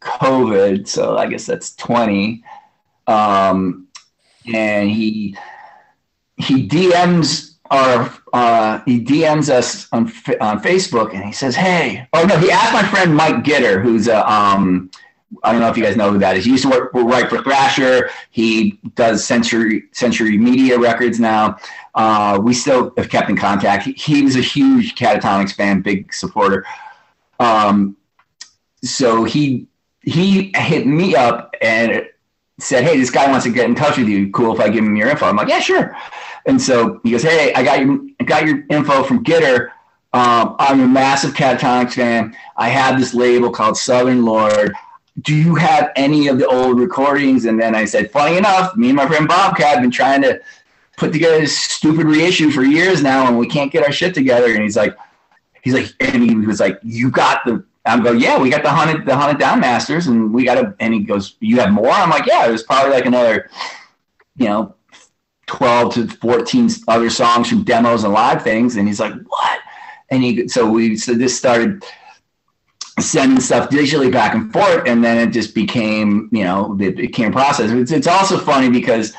COVID, 0.00 0.86
so 0.86 1.16
I 1.16 1.26
guess 1.26 1.46
that's 1.46 1.74
twenty. 1.74 2.44
Um, 3.06 3.88
and 4.52 4.90
he 4.90 5.36
he 6.36 6.68
DMs 6.68 7.56
our 7.70 8.12
uh, 8.32 8.80
he 8.84 9.02
DMs 9.02 9.48
us 9.48 9.88
on 9.92 10.06
on 10.40 10.60
Facebook 10.62 11.14
and 11.14 11.24
he 11.24 11.32
says, 11.32 11.56
"Hey, 11.56 12.06
oh 12.12 12.24
no," 12.24 12.38
he 12.38 12.50
asked 12.50 12.72
my 12.72 12.84
friend 12.84 13.14
Mike 13.14 13.44
Gitter, 13.44 13.82
who's 13.82 14.08
a 14.08 14.30
um, 14.30 14.90
I 15.42 15.52
don't 15.52 15.60
know 15.60 15.68
if 15.68 15.76
you 15.76 15.82
guys 15.82 15.96
know 15.96 16.10
who 16.10 16.18
that 16.18 16.36
is. 16.36 16.44
He 16.44 16.52
used 16.52 16.64
to 16.64 16.70
work 16.70 16.92
write 16.94 17.28
for 17.28 17.42
Thrasher. 17.42 18.10
He 18.30 18.78
does 18.94 19.24
Century 19.24 19.84
Century 19.92 20.38
Media 20.38 20.78
Records 20.78 21.20
now. 21.20 21.58
Uh, 21.94 22.38
we 22.42 22.54
still 22.54 22.92
have 22.96 23.08
kept 23.08 23.30
in 23.30 23.36
contact. 23.36 23.84
He, 23.84 24.22
was 24.22 24.36
a 24.36 24.40
huge 24.40 24.94
Catatonics 24.94 25.52
fan, 25.52 25.80
big 25.80 26.12
supporter. 26.12 26.64
Um, 27.40 27.96
so 28.82 29.24
he 29.24 29.66
he 30.02 30.52
hit 30.54 30.86
me 30.86 31.16
up 31.16 31.54
and 31.60 32.06
said, 32.58 32.84
"Hey, 32.84 32.96
this 32.96 33.10
guy 33.10 33.28
wants 33.30 33.44
to 33.44 33.52
get 33.52 33.66
in 33.66 33.74
touch 33.74 33.98
with 33.98 34.08
you. 34.08 34.30
Cool 34.30 34.54
if 34.54 34.60
I 34.60 34.68
give 34.68 34.84
him 34.84 34.96
your 34.96 35.08
info." 35.08 35.26
I'm 35.26 35.36
like, 35.36 35.48
"Yeah, 35.48 35.60
sure." 35.60 35.96
And 36.46 36.60
so 36.60 37.00
he 37.02 37.10
goes, 37.10 37.22
"Hey, 37.22 37.52
I 37.54 37.62
got 37.62 37.80
your 37.80 37.98
I 38.20 38.24
got 38.24 38.46
your 38.46 38.64
info 38.70 39.02
from 39.02 39.24
Gitter. 39.24 39.70
Um, 40.12 40.56
I'm 40.58 40.80
a 40.80 40.88
massive 40.88 41.34
Catatonics 41.34 41.94
fan. 41.94 42.36
I 42.56 42.68
have 42.68 42.98
this 42.98 43.14
label 43.14 43.50
called 43.50 43.76
Southern 43.76 44.24
Lord." 44.24 44.72
do 45.22 45.34
you 45.34 45.54
have 45.54 45.90
any 45.96 46.28
of 46.28 46.38
the 46.38 46.46
old 46.46 46.78
recordings? 46.78 47.44
And 47.44 47.60
then 47.60 47.74
I 47.74 47.84
said, 47.84 48.10
funny 48.10 48.36
enough, 48.36 48.76
me 48.76 48.88
and 48.88 48.96
my 48.96 49.06
friend 49.06 49.26
Bobcat 49.26 49.74
have 49.74 49.80
been 49.80 49.90
trying 49.90 50.22
to 50.22 50.40
put 50.98 51.12
together 51.12 51.38
this 51.38 51.56
stupid 51.56 52.06
reissue 52.06 52.50
for 52.50 52.64
years 52.64 53.02
now, 53.02 53.26
and 53.26 53.38
we 53.38 53.46
can't 53.46 53.72
get 53.72 53.84
our 53.84 53.92
shit 53.92 54.12
together. 54.12 54.52
And 54.52 54.62
he's 54.62 54.76
like, 54.76 54.96
he's 55.62 55.72
like, 55.72 55.94
and 56.00 56.22
he 56.22 56.34
was 56.34 56.60
like, 56.60 56.78
you 56.82 57.10
got 57.10 57.44
the. 57.46 57.64
I'm 57.86 58.02
going, 58.02 58.20
yeah, 58.20 58.38
we 58.38 58.50
got 58.50 58.62
the 58.62 58.70
hunted, 58.70 59.06
the 59.06 59.16
hunted 59.16 59.38
down 59.38 59.60
masters, 59.60 60.08
and 60.08 60.34
we 60.34 60.44
got 60.44 60.58
a. 60.58 60.74
And 60.80 60.92
he 60.92 61.00
goes, 61.00 61.36
you 61.40 61.58
have 61.60 61.70
more? 61.70 61.88
I'm 61.88 62.10
like, 62.10 62.26
yeah, 62.26 62.46
there's 62.48 62.64
probably 62.64 62.92
like 62.92 63.06
another, 63.06 63.48
you 64.36 64.46
know, 64.46 64.74
12 65.46 65.94
to 65.94 66.08
14 66.08 66.68
other 66.88 67.08
songs 67.08 67.48
from 67.48 67.62
demos 67.62 68.04
and 68.04 68.12
live 68.12 68.42
things. 68.42 68.76
And 68.76 68.86
he's 68.86 69.00
like, 69.00 69.14
what? 69.14 69.60
And 70.10 70.22
he, 70.22 70.48
so 70.48 70.68
we, 70.68 70.96
so 70.96 71.14
this 71.14 71.38
started 71.38 71.84
sending 72.98 73.40
stuff 73.40 73.70
digitally 73.70 74.12
back 74.12 74.34
and 74.34 74.52
forth, 74.52 74.82
and 74.86 75.02
then 75.02 75.16
it 75.16 75.32
just 75.32 75.54
became, 75.54 76.28
you 76.32 76.44
know, 76.44 76.76
it 76.80 76.96
became 76.96 77.28
a 77.28 77.32
process. 77.32 77.70
It's, 77.70 77.92
it's 77.92 78.06
also 78.06 78.38
funny 78.38 78.68
because 78.68 79.14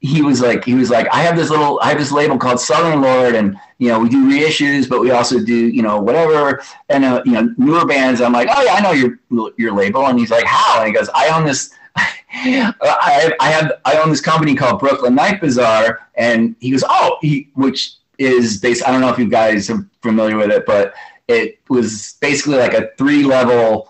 he 0.00 0.22
was 0.22 0.40
like, 0.40 0.64
he 0.64 0.74
was 0.74 0.90
like, 0.90 1.08
I 1.12 1.22
have 1.22 1.36
this 1.36 1.50
little, 1.50 1.80
I 1.80 1.88
have 1.90 1.98
this 1.98 2.12
label 2.12 2.38
called 2.38 2.60
Southern 2.60 3.00
Lord, 3.00 3.34
and 3.34 3.58
you 3.78 3.88
know, 3.88 3.98
we 4.00 4.08
do 4.08 4.28
reissues, 4.28 4.88
but 4.88 5.00
we 5.00 5.10
also 5.10 5.42
do, 5.42 5.54
you 5.54 5.82
know, 5.82 6.00
whatever, 6.00 6.62
and 6.88 7.04
uh, 7.04 7.22
you 7.24 7.32
know, 7.32 7.54
newer 7.56 7.86
bands. 7.86 8.20
I'm 8.20 8.32
like, 8.32 8.48
oh 8.54 8.62
yeah, 8.62 8.74
I 8.74 8.80
know 8.80 8.92
your 8.92 9.18
your 9.56 9.72
label, 9.72 10.06
and 10.06 10.18
he's 10.18 10.30
like, 10.30 10.44
how? 10.44 10.80
And 10.80 10.88
he 10.88 10.94
goes, 10.94 11.08
I 11.14 11.28
own 11.28 11.46
this. 11.46 11.72
I, 11.96 13.32
I 13.40 13.48
have 13.48 13.72
I 13.84 13.96
own 13.98 14.10
this 14.10 14.20
company 14.20 14.54
called 14.54 14.80
Brooklyn 14.80 15.14
Night 15.14 15.40
Bazaar, 15.40 16.06
and 16.14 16.54
he 16.60 16.70
goes, 16.70 16.84
oh, 16.88 17.16
he 17.22 17.50
which 17.54 17.94
is 18.18 18.58
based. 18.58 18.86
I 18.86 18.92
don't 18.92 19.00
know 19.00 19.10
if 19.10 19.18
you 19.18 19.28
guys 19.28 19.70
are 19.70 19.88
familiar 20.02 20.36
with 20.36 20.50
it, 20.50 20.66
but 20.66 20.94
it 21.28 21.58
was 21.68 22.16
basically 22.20 22.58
like 22.58 22.74
a 22.74 22.90
three 22.98 23.24
level 23.24 23.88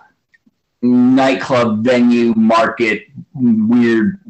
nightclub 0.83 1.83
venue 1.83 2.33
market 2.35 3.07
weird 3.35 4.21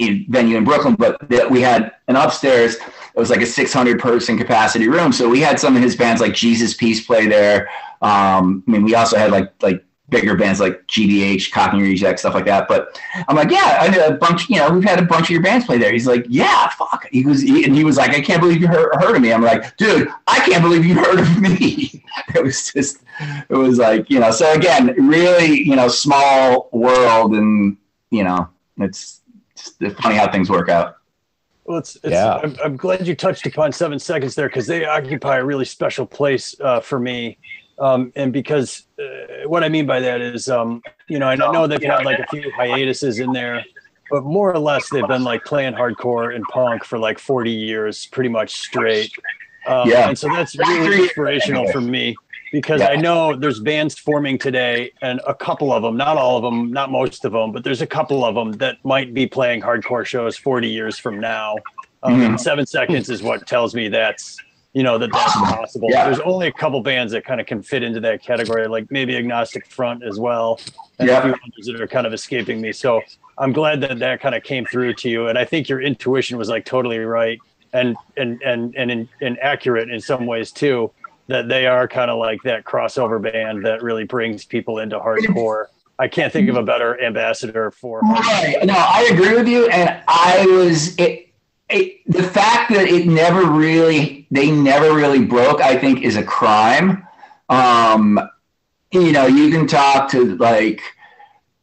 venue 0.00 0.56
in 0.56 0.64
Brooklyn, 0.64 0.94
but 0.94 1.16
that 1.28 1.50
we 1.50 1.60
had 1.60 1.92
an 2.08 2.16
upstairs. 2.16 2.76
It 2.76 3.20
was 3.20 3.30
like 3.30 3.42
a 3.42 3.46
600 3.46 4.00
person 4.00 4.36
capacity 4.36 4.88
room. 4.88 5.12
So 5.12 5.28
we 5.28 5.40
had 5.40 5.60
some 5.60 5.76
of 5.76 5.82
his 5.82 5.96
bands 5.96 6.20
like 6.20 6.34
Jesus 6.34 6.74
Piece 6.74 7.04
play 7.04 7.26
there. 7.26 7.68
Um, 8.02 8.64
I 8.66 8.70
mean, 8.70 8.82
we 8.82 8.94
also 8.94 9.16
had 9.16 9.30
like 9.30 9.52
like 9.62 9.84
bigger 10.08 10.36
bands 10.36 10.60
like 10.60 10.86
GBH, 10.86 11.50
Cockney 11.50 11.82
Reject, 11.82 12.18
stuff 12.18 12.34
like 12.34 12.44
that. 12.46 12.68
But 12.68 13.00
I'm 13.28 13.36
like, 13.36 13.50
yeah, 13.50 13.78
I 13.80 13.88
know 13.88 14.06
a 14.06 14.14
bunch. 14.14 14.48
You 14.48 14.56
know, 14.56 14.70
we've 14.70 14.84
had 14.84 14.98
a 14.98 15.04
bunch 15.04 15.26
of 15.26 15.30
your 15.30 15.42
bands 15.42 15.66
play 15.66 15.78
there. 15.78 15.92
He's 15.92 16.06
like, 16.06 16.26
yeah, 16.28 16.68
fuck. 16.68 17.08
He 17.10 17.24
was, 17.24 17.40
he, 17.40 17.64
and 17.64 17.74
he 17.74 17.84
was 17.84 17.96
like, 17.96 18.10
I 18.10 18.20
can't 18.20 18.40
believe 18.40 18.60
you 18.60 18.68
heard, 18.68 18.94
heard 19.00 19.16
of 19.16 19.22
me. 19.22 19.32
I'm 19.32 19.42
like, 19.42 19.76
dude, 19.76 20.08
I 20.26 20.38
can't 20.40 20.62
believe 20.62 20.84
you 20.84 20.94
heard 20.94 21.20
of 21.20 21.40
me. 21.40 22.04
it 22.34 22.42
was 22.42 22.72
just, 22.72 23.02
it 23.48 23.54
was 23.54 23.78
like, 23.78 24.10
you 24.10 24.20
know. 24.20 24.30
So 24.30 24.52
again, 24.52 24.94
really, 25.08 25.62
you 25.62 25.76
know, 25.76 25.88
small 25.88 26.68
world, 26.72 27.32
and 27.32 27.76
you 28.10 28.24
know, 28.24 28.48
it's, 28.78 29.20
it's 29.80 30.00
funny 30.00 30.16
how 30.16 30.30
things 30.30 30.50
work 30.50 30.68
out. 30.68 30.96
Well, 31.64 31.78
it's, 31.78 31.96
it's 31.96 32.12
yeah. 32.12 32.34
I'm, 32.42 32.56
I'm, 32.62 32.76
glad 32.76 33.06
you 33.06 33.14
touched 33.14 33.46
upon 33.46 33.72
seven 33.72 33.98
seconds 33.98 34.34
there 34.34 34.48
because 34.48 34.66
they 34.66 34.84
occupy 34.84 35.38
a 35.38 35.44
really 35.44 35.64
special 35.64 36.04
place 36.04 36.54
uh, 36.60 36.80
for 36.80 37.00
me. 37.00 37.38
Um, 37.78 38.12
and 38.16 38.32
because 38.32 38.84
uh, 38.98 39.48
what 39.48 39.64
I 39.64 39.68
mean 39.68 39.86
by 39.86 40.00
that 40.00 40.20
is, 40.20 40.48
um, 40.48 40.82
you 41.08 41.18
know, 41.18 41.26
I 41.26 41.36
know 41.36 41.66
they've 41.66 41.82
had 41.82 42.04
like 42.04 42.18
a 42.18 42.26
few 42.26 42.52
hiatuses 42.52 43.18
in 43.18 43.32
there, 43.32 43.64
but 44.10 44.24
more 44.24 44.52
or 44.52 44.58
less 44.58 44.90
they've 44.90 45.08
been 45.08 45.24
like 45.24 45.44
playing 45.44 45.72
hardcore 45.72 46.34
and 46.34 46.44
punk 46.52 46.84
for 46.84 46.98
like 46.98 47.18
40 47.18 47.50
years, 47.50 48.06
pretty 48.06 48.28
much 48.28 48.56
straight. 48.56 49.10
Um, 49.66 49.88
yeah. 49.88 50.08
And 50.08 50.18
so 50.18 50.28
that's 50.28 50.56
really 50.56 51.04
inspirational 51.04 51.72
for 51.72 51.80
me 51.80 52.14
because 52.54 52.82
yeah. 52.82 52.90
I 52.90 52.94
know 52.94 53.34
there's 53.34 53.58
bands 53.58 53.98
forming 53.98 54.38
today, 54.38 54.92
and 55.02 55.20
a 55.26 55.34
couple 55.34 55.72
of 55.72 55.82
them, 55.82 55.96
not 55.96 56.16
all 56.16 56.36
of 56.36 56.44
them, 56.44 56.72
not 56.72 56.88
most 56.88 57.24
of 57.24 57.32
them, 57.32 57.50
but 57.50 57.64
there's 57.64 57.82
a 57.82 57.86
couple 57.86 58.24
of 58.24 58.36
them 58.36 58.52
that 58.58 58.76
might 58.84 59.12
be 59.12 59.26
playing 59.26 59.60
hardcore 59.60 60.06
shows 60.06 60.36
40 60.36 60.68
years 60.68 60.96
from 60.96 61.18
now. 61.18 61.56
Um, 62.04 62.20
mm-hmm. 62.20 62.36
Seven 62.36 62.64
Seconds 62.64 63.10
is 63.10 63.24
what 63.24 63.44
tells 63.48 63.74
me 63.74 63.88
that's 63.88 64.36
you 64.72 64.84
know 64.84 64.98
that 64.98 65.10
that's 65.10 65.32
possible. 65.32 65.88
Yeah. 65.90 66.04
There's 66.04 66.20
only 66.20 66.46
a 66.46 66.52
couple 66.52 66.80
bands 66.80 67.12
that 67.12 67.24
kind 67.24 67.40
of 67.40 67.48
can 67.48 67.60
fit 67.60 67.82
into 67.82 67.98
that 68.00 68.22
category, 68.22 68.68
like 68.68 68.88
maybe 68.88 69.16
Agnostic 69.16 69.66
Front 69.66 70.04
as 70.04 70.20
well, 70.20 70.60
and 71.00 71.08
yeah. 71.08 71.18
a 71.18 71.22
few 71.22 71.32
others 71.32 71.66
that 71.66 71.80
are 71.80 71.88
kind 71.88 72.06
of 72.06 72.12
escaping 72.12 72.60
me. 72.60 72.70
So 72.70 73.02
I'm 73.36 73.52
glad 73.52 73.80
that 73.80 73.98
that 73.98 74.20
kind 74.20 74.36
of 74.36 74.44
came 74.44 74.64
through 74.64 74.94
to 74.94 75.10
you, 75.10 75.26
and 75.26 75.36
I 75.36 75.44
think 75.44 75.68
your 75.68 75.80
intuition 75.80 76.38
was 76.38 76.48
like 76.48 76.64
totally 76.64 76.98
right 77.00 77.40
and 77.72 77.96
and 78.16 78.40
and 78.42 78.74
and, 78.76 78.90
and, 78.92 79.08
and 79.20 79.38
accurate 79.40 79.90
in 79.90 80.00
some 80.00 80.24
ways 80.24 80.52
too. 80.52 80.92
That 81.26 81.48
they 81.48 81.66
are 81.66 81.88
kind 81.88 82.10
of 82.10 82.18
like 82.18 82.42
that 82.42 82.64
crossover 82.64 83.20
band 83.20 83.64
that 83.64 83.82
really 83.82 84.04
brings 84.04 84.44
people 84.44 84.78
into 84.78 84.98
hardcore. 84.98 85.66
I 85.98 86.08
can't 86.08 86.32
think 86.32 86.50
of 86.50 86.56
a 86.56 86.62
better 86.62 87.00
ambassador 87.00 87.70
for. 87.70 88.00
Right. 88.00 88.56
No, 88.64 88.74
I 88.74 89.08
agree 89.12 89.34
with 89.34 89.48
you, 89.48 89.68
and 89.68 90.02
I 90.06 90.44
was 90.46 90.94
it 90.98 91.24
it, 91.68 92.00
the 92.06 92.22
fact 92.22 92.72
that 92.72 92.86
it 92.86 93.06
never 93.06 93.46
really 93.46 94.26
they 94.30 94.50
never 94.50 94.94
really 94.94 95.24
broke 95.24 95.60
i 95.60 95.76
think 95.76 96.02
is 96.02 96.16
a 96.16 96.22
crime 96.22 97.06
um 97.48 98.20
you 98.92 99.12
know 99.12 99.26
you 99.26 99.50
can 99.50 99.66
talk 99.66 100.10
to 100.10 100.36
like 100.36 100.82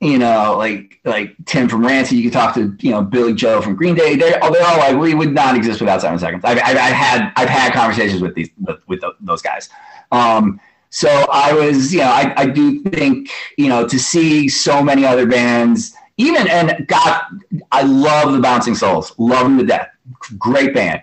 you 0.02 0.18
know 0.18 0.56
like 0.58 0.99
like 1.06 1.36
tim 1.45 1.70
from 1.70 1.86
rancid 1.86 2.18
you 2.18 2.24
can 2.24 2.32
talk 2.32 2.54
to 2.54 2.76
you 2.80 2.91
know 2.91 3.02
Billie 3.02 3.34
Joe 3.34 3.62
from 3.62 3.76
green 3.76 3.95
day 3.95 4.16
they're, 4.16 4.39
they're 4.39 4.68
all 4.68 4.78
like 4.78 4.97
we 4.97 5.14
would 5.14 5.34
not 5.34 5.56
exist 5.56 5.80
without 5.80 6.02
seven 6.02 6.20
seconds 6.20 6.43
i've, 6.43 6.58
I've, 6.58 6.78
I've 6.78 6.93
had 6.93 7.32
i've 7.36 7.49
had 7.49 7.74
conversations 7.74 8.22
with 8.22 8.36
these 8.36 8.49
with, 8.60 8.80
with 8.88 9.02
those 9.22 9.41
guys 9.41 9.70
um 10.12 10.60
so 10.89 11.08
i 11.32 11.54
was 11.54 11.93
you 11.93 11.99
know 11.99 12.12
I, 12.12 12.34
I 12.36 12.45
do 12.47 12.82
think 12.84 13.30
you 13.58 13.70
know 13.70 13.88
to 13.88 13.99
see 13.99 14.49
so 14.49 14.84
many 14.84 15.06
other 15.06 15.26
bands 15.26 15.95
even 16.22 16.47
and 16.47 16.88
God, 16.88 17.22
I 17.72 17.82
love 17.82 18.34
the 18.34 18.39
Bouncing 18.39 18.76
Souls, 18.76 19.14
love 19.18 19.43
them 19.43 19.58
to 19.58 19.66
death. 19.66 19.89
Great 20.38 20.74
band. 20.74 21.02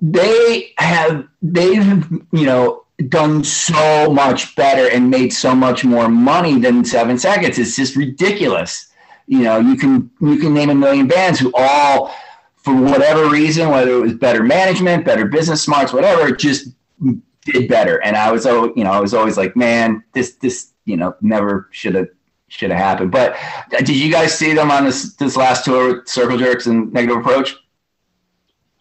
They 0.00 0.72
have 0.78 1.28
they've 1.42 2.04
you 2.32 2.44
know 2.44 2.85
done 3.08 3.44
so 3.44 4.12
much 4.12 4.56
better 4.56 4.88
and 4.90 5.10
made 5.10 5.32
so 5.32 5.54
much 5.54 5.84
more 5.84 6.08
money 6.08 6.58
than 6.58 6.84
Seven 6.84 7.18
Seconds. 7.18 7.58
It's 7.58 7.76
just 7.76 7.96
ridiculous. 7.96 8.90
You 9.26 9.40
know, 9.40 9.58
you 9.58 9.76
can 9.76 10.10
you 10.20 10.38
can 10.38 10.54
name 10.54 10.70
a 10.70 10.74
million 10.74 11.06
bands 11.06 11.38
who 11.38 11.52
all, 11.54 12.14
for 12.56 12.74
whatever 12.74 13.28
reason, 13.28 13.70
whether 13.70 13.92
it 13.92 14.00
was 14.00 14.14
better 14.14 14.42
management, 14.42 15.04
better 15.04 15.26
business 15.26 15.62
smarts, 15.62 15.92
whatever, 15.92 16.34
just 16.34 16.68
did 17.44 17.68
better. 17.68 18.02
And 18.02 18.16
I 18.16 18.30
was, 18.32 18.44
you 18.44 18.84
know, 18.84 18.92
I 18.92 19.00
was 19.00 19.14
always 19.14 19.36
like, 19.36 19.56
man, 19.56 20.04
this 20.12 20.36
this 20.36 20.72
you 20.84 20.96
know 20.96 21.14
never 21.20 21.68
should 21.72 21.94
have 21.94 22.08
should 22.48 22.70
have 22.70 22.78
happened. 22.78 23.10
But 23.10 23.32
uh, 23.74 23.78
did 23.78 23.96
you 23.96 24.10
guys 24.10 24.36
see 24.36 24.54
them 24.54 24.70
on 24.70 24.84
this 24.84 25.14
this 25.14 25.36
last 25.36 25.64
tour 25.64 25.96
with 25.96 26.08
Circle 26.08 26.38
Jerks 26.38 26.66
and 26.66 26.92
Negative 26.92 27.18
Approach? 27.18 27.56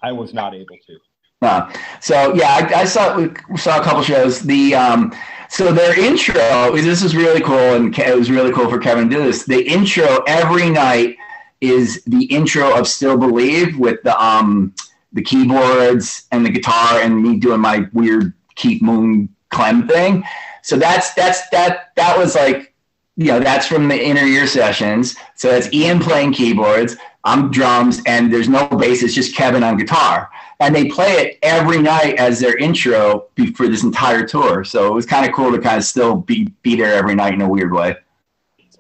I 0.02 0.12
was 0.12 0.34
not 0.34 0.54
able 0.54 0.78
to. 0.88 1.00
Uh, 1.42 1.72
so 2.02 2.34
yeah, 2.34 2.48
I, 2.50 2.82
I, 2.82 2.86
saw 2.86 3.28
saw 3.56 3.80
a 3.80 3.84
couple 3.84 4.02
shows. 4.02 4.42
The 4.42 4.76
um, 4.76 5.16
so 5.50 5.72
their 5.72 6.00
intro 6.00 6.76
this 6.76 7.04
is 7.04 7.16
really 7.16 7.42
cool, 7.42 7.76
and 7.76 7.98
it 7.98 8.18
was 8.18 8.32
really 8.32 8.52
cool 8.52 8.70
for 8.70 8.80
Kevin 8.80 9.10
to 9.10 9.16
do 9.16 9.24
this. 9.24 9.46
The 9.46 9.62
intro 9.68 10.24
every 10.28 10.70
night 10.70 11.18
is 11.62 12.04
the 12.06 12.26
intro 12.26 12.78
of 12.78 12.88
Still 12.88 13.18
Believe 13.18 13.78
with 13.78 14.02
the 14.04 14.20
um 14.22 14.74
the 15.14 15.22
keyboards 15.22 16.28
and 16.32 16.46
the 16.46 16.50
guitar 16.50 17.00
and 17.00 17.22
me 17.22 17.38
doing 17.38 17.62
my 17.62 17.88
weird 17.94 18.34
Keith 18.56 18.82
Moon 18.82 19.30
Clem 19.50 19.88
thing. 19.88 20.24
So 20.62 20.78
that's 20.78 21.14
that's 21.14 21.48
that 21.50 21.92
that 21.96 22.18
was 22.18 22.36
like 22.36 22.74
you 23.18 23.28
know, 23.28 23.40
that's 23.40 23.68
from 23.68 23.88
the 23.88 24.02
inner 24.02 24.26
ear 24.26 24.48
sessions. 24.48 25.16
So 25.36 25.50
that's 25.50 25.72
Ian 25.74 26.00
playing 26.00 26.34
keyboards, 26.34 26.98
I'm 27.24 27.50
drums, 27.50 28.02
and 28.06 28.32
there's 28.34 28.50
no 28.50 28.68
bass. 28.68 29.04
It's 29.04 29.14
just 29.14 29.36
Kevin 29.36 29.64
on 29.64 29.78
guitar. 29.78 30.30
And 30.60 30.76
they 30.76 30.86
play 30.86 31.14
it 31.14 31.40
every 31.42 31.82
night 31.82 32.16
as 32.16 32.40
their 32.40 32.58
intro 32.58 33.28
for 33.56 33.68
this 33.68 33.84
entire 33.84 34.26
tour. 34.26 34.64
So 34.64 34.88
it 34.88 34.94
was 34.94 35.06
kind 35.06 35.28
of 35.28 35.34
cool 35.36 35.52
to 35.52 35.60
kind 35.60 35.78
of 35.78 35.84
still 35.84 36.16
be 36.16 36.46
be 36.62 36.76
there 36.76 36.94
every 36.94 37.16
night 37.16 37.34
in 37.34 37.42
a 37.42 37.50
weird 37.50 37.74
way. 37.74 37.96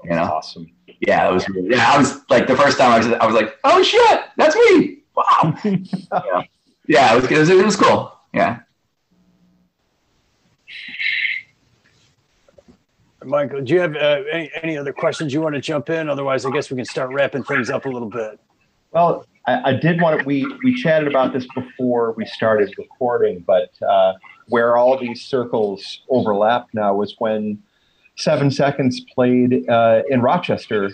You 0.04 0.12
know, 0.12 0.24
awesome. 0.24 0.70
Yeah, 1.00 1.30
it 1.30 1.34
was. 1.34 1.48
Really, 1.50 1.76
yeah, 1.76 1.92
I 1.92 1.98
was 1.98 2.22
like 2.30 2.48
the 2.48 2.56
first 2.56 2.78
time 2.78 2.92
I 2.92 2.98
was, 2.98 3.08
I 3.08 3.26
was 3.26 3.36
like, 3.36 3.58
oh 3.64 3.84
shit, 3.84 4.22
that's 4.38 4.56
me. 4.56 5.00
Wow. 5.16 5.56
yeah. 5.64 6.42
yeah, 6.88 7.16
it 7.16 7.22
was, 7.22 7.32
it 7.32 7.38
was 7.38 7.50
it 7.50 7.66
was 7.66 7.76
cool. 7.76 8.18
Yeah. 8.34 8.60
Michael, 13.24 13.62
do 13.62 13.74
you 13.74 13.80
have 13.80 13.96
uh, 13.96 14.22
any, 14.32 14.52
any 14.62 14.78
other 14.78 14.94
questions 14.94 15.34
you 15.34 15.42
want 15.42 15.56
to 15.56 15.62
jump 15.62 15.90
in? 15.90 16.10
Otherwise, 16.10 16.46
I 16.46 16.52
guess 16.52 16.70
we 16.70 16.76
can 16.76 16.86
start 16.86 17.12
wrapping 17.12 17.44
things 17.44 17.72
up 17.72 17.86
a 17.86 17.90
little 17.90 18.10
bit. 18.10 18.40
Well, 18.92 19.26
I, 19.48 19.72
I 19.72 19.74
did 19.74 20.02
want 20.02 20.20
to, 20.20 20.26
we, 20.26 20.46
we 20.64 20.76
chatted 20.76 21.08
about 21.08 21.34
this 21.34 21.48
before 21.54 22.14
we 22.14 22.26
started 22.26 22.74
recording, 22.78 23.44
but 23.46 23.72
uh, 23.82 24.14
where 24.48 24.78
all 24.78 24.98
these 24.98 25.22
circles 25.22 26.02
overlap 26.10 26.68
now 26.74 26.96
was 26.96 27.16
when 27.20 27.62
Seven 28.16 28.52
Seconds 28.52 29.02
played 29.14 29.68
uh, 29.70 30.04
in 30.10 30.22
Rochester 30.22 30.92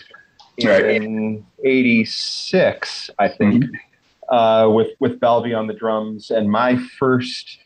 in 0.58 1.46
'86, 1.64 3.10
I 3.20 3.28
think, 3.28 3.64
mm-hmm. 3.64 4.36
uh, 4.36 4.70
with 4.70 4.90
with 5.00 5.20
Belvy 5.20 5.58
on 5.58 5.68
the 5.68 5.74
drums, 5.74 6.32
and 6.32 6.50
my 6.50 6.78
first 7.00 7.60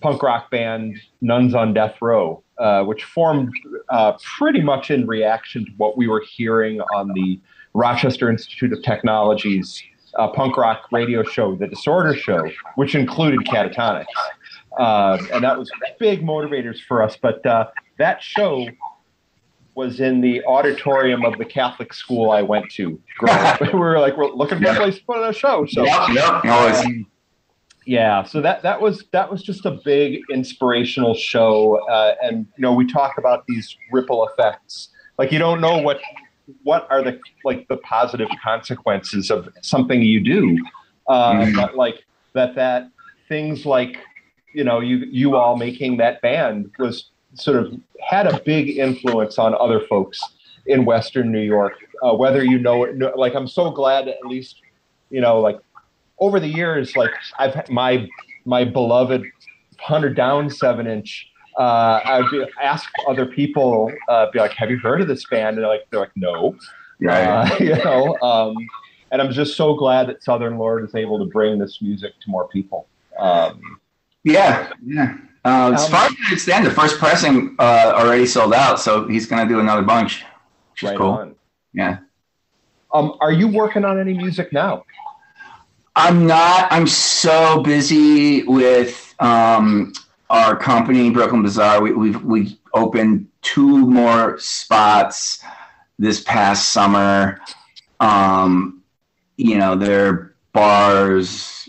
punk 0.00 0.22
rock 0.22 0.50
band, 0.50 0.98
Nuns 1.20 1.54
on 1.54 1.74
Death 1.74 1.96
Row, 2.00 2.42
uh, 2.58 2.84
which 2.84 3.04
formed 3.04 3.52
uh, 3.88 4.12
pretty 4.36 4.60
much 4.60 4.90
in 4.90 5.06
reaction 5.06 5.64
to 5.64 5.70
what 5.76 5.96
we 5.96 6.06
were 6.06 6.24
hearing 6.36 6.80
on 6.94 7.12
the 7.14 7.40
Rochester 7.74 8.30
Institute 8.30 8.72
of 8.72 8.82
Technology's 8.82 9.82
uh, 10.18 10.28
punk 10.28 10.56
rock 10.56 10.88
radio 10.92 11.22
show, 11.22 11.54
The 11.54 11.68
Disorder 11.68 12.14
Show, 12.14 12.50
which 12.74 12.94
included 12.94 13.40
Catatonics. 13.40 14.06
Uh, 14.78 15.18
and 15.32 15.42
that 15.42 15.58
was 15.58 15.70
big 15.98 16.22
motivators 16.22 16.78
for 16.86 17.02
us. 17.02 17.16
But 17.20 17.44
uh, 17.46 17.68
that 17.98 18.22
show 18.22 18.68
was 19.74 20.00
in 20.00 20.20
the 20.20 20.44
auditorium 20.44 21.24
of 21.24 21.38
the 21.38 21.44
Catholic 21.44 21.94
school 21.94 22.30
I 22.30 22.42
went 22.42 22.70
to. 22.72 23.00
we 23.60 23.78
were 23.78 23.98
like, 24.00 24.16
we're 24.16 24.30
looking 24.30 24.60
for 24.60 24.70
a 24.70 24.74
place 24.74 24.98
to 24.98 25.04
put 25.04 25.18
on 25.18 25.30
a 25.30 25.32
show. 25.32 25.66
So, 25.66 25.84
yep, 25.84 26.08
yep. 26.12 26.44
Um, 26.44 27.06
yeah, 27.86 28.22
so 28.24 28.42
that 28.42 28.62
that 28.64 28.82
was 28.82 29.04
that 29.12 29.30
was 29.30 29.42
just 29.42 29.64
a 29.64 29.80
big 29.82 30.20
inspirational 30.30 31.14
show, 31.14 31.78
uh, 31.88 32.16
and 32.22 32.46
you 32.58 32.62
know 32.62 32.74
we 32.74 32.86
talk 32.86 33.16
about 33.16 33.46
these 33.46 33.78
ripple 33.90 34.28
effects. 34.28 34.90
Like 35.16 35.32
you 35.32 35.38
don't 35.38 35.62
know 35.62 35.78
what 35.78 35.98
what 36.62 36.86
are 36.90 37.02
the 37.02 37.20
like 37.44 37.66
the 37.68 37.76
positive 37.78 38.28
consequences 38.42 39.30
of 39.30 39.48
something 39.62 40.02
you 40.02 40.20
do, 40.20 40.58
uh, 41.08 41.32
mm-hmm. 41.32 41.56
but 41.56 41.76
like 41.76 42.04
that 42.34 42.54
that 42.54 42.90
things 43.28 43.66
like 43.66 43.98
you 44.54 44.64
know 44.64 44.80
you 44.80 44.98
you 45.10 45.36
all 45.36 45.56
making 45.56 45.98
that 45.98 46.20
band 46.22 46.70
was 46.78 47.10
sort 47.34 47.56
of 47.56 47.72
had 48.08 48.26
a 48.26 48.40
big 48.40 48.70
influence 48.78 49.38
on 49.38 49.54
other 49.54 49.80
folks 49.86 50.20
in 50.66 50.84
Western 50.84 51.30
New 51.30 51.40
York. 51.40 51.74
Uh, 52.02 52.14
whether 52.14 52.44
you 52.44 52.58
know 52.58 52.84
it, 52.84 52.96
like 53.16 53.34
I'm 53.34 53.48
so 53.48 53.70
glad 53.70 54.08
at 54.08 54.24
least 54.24 54.60
you 55.10 55.20
know 55.20 55.40
like 55.40 55.58
over 56.18 56.40
the 56.40 56.48
years, 56.48 56.96
like 56.96 57.10
I've 57.38 57.68
my 57.68 58.08
my 58.44 58.64
beloved 58.64 59.24
hundred 59.78 60.16
down 60.16 60.50
seven 60.50 60.86
inch. 60.86 61.28
Uh, 61.58 62.00
I'd 62.04 62.30
be, 62.30 62.44
ask 62.62 62.88
other 63.08 63.26
people, 63.26 63.92
uh, 64.08 64.30
be 64.30 64.38
like, 64.38 64.52
"Have 64.52 64.70
you 64.70 64.78
heard 64.78 65.00
of 65.00 65.08
this 65.08 65.24
band?" 65.26 65.56
And 65.56 65.58
they're 65.58 65.68
like, 65.68 65.90
"They're 65.90 66.00
like, 66.00 66.16
no." 66.16 66.56
Right. 67.00 67.24
Uh, 67.24 67.56
you 67.60 67.76
know, 67.76 68.16
um, 68.22 68.54
and 69.10 69.20
I'm 69.20 69.32
just 69.32 69.56
so 69.56 69.74
glad 69.74 70.08
that 70.08 70.22
Southern 70.22 70.58
Lord 70.58 70.84
is 70.84 70.94
able 70.94 71.18
to 71.18 71.24
bring 71.24 71.58
this 71.58 71.82
music 71.82 72.12
to 72.20 72.30
more 72.30 72.48
people. 72.48 72.86
Um, 73.18 73.80
yeah, 74.24 74.72
yeah. 74.84 75.16
Uh, 75.44 75.72
as 75.74 75.84
um, 75.84 75.90
far 75.90 76.06
as 76.06 76.12
I 76.12 76.24
understand, 76.26 76.66
the 76.66 76.70
first 76.70 76.98
pressing 76.98 77.56
uh, 77.58 77.92
already 77.96 78.26
sold 78.26 78.54
out, 78.54 78.80
so 78.80 79.08
he's 79.08 79.26
going 79.26 79.46
to 79.46 79.52
do 79.52 79.60
another 79.60 79.82
bunch, 79.82 80.24
which 80.72 80.82
right 80.82 80.92
is 80.92 80.98
cool. 80.98 81.10
On. 81.10 81.34
Yeah. 81.72 81.98
Um, 82.92 83.16
are 83.20 83.32
you 83.32 83.48
working 83.48 83.84
on 83.84 83.98
any 83.98 84.14
music 84.14 84.52
now? 84.52 84.84
I'm 85.96 86.26
not. 86.26 86.70
I'm 86.70 86.86
so 86.86 87.62
busy 87.62 88.44
with 88.44 89.14
um, 89.18 89.92
our 90.30 90.56
company, 90.56 91.10
Brooklyn 91.10 91.42
Bazaar. 91.42 91.80
We, 91.80 91.92
we've 91.92 92.22
we 92.22 92.58
opened 92.74 93.28
two 93.42 93.78
more 93.78 94.38
spots 94.38 95.42
this 95.98 96.22
past 96.22 96.70
summer. 96.70 97.40
Um, 98.00 98.82
you 99.36 99.58
know, 99.58 99.74
they're 99.74 100.34
bars, 100.52 101.68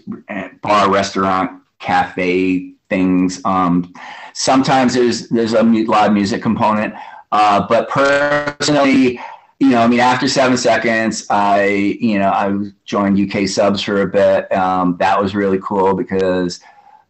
bar, 0.61 0.91
restaurant, 0.91 1.61
cafe 1.79 2.73
things. 2.89 3.41
Um, 3.45 3.93
sometimes 4.33 4.93
there's 4.93 5.29
there's 5.29 5.53
a 5.53 5.63
live 5.63 6.13
music 6.13 6.41
component, 6.41 6.93
uh, 7.31 7.65
but 7.67 7.89
personally 7.89 9.19
you 9.59 9.71
know, 9.71 9.81
I 9.81 9.87
mean, 9.87 9.99
after 9.99 10.27
seven 10.27 10.57
seconds, 10.57 11.27
I, 11.29 11.63
you 11.99 12.17
know, 12.17 12.29
I 12.29 12.71
joined 12.85 13.19
UK 13.19 13.47
subs 13.47 13.81
for 13.81 14.01
a 14.01 14.07
bit. 14.07 14.49
Um, 14.53 14.95
that 14.99 15.21
was 15.21 15.35
really 15.35 15.59
cool 15.61 15.93
because 15.95 16.61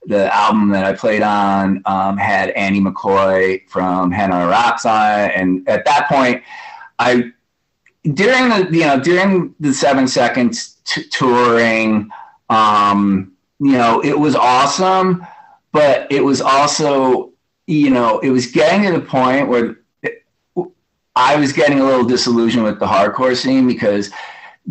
the 0.09 0.35
album 0.35 0.69
that 0.69 0.83
I 0.83 0.93
played 0.93 1.21
on 1.21 1.83
um, 1.85 2.17
had 2.17 2.49
Andy 2.49 2.81
McCoy 2.81 3.69
from 3.69 4.11
Hanoi 4.11 4.49
Rocks 4.49 4.83
on 4.83 5.19
it. 5.19 5.31
And 5.35 5.69
at 5.69 5.85
that 5.85 6.09
point, 6.09 6.43
I, 6.97 7.31
during 8.13 8.49
the, 8.49 8.67
you 8.71 8.87
know, 8.87 8.99
during 8.99 9.53
the 9.59 9.71
seven 9.71 10.07
seconds 10.07 10.77
t- 10.83 11.07
touring, 11.09 12.09
um, 12.49 13.33
you 13.59 13.73
know, 13.73 14.03
it 14.03 14.17
was 14.17 14.35
awesome, 14.35 15.25
but 15.71 16.11
it 16.11 16.23
was 16.23 16.41
also, 16.41 17.31
you 17.67 17.91
know, 17.91 18.17
it 18.19 18.31
was 18.31 18.47
getting 18.47 18.91
to 18.91 18.99
the 18.99 19.05
point 19.05 19.47
where 19.47 19.77
I 21.15 21.35
was 21.35 21.53
getting 21.53 21.81
a 21.81 21.85
little 21.85 22.05
disillusioned 22.05 22.63
with 22.63 22.79
the 22.79 22.87
hardcore 22.87 23.37
scene 23.37 23.67
because 23.67 24.09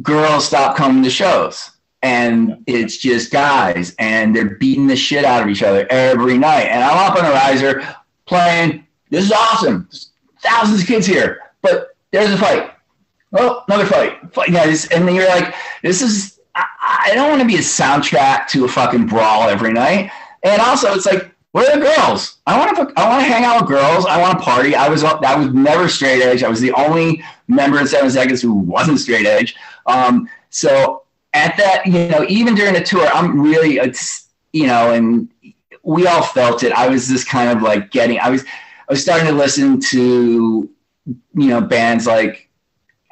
girls 0.02 0.46
stopped 0.46 0.76
coming 0.76 1.04
to 1.04 1.10
shows 1.10 1.77
and 2.02 2.62
it's 2.66 2.96
just 2.96 3.32
guys 3.32 3.94
and 3.98 4.34
they're 4.34 4.56
beating 4.56 4.86
the 4.86 4.96
shit 4.96 5.24
out 5.24 5.42
of 5.42 5.48
each 5.48 5.62
other 5.62 5.86
every 5.90 6.38
night. 6.38 6.66
And 6.66 6.82
I'm 6.82 7.10
up 7.10 7.18
on 7.18 7.24
a 7.24 7.30
riser 7.30 7.96
playing. 8.26 8.86
This 9.10 9.24
is 9.24 9.32
awesome. 9.32 9.88
There's 9.90 10.10
thousands 10.40 10.82
of 10.82 10.86
kids 10.86 11.06
here, 11.06 11.40
but 11.62 11.96
there's 12.12 12.30
a 12.30 12.38
fight. 12.38 12.72
Oh, 13.32 13.64
another 13.68 13.86
fight. 13.86 14.32
Fight 14.32 14.52
guys. 14.52 14.86
And 14.86 15.06
then 15.06 15.14
you're 15.14 15.28
like, 15.28 15.54
this 15.82 16.00
is, 16.00 16.40
I, 16.54 16.64
I 17.06 17.14
don't 17.14 17.28
want 17.28 17.42
to 17.42 17.46
be 17.46 17.56
a 17.56 17.60
soundtrack 17.60 18.48
to 18.48 18.64
a 18.64 18.68
fucking 18.68 19.06
brawl 19.06 19.48
every 19.48 19.72
night. 19.72 20.10
And 20.42 20.62
also, 20.62 20.94
it's 20.94 21.06
like, 21.06 21.34
where 21.52 21.70
are 21.70 21.78
the 21.78 21.84
girls? 21.84 22.38
I 22.46 22.58
want 22.58 22.76
to. 22.76 23.00
I 23.00 23.08
want 23.08 23.24
to 23.24 23.32
hang 23.32 23.44
out 23.44 23.62
with 23.62 23.70
girls. 23.70 24.04
I 24.04 24.20
want 24.20 24.38
to 24.38 24.44
party. 24.44 24.74
I 24.74 24.88
was. 24.88 25.02
I 25.02 25.34
was 25.34 25.52
never 25.52 25.88
straight 25.88 26.22
edge. 26.22 26.42
I 26.42 26.48
was 26.48 26.60
the 26.60 26.72
only 26.72 27.24
member 27.48 27.80
in 27.80 27.86
Seven 27.86 28.10
Seconds 28.10 28.42
who 28.42 28.52
wasn't 28.52 29.00
straight 29.00 29.26
edge. 29.26 29.56
Um, 29.86 30.28
so 30.50 31.04
at 31.38 31.56
that, 31.56 31.86
you 31.86 32.08
know, 32.08 32.24
even 32.28 32.54
during 32.54 32.74
the 32.74 32.82
tour, 32.82 33.06
I'm 33.06 33.40
really, 33.40 33.78
it's, 33.78 34.28
you 34.52 34.66
know, 34.66 34.92
and 34.92 35.28
we 35.82 36.06
all 36.06 36.22
felt 36.22 36.62
it. 36.62 36.72
I 36.72 36.88
was 36.88 37.08
just 37.08 37.28
kind 37.28 37.50
of 37.50 37.62
like 37.62 37.90
getting. 37.90 38.18
I 38.18 38.30
was. 38.30 38.44
I 38.44 38.94
was 38.94 39.02
starting 39.02 39.26
to 39.26 39.34
listen 39.34 39.80
to, 39.90 40.70
you 41.06 41.48
know, 41.48 41.60
bands 41.60 42.06
like 42.06 42.48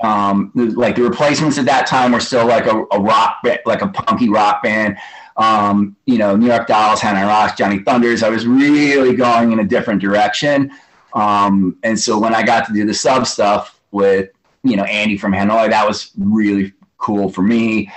um, 0.03 0.51
like 0.55 0.97
the 0.97 1.03
replacements 1.03 1.59
at 1.59 1.67
that 1.67 1.87
time 1.87 2.13
were 2.13 2.21
still 2.21 2.47
like 2.47 2.65
a, 2.65 2.85
a 2.93 3.01
rock, 3.01 3.39
like 3.67 3.83
a 3.83 3.89
punky 3.89 4.31
rock 4.31 4.63
band 4.63 4.97
um, 5.37 5.97
you 6.07 6.19
know, 6.19 6.37
New 6.37 6.47
York 6.47 6.67
Dolls, 6.67 7.01
Hanoi 7.01 7.27
Rocks, 7.27 7.57
Johnny 7.57 7.81
Thunders. 7.81 8.23
I 8.23 8.29
was 8.29 8.47
really 8.47 9.15
going 9.15 9.53
in 9.53 9.61
a 9.61 9.65
different 9.65 10.01
direction. 10.01 10.71
Um, 11.13 11.77
and 11.83 11.99
so 11.99 12.19
when 12.19 12.35
I 12.35 12.43
got 12.43 12.67
to 12.67 12.73
do 12.73 12.85
the 12.85 12.95
sub 12.95 13.27
stuff 13.27 13.81
with, 13.91 14.31
you 14.63 14.77
know, 14.77 14.85
Andy 14.85 15.17
from 15.17 15.33
Hanoi, 15.33 15.71
that 15.71 15.87
was 15.87 16.13
really 16.19 16.73
cool 16.99 17.29
for 17.29 17.43
me. 17.43 17.91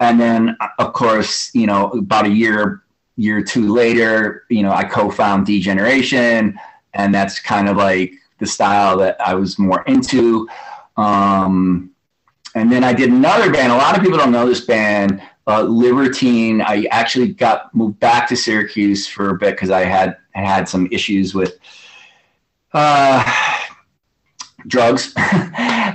And 0.00 0.20
then, 0.20 0.56
of 0.78 0.92
course, 0.92 1.54
you 1.54 1.66
know, 1.66 1.90
about 1.90 2.26
a 2.26 2.30
year, 2.30 2.82
year 3.16 3.38
or 3.38 3.42
two 3.42 3.72
later, 3.72 4.44
you 4.50 4.62
know, 4.62 4.72
I 4.72 4.84
co-found 4.84 5.46
D-Generation, 5.46 6.58
and 6.94 7.14
that's 7.14 7.40
kind 7.40 7.68
of 7.68 7.76
like 7.76 8.12
the 8.38 8.46
style 8.46 8.98
that 8.98 9.16
I 9.20 9.34
was 9.34 9.58
more 9.58 9.82
into. 9.84 10.48
Um, 10.96 11.90
and 12.54 12.70
then 12.70 12.84
I 12.84 12.92
did 12.92 13.10
another 13.10 13.50
band. 13.50 13.72
A 13.72 13.76
lot 13.76 13.96
of 13.96 14.02
people 14.02 14.18
don't 14.18 14.32
know 14.32 14.46
this 14.46 14.62
band 14.62 15.22
uh, 15.46 15.62
Libertine. 15.62 16.60
I 16.60 16.86
actually 16.90 17.28
got 17.28 17.74
moved 17.74 18.00
back 18.00 18.28
to 18.28 18.36
Syracuse 18.36 19.06
for 19.06 19.30
a 19.30 19.34
bit 19.34 19.52
because 19.52 19.70
I 19.70 19.84
had 19.84 20.16
had 20.32 20.68
some 20.68 20.88
issues 20.90 21.34
with 21.34 21.58
uh, 22.72 23.22
drugs 24.66 25.12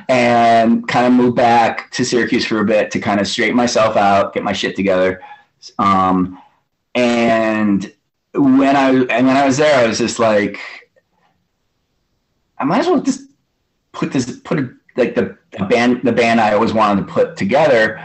and 0.09 0.87
kind 0.87 1.05
of 1.05 1.13
moved 1.13 1.35
back 1.35 1.91
to 1.91 2.05
Syracuse 2.05 2.45
for 2.45 2.59
a 2.59 2.65
bit 2.65 2.91
to 2.91 2.99
kind 2.99 3.19
of 3.19 3.27
straighten 3.27 3.55
myself 3.55 3.95
out, 3.95 4.33
get 4.33 4.43
my 4.43 4.53
shit 4.53 4.75
together. 4.75 5.21
Um, 5.77 6.41
and 6.95 7.91
when 8.33 8.75
I 8.75 8.89
and 8.89 9.27
when 9.27 9.37
I 9.37 9.45
was 9.45 9.57
there, 9.57 9.83
I 9.83 9.87
was 9.87 9.97
just 9.97 10.19
like, 10.19 10.59
I 12.57 12.63
might 12.63 12.79
as 12.79 12.87
well 12.87 13.01
just 13.01 13.21
put 13.91 14.11
this 14.11 14.39
put 14.39 14.59
a, 14.59 14.73
like 14.95 15.15
the, 15.15 15.37
the 15.57 15.65
band 15.65 16.01
the 16.03 16.11
band 16.11 16.39
I 16.39 16.53
always 16.53 16.73
wanted 16.73 17.07
to 17.07 17.13
put 17.13 17.37
together 17.37 18.01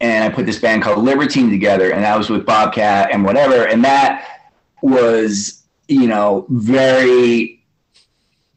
and 0.00 0.24
I 0.24 0.28
put 0.28 0.44
this 0.44 0.58
band 0.58 0.82
called 0.82 1.02
Libertine 1.02 1.50
together, 1.50 1.92
and 1.92 2.04
that 2.04 2.16
was 2.16 2.28
with 2.28 2.44
Bobcat 2.44 3.10
and 3.12 3.24
whatever, 3.24 3.66
and 3.66 3.84
that 3.84 4.42
was 4.82 5.62
you 5.88 6.06
know 6.06 6.46
very 6.50 7.63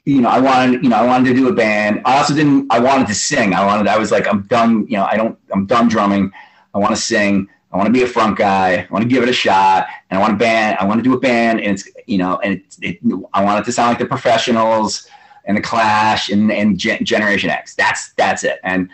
you 0.07 0.21
know, 0.21 0.29
I 0.29 0.39
wanted, 0.39 0.83
you 0.83 0.89
know, 0.89 0.95
I 0.95 1.05
wanted 1.05 1.27
to 1.27 1.35
do 1.35 1.49
a 1.49 1.53
band. 1.53 2.01
I 2.05 2.17
also 2.17 2.33
didn't, 2.33 2.71
I 2.71 2.79
wanted 2.79 3.07
to 3.07 3.13
sing. 3.13 3.53
I 3.53 3.65
wanted, 3.65 3.87
I 3.87 3.97
was 3.97 4.09
like, 4.09 4.25
I'm 4.25 4.43
done, 4.43 4.87
you 4.87 4.95
know, 4.95 5.03
I 5.03 5.17
don't, 5.17 5.37
I'm 5.51 5.65
done 5.65 5.89
drumming. 5.89 6.31
I 6.73 6.77
want 6.77 6.95
to 6.95 7.01
sing. 7.01 7.49
I 7.73 7.77
want 7.77 7.87
to 7.87 7.91
be 7.91 8.03
a 8.03 8.07
front 8.07 8.37
guy. 8.37 8.75
I 8.75 8.87
want 8.89 9.03
to 9.03 9.09
give 9.09 9.21
it 9.21 9.27
a 9.27 9.33
shot. 9.33 9.87
And 10.09 10.17
I 10.17 10.21
want 10.21 10.35
a 10.35 10.37
band. 10.37 10.77
I 10.79 10.85
want 10.85 10.99
to 10.99 11.03
do 11.03 11.13
a 11.13 11.19
band. 11.19 11.59
And 11.59 11.73
it's, 11.73 11.89
you 12.05 12.19
know, 12.19 12.39
and 12.39 12.53
it, 12.81 12.99
it 13.03 13.29
I 13.33 13.43
want 13.43 13.59
it 13.59 13.65
to 13.65 13.73
sound 13.73 13.89
like 13.89 13.99
the 13.99 14.05
professionals 14.05 15.09
and 15.43 15.57
the 15.57 15.61
Clash 15.61 16.29
and, 16.29 16.49
and 16.53 16.79
Generation 16.79 17.49
X. 17.49 17.75
That's, 17.75 18.13
that's 18.13 18.45
it. 18.45 18.61
And, 18.63 18.89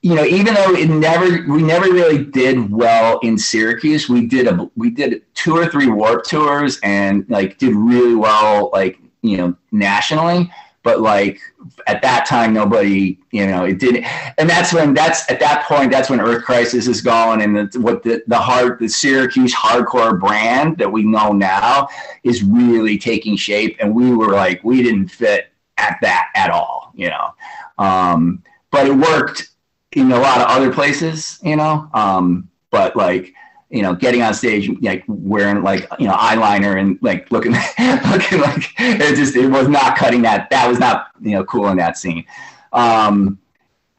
you 0.00 0.14
know, 0.14 0.24
even 0.24 0.54
though 0.54 0.72
it 0.72 0.88
never, 0.88 1.52
we 1.52 1.62
never 1.62 1.92
really 1.92 2.24
did 2.24 2.72
well 2.72 3.18
in 3.18 3.36
Syracuse, 3.36 4.08
we 4.08 4.26
did 4.26 4.46
a, 4.46 4.70
we 4.74 4.88
did 4.88 5.22
two 5.34 5.54
or 5.54 5.66
three 5.66 5.88
Warped 5.88 6.30
tours 6.30 6.80
and 6.82 7.26
like 7.28 7.58
did 7.58 7.74
really 7.74 8.14
well, 8.14 8.70
like 8.72 8.98
you 9.24 9.38
know, 9.38 9.56
nationally. 9.72 10.52
But 10.82 11.00
like 11.00 11.40
at 11.86 12.02
that 12.02 12.26
time, 12.26 12.52
nobody, 12.52 13.18
you 13.30 13.46
know, 13.46 13.64
it 13.64 13.78
didn't. 13.78 14.04
And 14.36 14.48
that's 14.48 14.70
when 14.70 14.92
that's 14.92 15.28
at 15.30 15.40
that 15.40 15.64
point, 15.64 15.90
that's 15.90 16.10
when 16.10 16.20
Earth 16.20 16.44
Crisis 16.44 16.86
is 16.86 17.00
going, 17.00 17.40
and 17.40 17.56
the, 17.56 17.80
what 17.80 18.02
the 18.02 18.22
the 18.26 18.36
hard 18.36 18.78
the 18.78 18.88
Syracuse 18.88 19.54
hardcore 19.54 20.20
brand 20.20 20.76
that 20.76 20.92
we 20.92 21.02
know 21.02 21.32
now 21.32 21.88
is 22.22 22.42
really 22.42 22.98
taking 22.98 23.34
shape. 23.34 23.78
And 23.80 23.94
we 23.94 24.14
were 24.14 24.32
like, 24.32 24.62
we 24.62 24.82
didn't 24.82 25.08
fit 25.08 25.50
at 25.78 25.96
that 26.02 26.28
at 26.36 26.50
all, 26.50 26.92
you 26.94 27.08
know. 27.08 27.34
Um, 27.78 28.42
but 28.70 28.86
it 28.86 28.94
worked 28.94 29.48
in 29.92 30.12
a 30.12 30.18
lot 30.18 30.42
of 30.42 30.48
other 30.48 30.70
places, 30.70 31.38
you 31.42 31.56
know. 31.56 31.88
Um, 31.94 32.50
but 32.70 32.94
like 32.94 33.32
you 33.74 33.82
know, 33.82 33.92
getting 33.92 34.22
on 34.22 34.32
stage, 34.32 34.70
like 34.82 35.02
wearing 35.08 35.62
like, 35.64 35.88
you 35.98 36.06
know, 36.06 36.14
eyeliner 36.14 36.78
and 36.78 36.96
like 37.02 37.30
looking, 37.32 37.50
looking 38.10 38.40
like 38.40 38.70
it 38.78 39.16
just, 39.16 39.34
it 39.34 39.48
was 39.48 39.66
not 39.66 39.96
cutting 39.96 40.22
that. 40.22 40.48
That 40.50 40.68
was 40.68 40.78
not, 40.78 41.08
you 41.20 41.32
know, 41.32 41.44
cool 41.44 41.68
in 41.68 41.76
that 41.78 41.98
scene. 41.98 42.24
Um, 42.72 43.40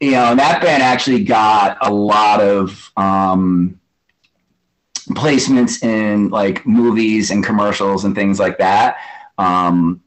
you 0.00 0.12
know, 0.12 0.30
and 0.30 0.38
that 0.38 0.62
band 0.62 0.82
actually 0.82 1.24
got 1.24 1.76
a 1.86 1.92
lot 1.92 2.40
of, 2.40 2.90
um, 2.96 3.78
placements 5.10 5.84
in 5.84 6.30
like 6.30 6.66
movies 6.66 7.30
and 7.30 7.44
commercials 7.44 8.06
and 8.06 8.14
things 8.14 8.40
like 8.40 8.56
that. 8.56 8.96
Um, 9.36 10.02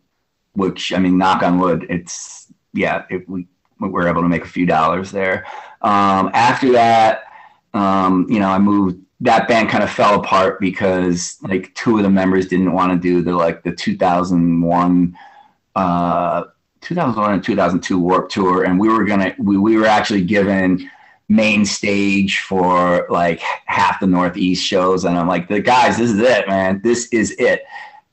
which 0.53 0.91
I 0.91 0.97
mean, 0.97 1.20
knock 1.20 1.43
on 1.43 1.59
wood, 1.59 1.86
it's 1.89 2.51
yeah, 2.74 3.03
it, 3.11 3.30
we, 3.30 3.45
we 3.80 3.89
were 3.89 4.07
able 4.07 4.24
to 4.24 4.30
make 4.30 4.43
a 4.43 4.47
few 4.47 4.65
dollars 4.65 5.11
there. 5.11 5.45
Um, 5.84 6.32
after 6.34 6.72
that, 6.72 7.28
um, 7.74 8.26
you 8.30 8.39
know, 8.39 8.49
I 8.49 8.59
moved 8.59 8.99
that 9.22 9.47
band 9.47 9.70
kind 9.70 9.84
of 9.84 9.89
fell 9.89 10.15
apart 10.15 10.59
because 10.59 11.38
like 11.41 11.74
two 11.76 11.97
of 11.97 12.03
the 12.03 12.09
members 12.09 12.47
didn't 12.47 12.72
want 12.72 12.91
to 12.91 12.97
do 12.97 13.22
the 13.22 13.34
like 13.34 13.63
the 13.63 13.72
2001 13.72 15.17
uh 15.76 16.43
2001 16.82 17.34
and 17.34 17.43
2002 17.43 17.99
Warped 17.99 18.32
tour 18.32 18.63
and 18.63 18.80
we 18.80 18.88
were 18.88 19.03
gonna 19.03 19.36
we, 19.38 19.57
we 19.57 19.76
were 19.76 19.86
actually 19.86 20.24
given 20.24 20.89
main 21.28 21.65
stage 21.65 22.39
for 22.39 23.05
like 23.09 23.41
half 23.65 23.99
the 23.99 24.07
northeast 24.07 24.65
shows 24.65 25.03
and 25.03 25.17
i'm 25.17 25.28
like 25.28 25.47
the 25.49 25.59
guys 25.59 25.97
this 25.97 26.11
is 26.11 26.20
it 26.20 26.47
man. 26.47 26.82
This 26.84 27.07
is 27.07 27.32
it. 27.32 27.63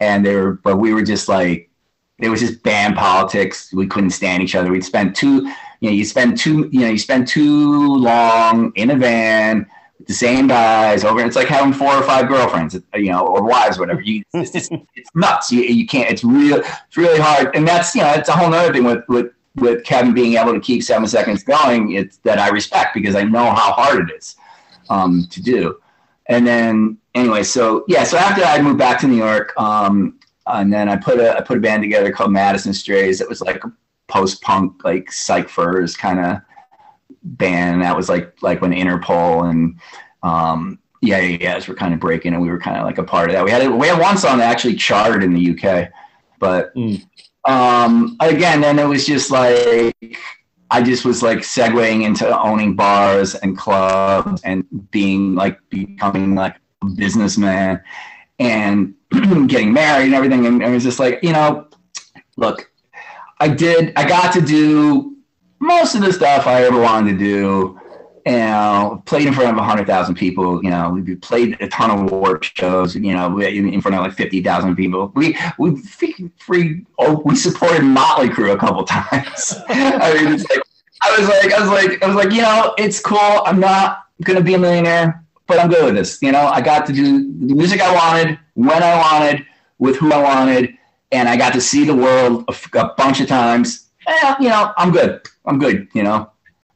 And 0.01 0.25
they 0.27 0.35
were 0.35 0.55
but 0.55 0.77
we 0.77 0.93
were 0.93 1.03
just 1.03 1.29
like 1.29 1.71
it 2.19 2.29
was 2.29 2.41
just 2.41 2.63
band 2.63 2.97
politics. 2.97 3.73
We 3.73 3.87
couldn't 3.87 4.11
stand 4.11 4.43
each 4.43 4.55
other. 4.55 4.71
We'd 4.71 4.85
spend 4.85 5.15
two 5.15 5.51
you 5.81 5.91
know 5.91 5.95
you 5.95 6.05
spend 6.05 6.39
two 6.39 6.69
you 6.73 6.81
know 6.81 6.89
you 6.89 6.99
spend 6.99 7.29
too 7.29 7.97
long 7.97 8.73
in 8.75 8.91
a 8.91 8.97
van 8.97 9.67
with 9.99 10.09
the 10.09 10.15
same 10.15 10.47
guys 10.47 11.05
over. 11.05 11.25
It's 11.25 11.37
like 11.37 11.49
having 11.49 11.73
four 11.73 11.93
or 11.95 12.03
five 12.03 12.29
girlfriends, 12.29 12.79
you 12.95 13.11
know, 13.11 13.27
or 13.27 13.43
wives, 13.43 13.79
whatever. 13.79 14.01
You, 14.01 14.23
it's, 14.35 14.51
just, 14.51 14.73
it's 14.95 15.11
nuts. 15.15 15.51
You, 15.51 15.63
you 15.63 15.87
can't. 15.87 16.11
It's 16.11 16.25
real. 16.25 16.59
It's 16.59 16.97
really 16.97 17.19
hard, 17.19 17.55
and 17.55 17.67
that's 17.67 17.95
you 17.95 18.03
know, 18.03 18.13
it's 18.13 18.29
a 18.29 18.33
whole 18.33 18.53
other 18.53 18.73
thing 18.73 18.85
with 18.85 19.05
with 19.09 19.33
with 19.57 19.85
Kevin 19.85 20.13
being 20.13 20.35
able 20.35 20.53
to 20.53 20.61
keep 20.61 20.83
seven 20.83 21.07
seconds 21.07 21.43
going. 21.43 21.93
It's 21.93 22.19
that 22.19 22.39
I 22.39 22.49
respect 22.49 22.95
because 22.95 23.15
I 23.15 23.23
know 23.23 23.45
how 23.45 23.73
hard 23.73 24.11
it 24.11 24.17
is 24.17 24.37
um, 24.91 25.27
to 25.31 25.43
do. 25.43 25.81
And 26.27 26.47
then 26.47 26.99
anyway, 27.15 27.43
so 27.43 27.85
yeah, 27.89 28.05
so 28.05 28.19
after 28.19 28.45
I 28.45 28.61
moved 28.61 28.79
back 28.79 29.01
to 29.01 29.07
New 29.07 29.17
York, 29.17 29.53
um, 29.59 30.19
and 30.47 30.73
then 30.73 30.89
I 30.89 30.97
put 30.97 31.19
a 31.19 31.37
I 31.37 31.41
put 31.41 31.59
a 31.59 31.61
band 31.61 31.83
together 31.83 32.13
called 32.13 32.33
Madison 32.33 32.75
Strays. 32.75 33.21
It 33.21 33.29
was 33.29 33.41
like 33.41 33.63
post 34.09 34.43
punk, 34.43 34.85
like 34.85 35.11
Psych 35.11 35.49
Furs 35.49 35.97
kind 35.97 36.21
of 36.21 36.39
band. 37.23 37.83
That 37.83 37.97
was 37.97 38.09
like 38.09 38.35
like 38.43 38.61
when 38.61 38.73
Interpol 38.73 39.51
and 39.51 39.79
um, 40.23 40.79
Yeah 41.03 41.19
Yeah 41.19 41.55
Yeahs, 41.55 41.69
we're 41.69 41.75
kind 41.75 41.95
of 41.95 42.01
breaking, 42.01 42.35
and 42.35 42.43
we 42.43 42.49
were 42.49 42.61
kind 42.61 42.77
of 42.77 42.85
like 42.85 42.99
a 42.99 43.05
part 43.05 43.31
of 43.31 43.35
that. 43.35 43.45
We 43.45 43.51
had 43.51 43.71
we 43.71 43.89
had 43.89 44.01
one 44.01 44.19
song 44.19 44.39
that 44.39 44.51
actually 44.51 44.77
charted 44.77 45.23
in 45.23 45.35
the 45.35 45.51
UK, 45.51 45.91
but 46.39 46.75
mm. 46.75 47.05
um, 47.45 48.17
again, 48.21 48.61
then 48.61 48.79
it 48.79 48.87
was 48.87 49.07
just 49.07 49.31
like 49.31 49.95
I 50.71 50.83
just 50.83 51.05
was 51.05 51.23
like 51.23 51.39
segueing 51.39 52.05
into 52.05 52.41
owning 52.41 52.75
bars 52.75 53.35
and 53.37 53.57
clubs 53.57 54.43
and 54.43 54.65
being 54.91 55.35
like 55.35 55.59
becoming 55.71 56.35
like 56.35 56.57
a 56.83 56.87
businessman 56.87 57.83
and 58.39 58.95
getting 59.47 59.73
married 59.73 60.07
and 60.07 60.15
everything. 60.15 60.47
And 60.47 60.63
it 60.63 60.71
was 60.71 60.83
just 60.83 60.99
like, 60.99 61.21
you 61.23 61.33
know, 61.33 61.69
look, 62.37 62.71
I 63.39 63.49
did, 63.49 63.93
I 63.97 64.09
got 64.09 64.33
to 64.35 64.41
do 64.41 65.17
most 65.59 65.95
of 65.95 66.03
the 66.03 66.13
stuff 66.13 66.47
I 66.47 66.65
ever 66.65 66.81
wanted 66.81 67.13
to 67.13 67.19
do. 67.19 67.81
Know, 68.27 69.03
played 69.07 69.29
in 69.29 69.33
front 69.33 69.51
of 69.51 69.57
100,000 69.57 70.17
people. 70.17 70.63
You 70.65 70.71
know, 70.71 70.91
we 70.91 71.15
played 71.15 71.57
a 71.61 71.69
ton 71.69 71.93
of 71.93 72.11
Warped 72.11 72.59
shows. 72.59 72.97
You 72.97 73.15
know, 73.15 73.39
in 73.39 73.81
front 73.81 73.95
of 73.95 74.01
like 74.01 74.15
50,000 74.15 74.75
people. 74.75 75.13
We 75.15 75.39
we 75.59 75.81
free. 76.39 76.85
Oh, 76.99 77.23
we 77.25 77.37
supported 77.37 77.85
Motley 77.85 78.29
Crue 78.29 78.53
a 78.53 78.57
couple 78.57 78.83
times. 78.99 79.55
I 79.69 80.13
mean, 80.15 80.33
like 80.39 80.63
I 81.03 81.17
was 81.19 81.29
like 81.29 81.53
I 81.53 81.61
was 81.61 81.69
like 81.69 82.03
I 82.03 82.07
was 82.07 82.17
like 82.17 82.33
you 82.33 82.43
know 82.43 82.75
it's 82.79 82.99
cool. 82.99 83.43
I'm 83.47 83.61
not 83.61 84.07
gonna 84.25 84.41
be 84.41 84.55
a 84.55 84.59
millionaire, 84.59 85.25
but 85.47 85.61
I'm 85.61 85.69
good 85.69 85.85
with 85.85 85.95
this. 85.95 86.21
You 86.21 86.33
know, 86.33 86.47
I 86.47 86.61
got 86.61 86.85
to 86.87 86.93
do 86.93 87.33
the 87.47 87.55
music 87.55 87.81
I 87.81 87.95
wanted 87.95 88.41
when 88.55 88.83
I 88.83 88.97
wanted 88.99 89.47
with 89.79 89.97
who 89.97 90.13
I 90.13 90.21
wanted, 90.21 90.76
and 91.13 91.29
I 91.29 91.37
got 91.37 91.53
to 91.55 91.61
see 91.61 91.85
the 91.85 91.95
world 91.95 92.45
a, 92.49 92.79
a 92.79 92.95
bunch 92.95 93.21
of 93.21 93.29
times 93.29 93.87
eh, 94.07 94.35
you 94.41 94.49
know, 94.49 94.73
I'm 94.77 94.93
good. 94.93 95.23
I'm 95.45 95.59
good, 95.59 95.89
you 95.95 96.03
know. 96.03 96.31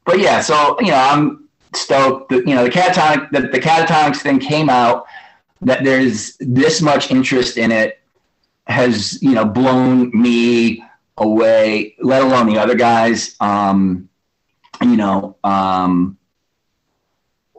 But 0.04 0.18
yeah, 0.18 0.40
so 0.40 0.76
you 0.80 0.88
know, 0.88 0.96
I'm 0.96 1.48
stoked 1.74 2.30
that 2.30 2.46
you 2.46 2.54
know 2.54 2.64
the 2.64 2.70
catatonic 2.70 3.30
the, 3.30 3.42
the 3.42 3.60
catatonics 3.60 4.18
thing 4.18 4.38
came 4.38 4.68
out 4.68 5.06
that 5.62 5.84
there's 5.84 6.36
this 6.40 6.82
much 6.82 7.10
interest 7.10 7.56
in 7.56 7.70
it 7.70 8.00
has 8.66 9.22
you 9.22 9.32
know 9.32 9.44
blown 9.44 10.10
me 10.20 10.82
away, 11.18 11.94
let 12.00 12.22
alone 12.22 12.46
the 12.46 12.58
other 12.58 12.74
guys. 12.74 13.36
Um, 13.40 14.08
you 14.82 14.96
know, 14.96 15.36
um, 15.44 16.16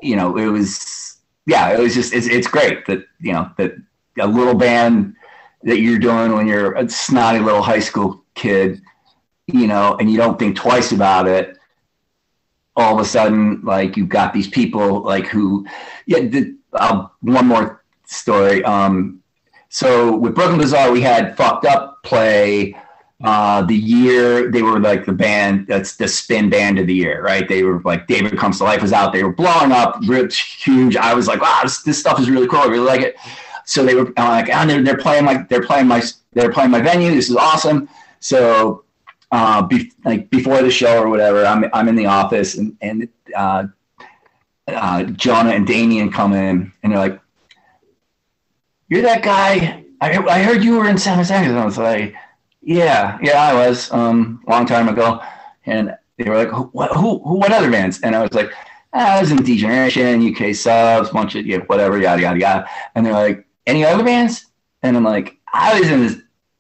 you 0.02 0.16
know, 0.16 0.38
it 0.38 0.48
was 0.48 1.20
yeah, 1.46 1.70
it 1.70 1.80
was 1.80 1.94
just 1.94 2.14
it's 2.14 2.28
it's 2.28 2.48
great 2.48 2.86
that 2.88 3.06
you 3.20 3.34
know 3.34 3.52
that 3.58 3.76
a 4.20 4.28
little 4.28 4.56
band 4.56 5.16
that 5.64 5.80
you're 5.80 6.00
doing 6.00 6.34
when 6.34 6.48
you're 6.48 6.74
a 6.74 6.88
snotty 6.90 7.40
little 7.40 7.62
high 7.62 7.80
school 7.80 8.24
kid 8.34 8.82
you 9.54 9.68
know, 9.68 9.98
and 10.00 10.10
you 10.10 10.18
don't 10.18 10.40
think 10.40 10.56
twice 10.56 10.92
about 10.92 11.28
it, 11.28 11.58
all 12.76 12.96
of 12.96 13.02
a 13.02 13.08
sudden, 13.08 13.62
like 13.64 13.98
you've 13.98 14.10
got 14.10 14.34
these 14.34 14.48
people 14.48 15.02
like 15.02 15.28
who, 15.28 15.66
yeah. 16.06 16.20
The, 16.20 16.56
uh, 16.74 17.08
one 17.20 17.48
more 17.48 17.84
story. 18.06 18.64
Um, 18.64 19.22
so 19.68 20.16
with 20.16 20.36
Brooklyn 20.36 20.58
Bazaar, 20.58 20.92
we 20.92 21.02
had 21.02 21.36
fucked 21.36 21.66
up 21.66 22.02
play. 22.04 22.76
Uh, 23.24 23.62
the 23.62 23.76
year 23.76 24.50
they 24.50 24.64
were 24.64 24.80
like 24.80 25.06
the 25.06 25.14
band 25.14 25.68
that's 25.68 25.96
the 25.96 26.08
spin 26.08 26.50
band 26.50 26.80
of 26.80 26.88
the 26.88 26.94
year, 26.94 27.22
right? 27.22 27.48
They 27.48 27.62
were 27.62 27.80
like 27.82 28.08
David 28.08 28.36
Comes 28.38 28.58
to 28.58 28.64
Life 28.64 28.82
was 28.82 28.94
out. 28.94 29.14
They 29.14 29.24
were 29.24 29.34
blowing 29.34 29.72
up, 29.72 30.00
rich, 30.08 30.58
huge. 30.64 30.96
I 30.96 31.14
was 31.14 31.28
like, 31.28 31.40
wow, 31.40 31.60
this, 31.62 31.84
this 31.84 32.00
stuff 32.00 32.20
is 32.20 32.30
really 32.32 32.48
cool. 32.48 32.60
I 32.60 32.66
really 32.66 32.88
like 32.88 33.02
it. 33.02 33.16
So 33.72 33.86
they 33.86 33.96
were 33.96 34.12
like, 34.18 34.50
and 34.50 34.70
they're, 34.70 34.84
they're 34.84 34.98
playing 34.98 35.24
my 35.24 35.46
they're 35.50 35.64
playing 35.64 35.88
my 35.88 36.04
they're 36.34 36.52
playing 36.52 36.72
my 36.72 36.82
venue. 36.82 37.10
This 37.12 37.30
is 37.30 37.38
awesome. 37.38 37.88
So 38.20 38.84
uh, 39.32 39.62
be, 39.62 39.94
like 40.04 40.30
before 40.30 40.62
the 40.62 40.70
show 40.70 41.02
or 41.02 41.08
whatever, 41.08 41.46
I'm 41.46 41.64
I'm 41.74 41.88
in 41.88 41.96
the 41.96 42.06
office 42.06 42.58
and 42.58 42.76
and 42.82 43.08
uh, 43.34 43.68
uh, 44.68 45.04
Jonah 45.04 45.52
and 45.52 45.66
Damian 45.66 46.12
come 46.12 46.34
in 46.34 46.74
and 46.84 46.92
they're 46.92 47.00
like, 47.00 47.22
"You're 48.90 49.04
that 49.04 49.24
guy. 49.24 49.86
I 50.02 50.18
I 50.18 50.44
heard 50.44 50.66
you 50.66 50.78
were 50.78 50.90
in 50.90 50.98
San 50.98 51.18
Jose." 51.18 51.34
And 51.34 51.58
I 51.58 51.64
was 51.64 51.78
like, 51.78 52.14
"Yeah, 52.62 53.20
yeah, 53.22 53.42
I 53.42 53.54
was 53.54 53.90
um, 53.94 54.44
long 54.50 54.66
time 54.66 54.90
ago." 54.90 55.22
And 55.66 55.96
they 56.18 56.30
were 56.30 56.44
like, 56.44 56.74
"What? 56.74 56.92
Who? 56.92 57.20
Who? 57.20 57.40
What 57.40 57.54
other 57.54 57.72
bands?" 57.72 58.02
And 58.02 58.18
I 58.18 58.22
was 58.22 58.34
like, 58.34 58.52
ah, 58.92 59.16
"I 59.16 59.22
was 59.22 59.32
in 59.32 59.38
D-Generation, 59.38 60.36
UK 60.36 60.54
Subs, 60.54 61.10
bunch 61.10 61.36
of 61.36 61.46
yeah, 61.46 61.60
whatever, 61.68 61.98
yada 61.98 62.22
yada 62.22 62.38
yada." 62.38 62.70
And 62.96 63.06
they're 63.06 63.14
like, 63.14 63.48
"Any 63.72 63.86
other 63.86 64.04
bands?" 64.04 64.46
And 64.84 64.98
I'm 64.98 65.04
like, 65.04 65.38
"I 65.52 65.80
was 65.80 65.90
in 65.90 66.02
this 66.02 66.18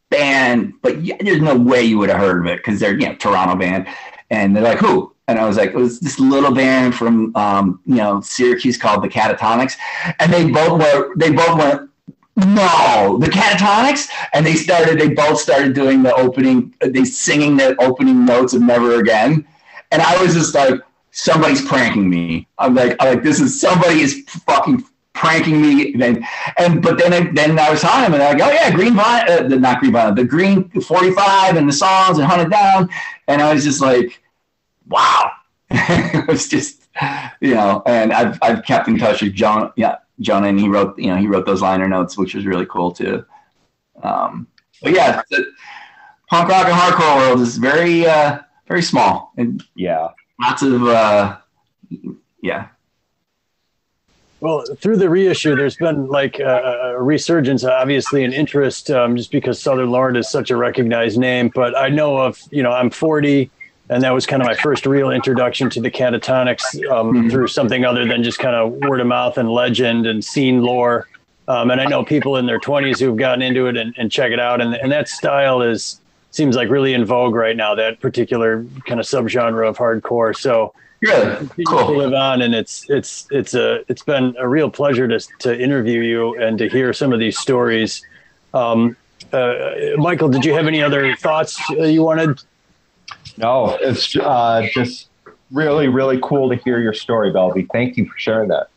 band, 0.09 0.73
but 0.81 1.01
yeah, 1.01 1.17
there's 1.19 1.41
no 1.41 1.57
way 1.57 1.81
you 1.81 1.97
would 1.97 2.09
have 2.09 2.19
heard 2.19 2.41
of 2.41 2.45
it 2.51 2.57
because 2.57 2.79
they're 2.79 2.99
you 2.99 3.07
know 3.07 3.15
Toronto 3.15 3.55
band. 3.55 3.87
And 4.31 4.55
they're 4.55 4.63
like, 4.63 4.79
who? 4.79 5.13
And 5.27 5.37
I 5.37 5.45
was 5.45 5.57
like, 5.57 5.71
it 5.71 5.75
was 5.75 5.99
this 5.99 6.19
little 6.19 6.53
band 6.53 6.95
from, 6.95 7.35
um, 7.35 7.81
you 7.85 7.95
know, 7.95 8.21
Syracuse 8.21 8.77
called 8.77 9.03
the 9.03 9.09
Catatonics. 9.09 9.75
And 10.19 10.31
they 10.31 10.49
both 10.49 10.81
were, 10.81 11.15
they 11.15 11.31
both 11.31 11.57
went, 11.57 11.89
no, 12.37 13.17
the 13.19 13.27
Catatonics. 13.27 14.09
And 14.33 14.45
they 14.45 14.55
started, 14.55 14.99
they 14.99 15.09
both 15.09 15.39
started 15.39 15.73
doing 15.73 16.01
the 16.01 16.13
opening, 16.15 16.73
they 16.79 17.03
singing 17.03 17.57
the 17.57 17.75
opening 17.81 18.25
notes 18.25 18.53
of 18.53 18.61
Never 18.61 18.99
Again. 18.99 19.45
And 19.91 20.01
I 20.01 20.21
was 20.21 20.33
just 20.33 20.55
like, 20.55 20.79
somebody's 21.11 21.65
pranking 21.65 22.09
me. 22.09 22.47
I'm 22.57 22.73
like, 22.73 22.95
I'm 22.99 23.15
like, 23.15 23.23
this 23.23 23.41
is 23.41 23.59
somebody 23.59 23.99
is 23.99 24.23
fucking 24.45 24.85
pranking 25.21 25.61
me. 25.61 25.93
And, 26.03 26.25
and 26.57 26.81
but 26.81 26.97
then 26.97 27.13
I, 27.13 27.31
then 27.31 27.59
I 27.59 27.69
was 27.69 27.83
on 27.83 28.03
him 28.03 28.13
and 28.15 28.23
I 28.23 28.33
go, 28.33 28.45
oh 28.45 28.51
yeah, 28.51 28.71
Green 28.71 28.95
Vine, 28.95 29.29
uh, 29.29 29.43
the, 29.47 29.59
not 29.59 29.79
Green 29.79 29.91
Vine, 29.93 30.15
the 30.15 30.25
Green 30.25 30.67
45 30.69 31.57
and 31.57 31.69
the 31.69 31.73
songs 31.73 32.17
and 32.17 32.25
Hunt 32.25 32.41
It 32.41 32.49
Down. 32.49 32.89
And 33.27 33.39
I 33.39 33.53
was 33.53 33.63
just 33.63 33.81
like, 33.81 34.21
wow. 34.87 35.31
it 35.69 36.27
was 36.27 36.47
just, 36.47 36.87
you 37.39 37.53
know, 37.53 37.83
and 37.85 38.11
I've, 38.11 38.39
I've 38.41 38.65
kept 38.65 38.87
in 38.87 38.97
touch 38.97 39.21
with 39.21 39.33
John, 39.33 39.71
yeah, 39.75 39.97
Jonah, 40.19 40.47
and 40.47 40.59
he 40.59 40.67
wrote, 40.67 40.97
you 40.97 41.07
know, 41.11 41.17
he 41.17 41.27
wrote 41.27 41.45
those 41.45 41.61
liner 41.61 41.87
notes, 41.87 42.17
which 42.17 42.33
was 42.33 42.45
really 42.47 42.65
cool 42.65 42.91
too. 42.91 43.23
Um, 44.01 44.47
but 44.81 44.91
yeah, 44.93 45.21
the 45.29 45.45
punk 46.29 46.49
rock 46.49 46.65
and 46.65 46.73
hardcore 46.73 47.17
world 47.17 47.41
is 47.41 47.57
very, 47.57 48.07
uh, 48.07 48.39
very 48.67 48.81
small 48.81 49.33
and 49.37 49.63
Yeah. 49.75 50.07
lots 50.41 50.63
of, 50.63 50.83
uh, 50.87 51.37
yeah, 52.41 52.69
Well, 54.41 54.65
through 54.77 54.97
the 54.97 55.07
reissue, 55.07 55.55
there's 55.55 55.75
been 55.75 56.07
like 56.07 56.39
a, 56.39 56.95
a 56.95 57.01
resurgence, 57.01 57.63
obviously, 57.63 58.23
in 58.23 58.33
interest, 58.33 58.89
um, 58.89 59.15
just 59.15 59.31
because 59.31 59.61
Southern 59.61 59.91
Lord 59.91 60.17
is 60.17 60.29
such 60.29 60.49
a 60.49 60.57
recognized 60.57 61.19
name. 61.19 61.51
But 61.53 61.77
I 61.77 61.89
know 61.89 62.17
of, 62.17 62.39
you 62.49 62.63
know, 62.63 62.71
I'm 62.71 62.89
40, 62.89 63.51
and 63.91 64.01
that 64.01 64.09
was 64.09 64.25
kind 64.25 64.41
of 64.41 64.47
my 64.47 64.55
first 64.55 64.87
real 64.87 65.11
introduction 65.11 65.69
to 65.69 65.79
the 65.79 65.91
Catatonics 65.91 66.89
um, 66.91 67.29
through 67.29 67.49
something 67.49 67.85
other 67.85 68.07
than 68.07 68.23
just 68.23 68.39
kind 68.39 68.55
of 68.55 68.71
word 68.89 68.99
of 68.99 69.05
mouth 69.05 69.37
and 69.37 69.47
legend 69.47 70.07
and 70.07 70.25
scene 70.25 70.63
lore. 70.63 71.07
Um, 71.47 71.69
and 71.69 71.79
I 71.79 71.85
know 71.85 72.03
people 72.03 72.37
in 72.37 72.47
their 72.47 72.59
20s 72.59 72.99
who've 72.99 73.17
gotten 73.17 73.43
into 73.43 73.67
it 73.67 73.77
and, 73.77 73.93
and 73.95 74.11
check 74.11 74.31
it 74.31 74.39
out, 74.39 74.59
and, 74.59 74.73
and 74.73 74.91
that 74.91 75.07
style 75.07 75.61
is 75.61 76.01
seems 76.31 76.55
like 76.55 76.69
really 76.69 76.95
in 76.95 77.05
vogue 77.05 77.35
right 77.35 77.55
now. 77.55 77.75
That 77.75 77.99
particular 77.99 78.65
kind 78.87 78.99
of 78.99 79.05
subgenre 79.05 79.69
of 79.69 79.77
hardcore. 79.77 80.35
So 80.35 80.73
good, 81.03 81.37
continue 81.37 81.65
to 81.65 81.65
cool. 81.65 81.97
live 81.97 82.13
on 82.13 82.41
and 82.41 82.53
it's 82.55 82.89
it's 82.89 83.27
it's 83.31 83.53
a 83.53 83.83
it's 83.89 84.03
been 84.03 84.35
a 84.39 84.47
real 84.47 84.69
pleasure 84.69 85.07
to 85.07 85.19
to 85.39 85.59
interview 85.59 86.01
you 86.01 86.37
and 86.39 86.57
to 86.57 86.69
hear 86.69 86.93
some 86.93 87.11
of 87.13 87.19
these 87.19 87.37
stories 87.37 88.05
um 88.53 88.95
uh, 89.33 89.71
michael 89.97 90.29
did 90.29 90.43
you 90.45 90.53
have 90.53 90.67
any 90.67 90.81
other 90.81 91.15
thoughts 91.15 91.59
uh, 91.71 91.83
you 91.83 92.03
wanted 92.03 92.39
No, 93.37 93.77
it's 93.81 94.15
uh, 94.15 94.67
just 94.73 95.07
really, 95.51 95.87
really 95.87 96.19
cool 96.21 96.49
to 96.49 96.55
hear 96.55 96.79
your 96.79 96.93
story, 96.93 97.31
Belvy. 97.31 97.67
Thank 97.71 97.97
you 97.97 98.05
for 98.05 98.17
sharing 98.17 98.49
that. 98.49 98.67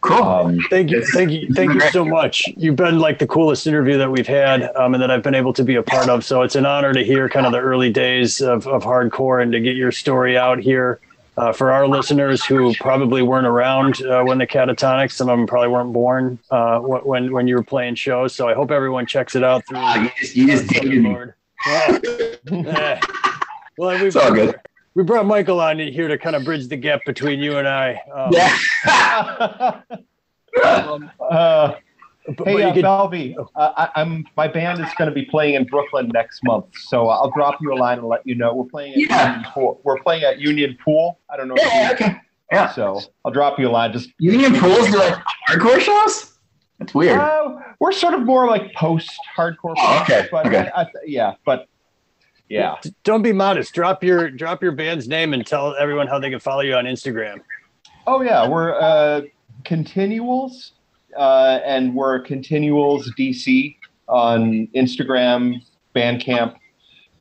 Cool. 0.00 0.22
Um, 0.22 0.60
thank 0.70 0.90
you 0.90 1.04
thank 1.06 1.32
you 1.32 1.52
thank 1.52 1.74
you 1.74 1.80
so 1.90 2.04
much 2.04 2.44
you've 2.56 2.76
been 2.76 3.00
like 3.00 3.18
the 3.18 3.26
coolest 3.26 3.66
interview 3.66 3.98
that 3.98 4.08
we've 4.08 4.26
had 4.26 4.62
um, 4.76 4.94
and 4.94 5.02
that 5.02 5.10
i've 5.10 5.22
been 5.22 5.34
able 5.34 5.52
to 5.54 5.64
be 5.64 5.74
a 5.74 5.82
part 5.82 6.08
of 6.08 6.24
so 6.24 6.42
it's 6.42 6.54
an 6.54 6.64
honor 6.64 6.92
to 6.92 7.02
hear 7.02 7.28
kind 7.28 7.44
of 7.44 7.50
the 7.50 7.58
early 7.58 7.90
days 7.90 8.40
of, 8.40 8.68
of 8.68 8.84
hardcore 8.84 9.42
and 9.42 9.50
to 9.50 9.58
get 9.58 9.74
your 9.74 9.90
story 9.90 10.38
out 10.38 10.60
here 10.60 11.00
uh, 11.36 11.52
for 11.52 11.70
our 11.72 11.86
listeners 11.86 12.44
who 12.44 12.74
probably 12.80 13.22
weren't 13.22 13.46
around 13.46 14.00
uh, 14.02 14.22
when 14.24 14.38
the 14.38 14.46
catatonics 14.46 15.12
some 15.12 15.28
of 15.28 15.36
them 15.38 15.46
probably 15.46 15.68
weren't 15.68 15.92
born 15.92 16.38
uh, 16.50 16.78
when 16.80 17.32
when 17.32 17.46
you 17.46 17.54
were 17.56 17.62
playing 17.62 17.94
shows 17.94 18.34
so 18.34 18.48
i 18.48 18.54
hope 18.54 18.70
everyone 18.70 19.04
checks 19.06 19.34
it 19.36 19.44
out 19.44 19.66
through 19.66 19.78
Wow, 19.78 19.94
you 20.02 20.10
just, 20.18 20.36
you 20.36 20.46
just 20.46 20.66
dated 20.68 21.02
me. 21.02 21.16
Yeah. 21.66 21.98
Yeah. 22.50 23.00
well 23.78 23.98
we 24.00 24.06
It's 24.06 24.16
all 24.16 24.32
good. 24.32 24.54
we 24.94 25.02
brought 25.02 25.26
michael 25.26 25.60
on 25.60 25.78
here 25.78 26.08
to 26.08 26.16
kind 26.16 26.36
of 26.36 26.44
bridge 26.44 26.68
the 26.68 26.76
gap 26.76 27.00
between 27.04 27.40
you 27.40 27.58
and 27.58 27.66
i 27.68 28.00
um, 28.14 28.32
Yeah. 28.32 29.80
um, 30.64 31.10
uh, 31.20 31.74
but- 32.26 32.36
but 32.36 32.46
hey, 32.48 32.58
you 32.58 32.62
uh, 32.64 32.74
could- 32.74 32.84
Belvy, 32.84 33.34
uh, 33.54 33.72
I, 33.76 33.88
I'm 34.00 34.24
my 34.36 34.48
band 34.48 34.80
is 34.80 34.92
going 34.98 35.08
to 35.08 35.14
be 35.14 35.24
playing 35.24 35.54
in 35.54 35.64
Brooklyn 35.64 36.08
next 36.12 36.40
month, 36.44 36.66
so 36.76 37.08
I'll 37.08 37.30
drop 37.30 37.58
you 37.60 37.72
a 37.72 37.76
line 37.76 37.98
and 37.98 38.06
let 38.08 38.26
you 38.26 38.34
know. 38.34 38.54
We're 38.54 38.64
playing 38.64 38.92
at 38.94 38.98
Yeah. 38.98 39.26
Union 39.34 39.50
Pool. 39.52 39.80
We're 39.84 40.00
playing 40.00 40.24
at 40.24 40.38
Union 40.40 40.76
Pool. 40.84 41.20
I 41.30 41.36
don't 41.36 41.48
know. 41.48 41.54
if 41.56 41.62
yeah, 41.62 41.88
you- 41.88 41.94
okay. 41.94 42.16
Yeah. 42.52 42.72
So 42.72 43.00
I'll 43.24 43.32
drop 43.32 43.58
you 43.58 43.68
a 43.68 43.70
line. 43.70 43.92
Just 43.92 44.10
Union 44.18 44.54
pools 44.54 44.86
do 44.90 44.98
like 44.98 45.14
hardcore 45.48 45.80
shows? 45.80 46.32
That's 46.78 46.94
weird. 46.94 47.18
uh, 47.18 47.56
we're 47.80 47.90
sort 47.92 48.14
of 48.14 48.22
more 48.22 48.46
like 48.46 48.72
post 48.74 49.10
hardcore. 49.36 49.74
Oh, 49.76 50.00
okay, 50.02 50.28
But 50.30 50.46
okay. 50.46 50.70
I, 50.74 50.82
I, 50.82 50.86
yeah, 51.06 51.34
but 51.44 51.66
yeah. 52.48 52.76
don't 53.02 53.22
be 53.22 53.32
modest 53.32 53.74
drop 53.74 54.04
your 54.04 54.30
drop 54.30 54.62
your 54.62 54.72
band's 54.72 55.08
name 55.08 55.32
and 55.34 55.44
tell 55.44 55.74
everyone 55.76 56.06
how 56.06 56.18
they 56.20 56.30
can 56.30 56.38
follow 56.38 56.60
you 56.60 56.74
on 56.74 56.84
instagram 56.84 57.40
Oh 58.06 58.20
yeah, 58.20 58.46
we're 58.48 58.74
uh, 58.80 59.22
Continuals, 59.64 60.72
uh, 61.16 61.60
and 61.64 61.94
we're 61.94 62.20
Continuals 62.20 63.12
DC 63.18 63.76
on 64.08 64.68
Instagram, 64.74 65.62
Bandcamp. 65.94 66.56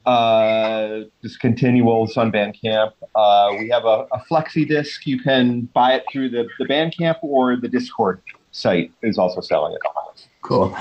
Uh, 0.05 1.01
just 1.23 1.39
Continuals 1.39 2.15
on 2.17 2.31
Bandcamp. 2.31 2.93
Uh, 3.15 3.49
we 3.57 3.69
have 3.69 3.85
a, 3.85 4.07
a 4.11 4.19
flexi 4.29 4.67
disc. 4.67 5.07
You 5.07 5.19
can 5.19 5.61
buy 5.73 5.93
it 5.93 6.03
through 6.11 6.29
the 6.29 6.47
the 6.59 6.65
Bandcamp 6.65 7.17
or 7.21 7.55
the 7.55 7.67
Dischord 7.67 8.19
site 8.51 8.91
is 9.01 9.17
also 9.17 9.41
selling 9.41 9.73
it. 9.73 9.79
Cool. 10.41 10.77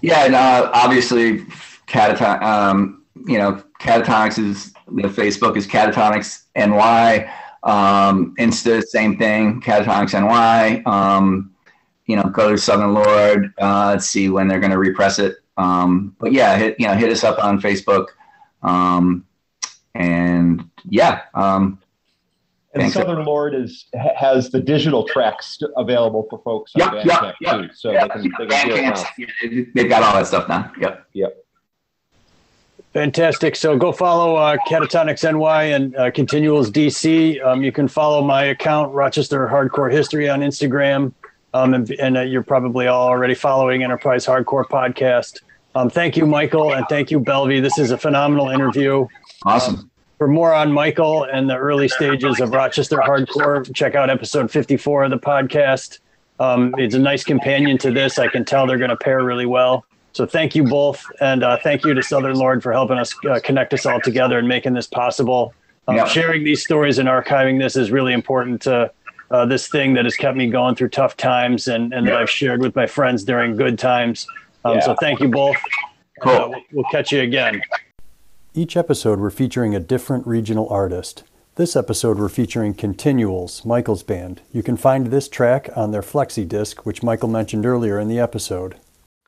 Yeah, 0.00 0.24
and 0.24 0.34
uh, 0.34 0.70
obviously, 0.72 1.40
cataton. 1.86 2.42
Um, 2.42 3.04
you 3.26 3.38
know, 3.38 3.62
catatonics 3.80 4.38
is 4.38 4.72
the 4.86 5.08
Facebook 5.08 5.56
is 5.56 5.66
catatonics 5.66 6.44
NY. 6.56 7.30
Um, 7.62 8.34
Insta, 8.38 8.82
same 8.82 9.16
thing, 9.18 9.60
catatonics 9.60 10.12
NY. 10.12 10.82
Um, 10.84 11.51
you 12.06 12.16
know, 12.16 12.24
go 12.24 12.50
to 12.50 12.58
Southern 12.58 12.94
Lord. 12.94 13.52
Uh, 13.60 13.88
let's 13.90 14.06
see 14.06 14.28
when 14.28 14.48
they're 14.48 14.60
going 14.60 14.72
to 14.72 14.78
repress 14.78 15.18
it. 15.18 15.36
Um, 15.56 16.16
but 16.18 16.32
yeah, 16.32 16.56
hit 16.56 16.76
you 16.78 16.86
know 16.86 16.94
hit 16.94 17.10
us 17.10 17.24
up 17.24 17.38
on 17.42 17.60
Facebook. 17.60 18.06
Um, 18.62 19.26
and 19.94 20.68
yeah, 20.84 21.22
um, 21.34 21.78
And 22.72 22.82
Thanks. 22.82 22.94
Southern 22.94 23.24
Lord 23.24 23.54
is 23.54 23.86
has 24.16 24.50
the 24.50 24.60
digital 24.60 25.06
tracks 25.06 25.58
available 25.76 26.26
for 26.30 26.40
folks 26.42 26.72
on 26.76 26.80
Yep, 26.80 27.04
Bandcamp 27.04 27.34
yep, 27.40 27.54
too, 27.54 27.68
so 27.74 27.92
yeah, 27.92 28.06
they 28.06 28.08
can 28.08 28.22
they 28.22 28.46
can 28.46 28.68
do 28.68 28.74
it 28.74 28.78
Bandcamps, 28.80 29.02
now. 29.02 29.08
yeah, 29.18 29.26
they- 29.42 29.66
they've 29.74 29.90
got 29.90 30.02
all 30.02 30.14
that 30.14 30.26
stuff 30.26 30.48
now. 30.48 30.72
Yep. 30.80 31.06
Yep. 31.12 31.36
Fantastic. 32.94 33.56
So 33.56 33.76
go 33.78 33.90
follow 33.90 34.36
uh, 34.36 34.56
Catatonics 34.68 35.22
NY 35.30 35.62
and 35.64 35.96
uh, 35.96 36.10
Continuals 36.10 36.70
DC. 36.70 37.42
Um, 37.44 37.62
you 37.62 37.72
can 37.72 37.88
follow 37.88 38.22
my 38.22 38.44
account, 38.44 38.92
Rochester 38.92 39.48
Hardcore 39.48 39.90
History, 39.90 40.28
on 40.28 40.40
Instagram. 40.40 41.12
Um, 41.54 41.74
and 41.74 41.90
and 41.92 42.16
uh, 42.16 42.20
you're 42.22 42.42
probably 42.42 42.86
all 42.86 43.08
already 43.08 43.34
following 43.34 43.82
Enterprise 43.82 44.26
Hardcore 44.26 44.64
Podcast. 44.64 45.40
Um, 45.74 45.88
thank 45.88 46.16
you, 46.16 46.26
Michael, 46.26 46.74
and 46.74 46.86
thank 46.88 47.10
you, 47.10 47.20
Belvy. 47.20 47.62
This 47.62 47.78
is 47.78 47.90
a 47.90 47.98
phenomenal 47.98 48.50
interview. 48.50 49.06
Awesome. 49.44 49.90
For 50.18 50.28
more 50.28 50.54
on 50.54 50.70
Michael 50.70 51.24
and 51.24 51.48
the 51.48 51.56
early 51.56 51.88
stages 51.88 52.40
of 52.40 52.50
Rochester 52.50 52.98
Hardcore, 52.98 53.74
check 53.74 53.94
out 53.94 54.08
episode 54.08 54.50
54 54.50 55.04
of 55.04 55.10
the 55.10 55.18
podcast. 55.18 55.98
Um, 56.38 56.74
it's 56.78 56.94
a 56.94 56.98
nice 56.98 57.24
companion 57.24 57.76
to 57.78 57.90
this. 57.90 58.18
I 58.18 58.28
can 58.28 58.44
tell 58.44 58.66
they're 58.66 58.78
going 58.78 58.90
to 58.90 58.96
pair 58.96 59.24
really 59.24 59.46
well. 59.46 59.84
So 60.12 60.26
thank 60.26 60.54
you 60.54 60.64
both, 60.64 61.04
and 61.20 61.42
uh, 61.42 61.56
thank 61.62 61.84
you 61.84 61.94
to 61.94 62.02
Southern 62.02 62.36
Lord 62.36 62.62
for 62.62 62.72
helping 62.72 62.98
us 62.98 63.14
uh, 63.28 63.40
connect 63.42 63.72
us 63.72 63.86
all 63.86 64.00
together 64.00 64.38
and 64.38 64.46
making 64.46 64.74
this 64.74 64.86
possible. 64.86 65.54
Um. 65.88 66.06
Sharing 66.06 66.44
these 66.44 66.62
stories 66.62 66.98
and 66.98 67.08
archiving 67.08 67.58
this 67.58 67.76
is 67.76 67.90
really 67.90 68.12
important 68.12 68.62
to 68.62 68.92
uh, 69.32 69.46
this 69.46 69.68
thing 69.68 69.94
that 69.94 70.04
has 70.04 70.14
kept 70.14 70.36
me 70.36 70.48
going 70.48 70.74
through 70.74 70.90
tough 70.90 71.16
times 71.16 71.68
and, 71.68 71.92
and 71.92 72.06
that 72.06 72.14
I've 72.16 72.30
shared 72.30 72.60
with 72.60 72.76
my 72.76 72.86
friends 72.86 73.24
during 73.24 73.56
good 73.56 73.78
times. 73.78 74.26
Um, 74.64 74.80
So 74.80 74.94
thank 75.00 75.20
you 75.20 75.28
both. 75.28 75.56
Cool. 76.22 76.32
uh, 76.32 76.48
we'll- 76.48 76.62
we'll 76.72 76.90
catch 76.92 77.10
you 77.12 77.20
again. 77.20 77.60
Each 78.54 78.76
episode, 78.76 79.18
we're 79.18 79.30
featuring 79.30 79.74
a 79.74 79.80
different 79.80 80.26
regional 80.26 80.68
artist. 80.68 81.24
This 81.56 81.74
episode, 81.76 82.18
we're 82.18 82.28
featuring 82.28 82.74
Continuals, 82.74 83.64
Michael's 83.64 84.02
band. 84.02 84.40
You 84.52 84.62
can 84.62 84.76
find 84.76 85.06
this 85.08 85.28
track 85.28 85.68
on 85.74 85.90
their 85.90 86.02
Flexi 86.02 86.46
disc, 86.46 86.84
which 86.86 87.02
Michael 87.02 87.28
mentioned 87.28 87.64
earlier 87.66 87.98
in 87.98 88.08
the 88.08 88.18
episode. 88.18 88.76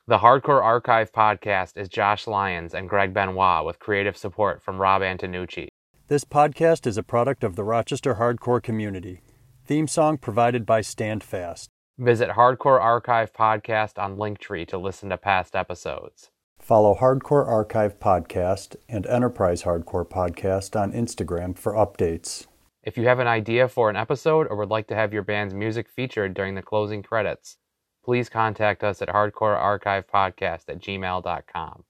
The 0.07 0.19
Hardcore 0.19 0.61
Archive 0.63 1.11
podcast 1.11 1.77
is 1.77 1.89
Josh 1.89 2.27
Lyons 2.27 2.75
and 2.75 2.87
Greg 2.87 3.13
Benoit 3.13 3.65
with 3.65 3.79
creative 3.79 4.15
support 4.15 4.61
from 4.63 4.79
Rob 4.79 5.01
Antonucci. 5.01 5.67
This 6.07 6.23
podcast 6.23 6.85
is 6.85 6.97
a 6.97 7.03
product 7.03 7.43
of 7.43 7.55
the 7.55 7.63
Rochester 7.63 8.15
hardcore 8.15 8.61
community. 8.61 9.21
Theme 9.65 9.87
song 9.87 10.19
provided 10.19 10.63
by 10.63 10.81
Standfast. 10.81 11.69
Visit 11.97 12.29
Hardcore 12.29 12.79
Archive 12.79 13.33
Podcast 13.33 13.97
on 13.97 14.15
Linktree 14.15 14.67
to 14.67 14.77
listen 14.77 15.09
to 15.09 15.17
past 15.17 15.55
episodes. 15.55 16.29
Follow 16.59 16.93
Hardcore 16.93 17.47
Archive 17.47 17.99
Podcast 17.99 18.75
and 18.87 19.07
Enterprise 19.07 19.63
Hardcore 19.63 20.07
Podcast 20.07 20.79
on 20.79 20.91
Instagram 20.91 21.57
for 21.57 21.73
updates. 21.73 22.45
If 22.83 22.95
you 22.95 23.07
have 23.07 23.17
an 23.17 23.25
idea 23.25 23.67
for 23.67 23.89
an 23.89 23.95
episode 23.95 24.45
or 24.51 24.57
would 24.57 24.69
like 24.69 24.85
to 24.89 24.95
have 24.95 25.11
your 25.11 25.23
band's 25.23 25.55
music 25.55 25.89
featured 25.89 26.35
during 26.35 26.53
the 26.53 26.61
closing 26.61 27.01
credits, 27.01 27.57
please 28.03 28.29
contact 28.29 28.83
us 28.83 29.01
at 29.01 29.09
hardcorearchivepodcast 29.09 30.69
at 30.69 30.79
gmail.com. 30.79 31.83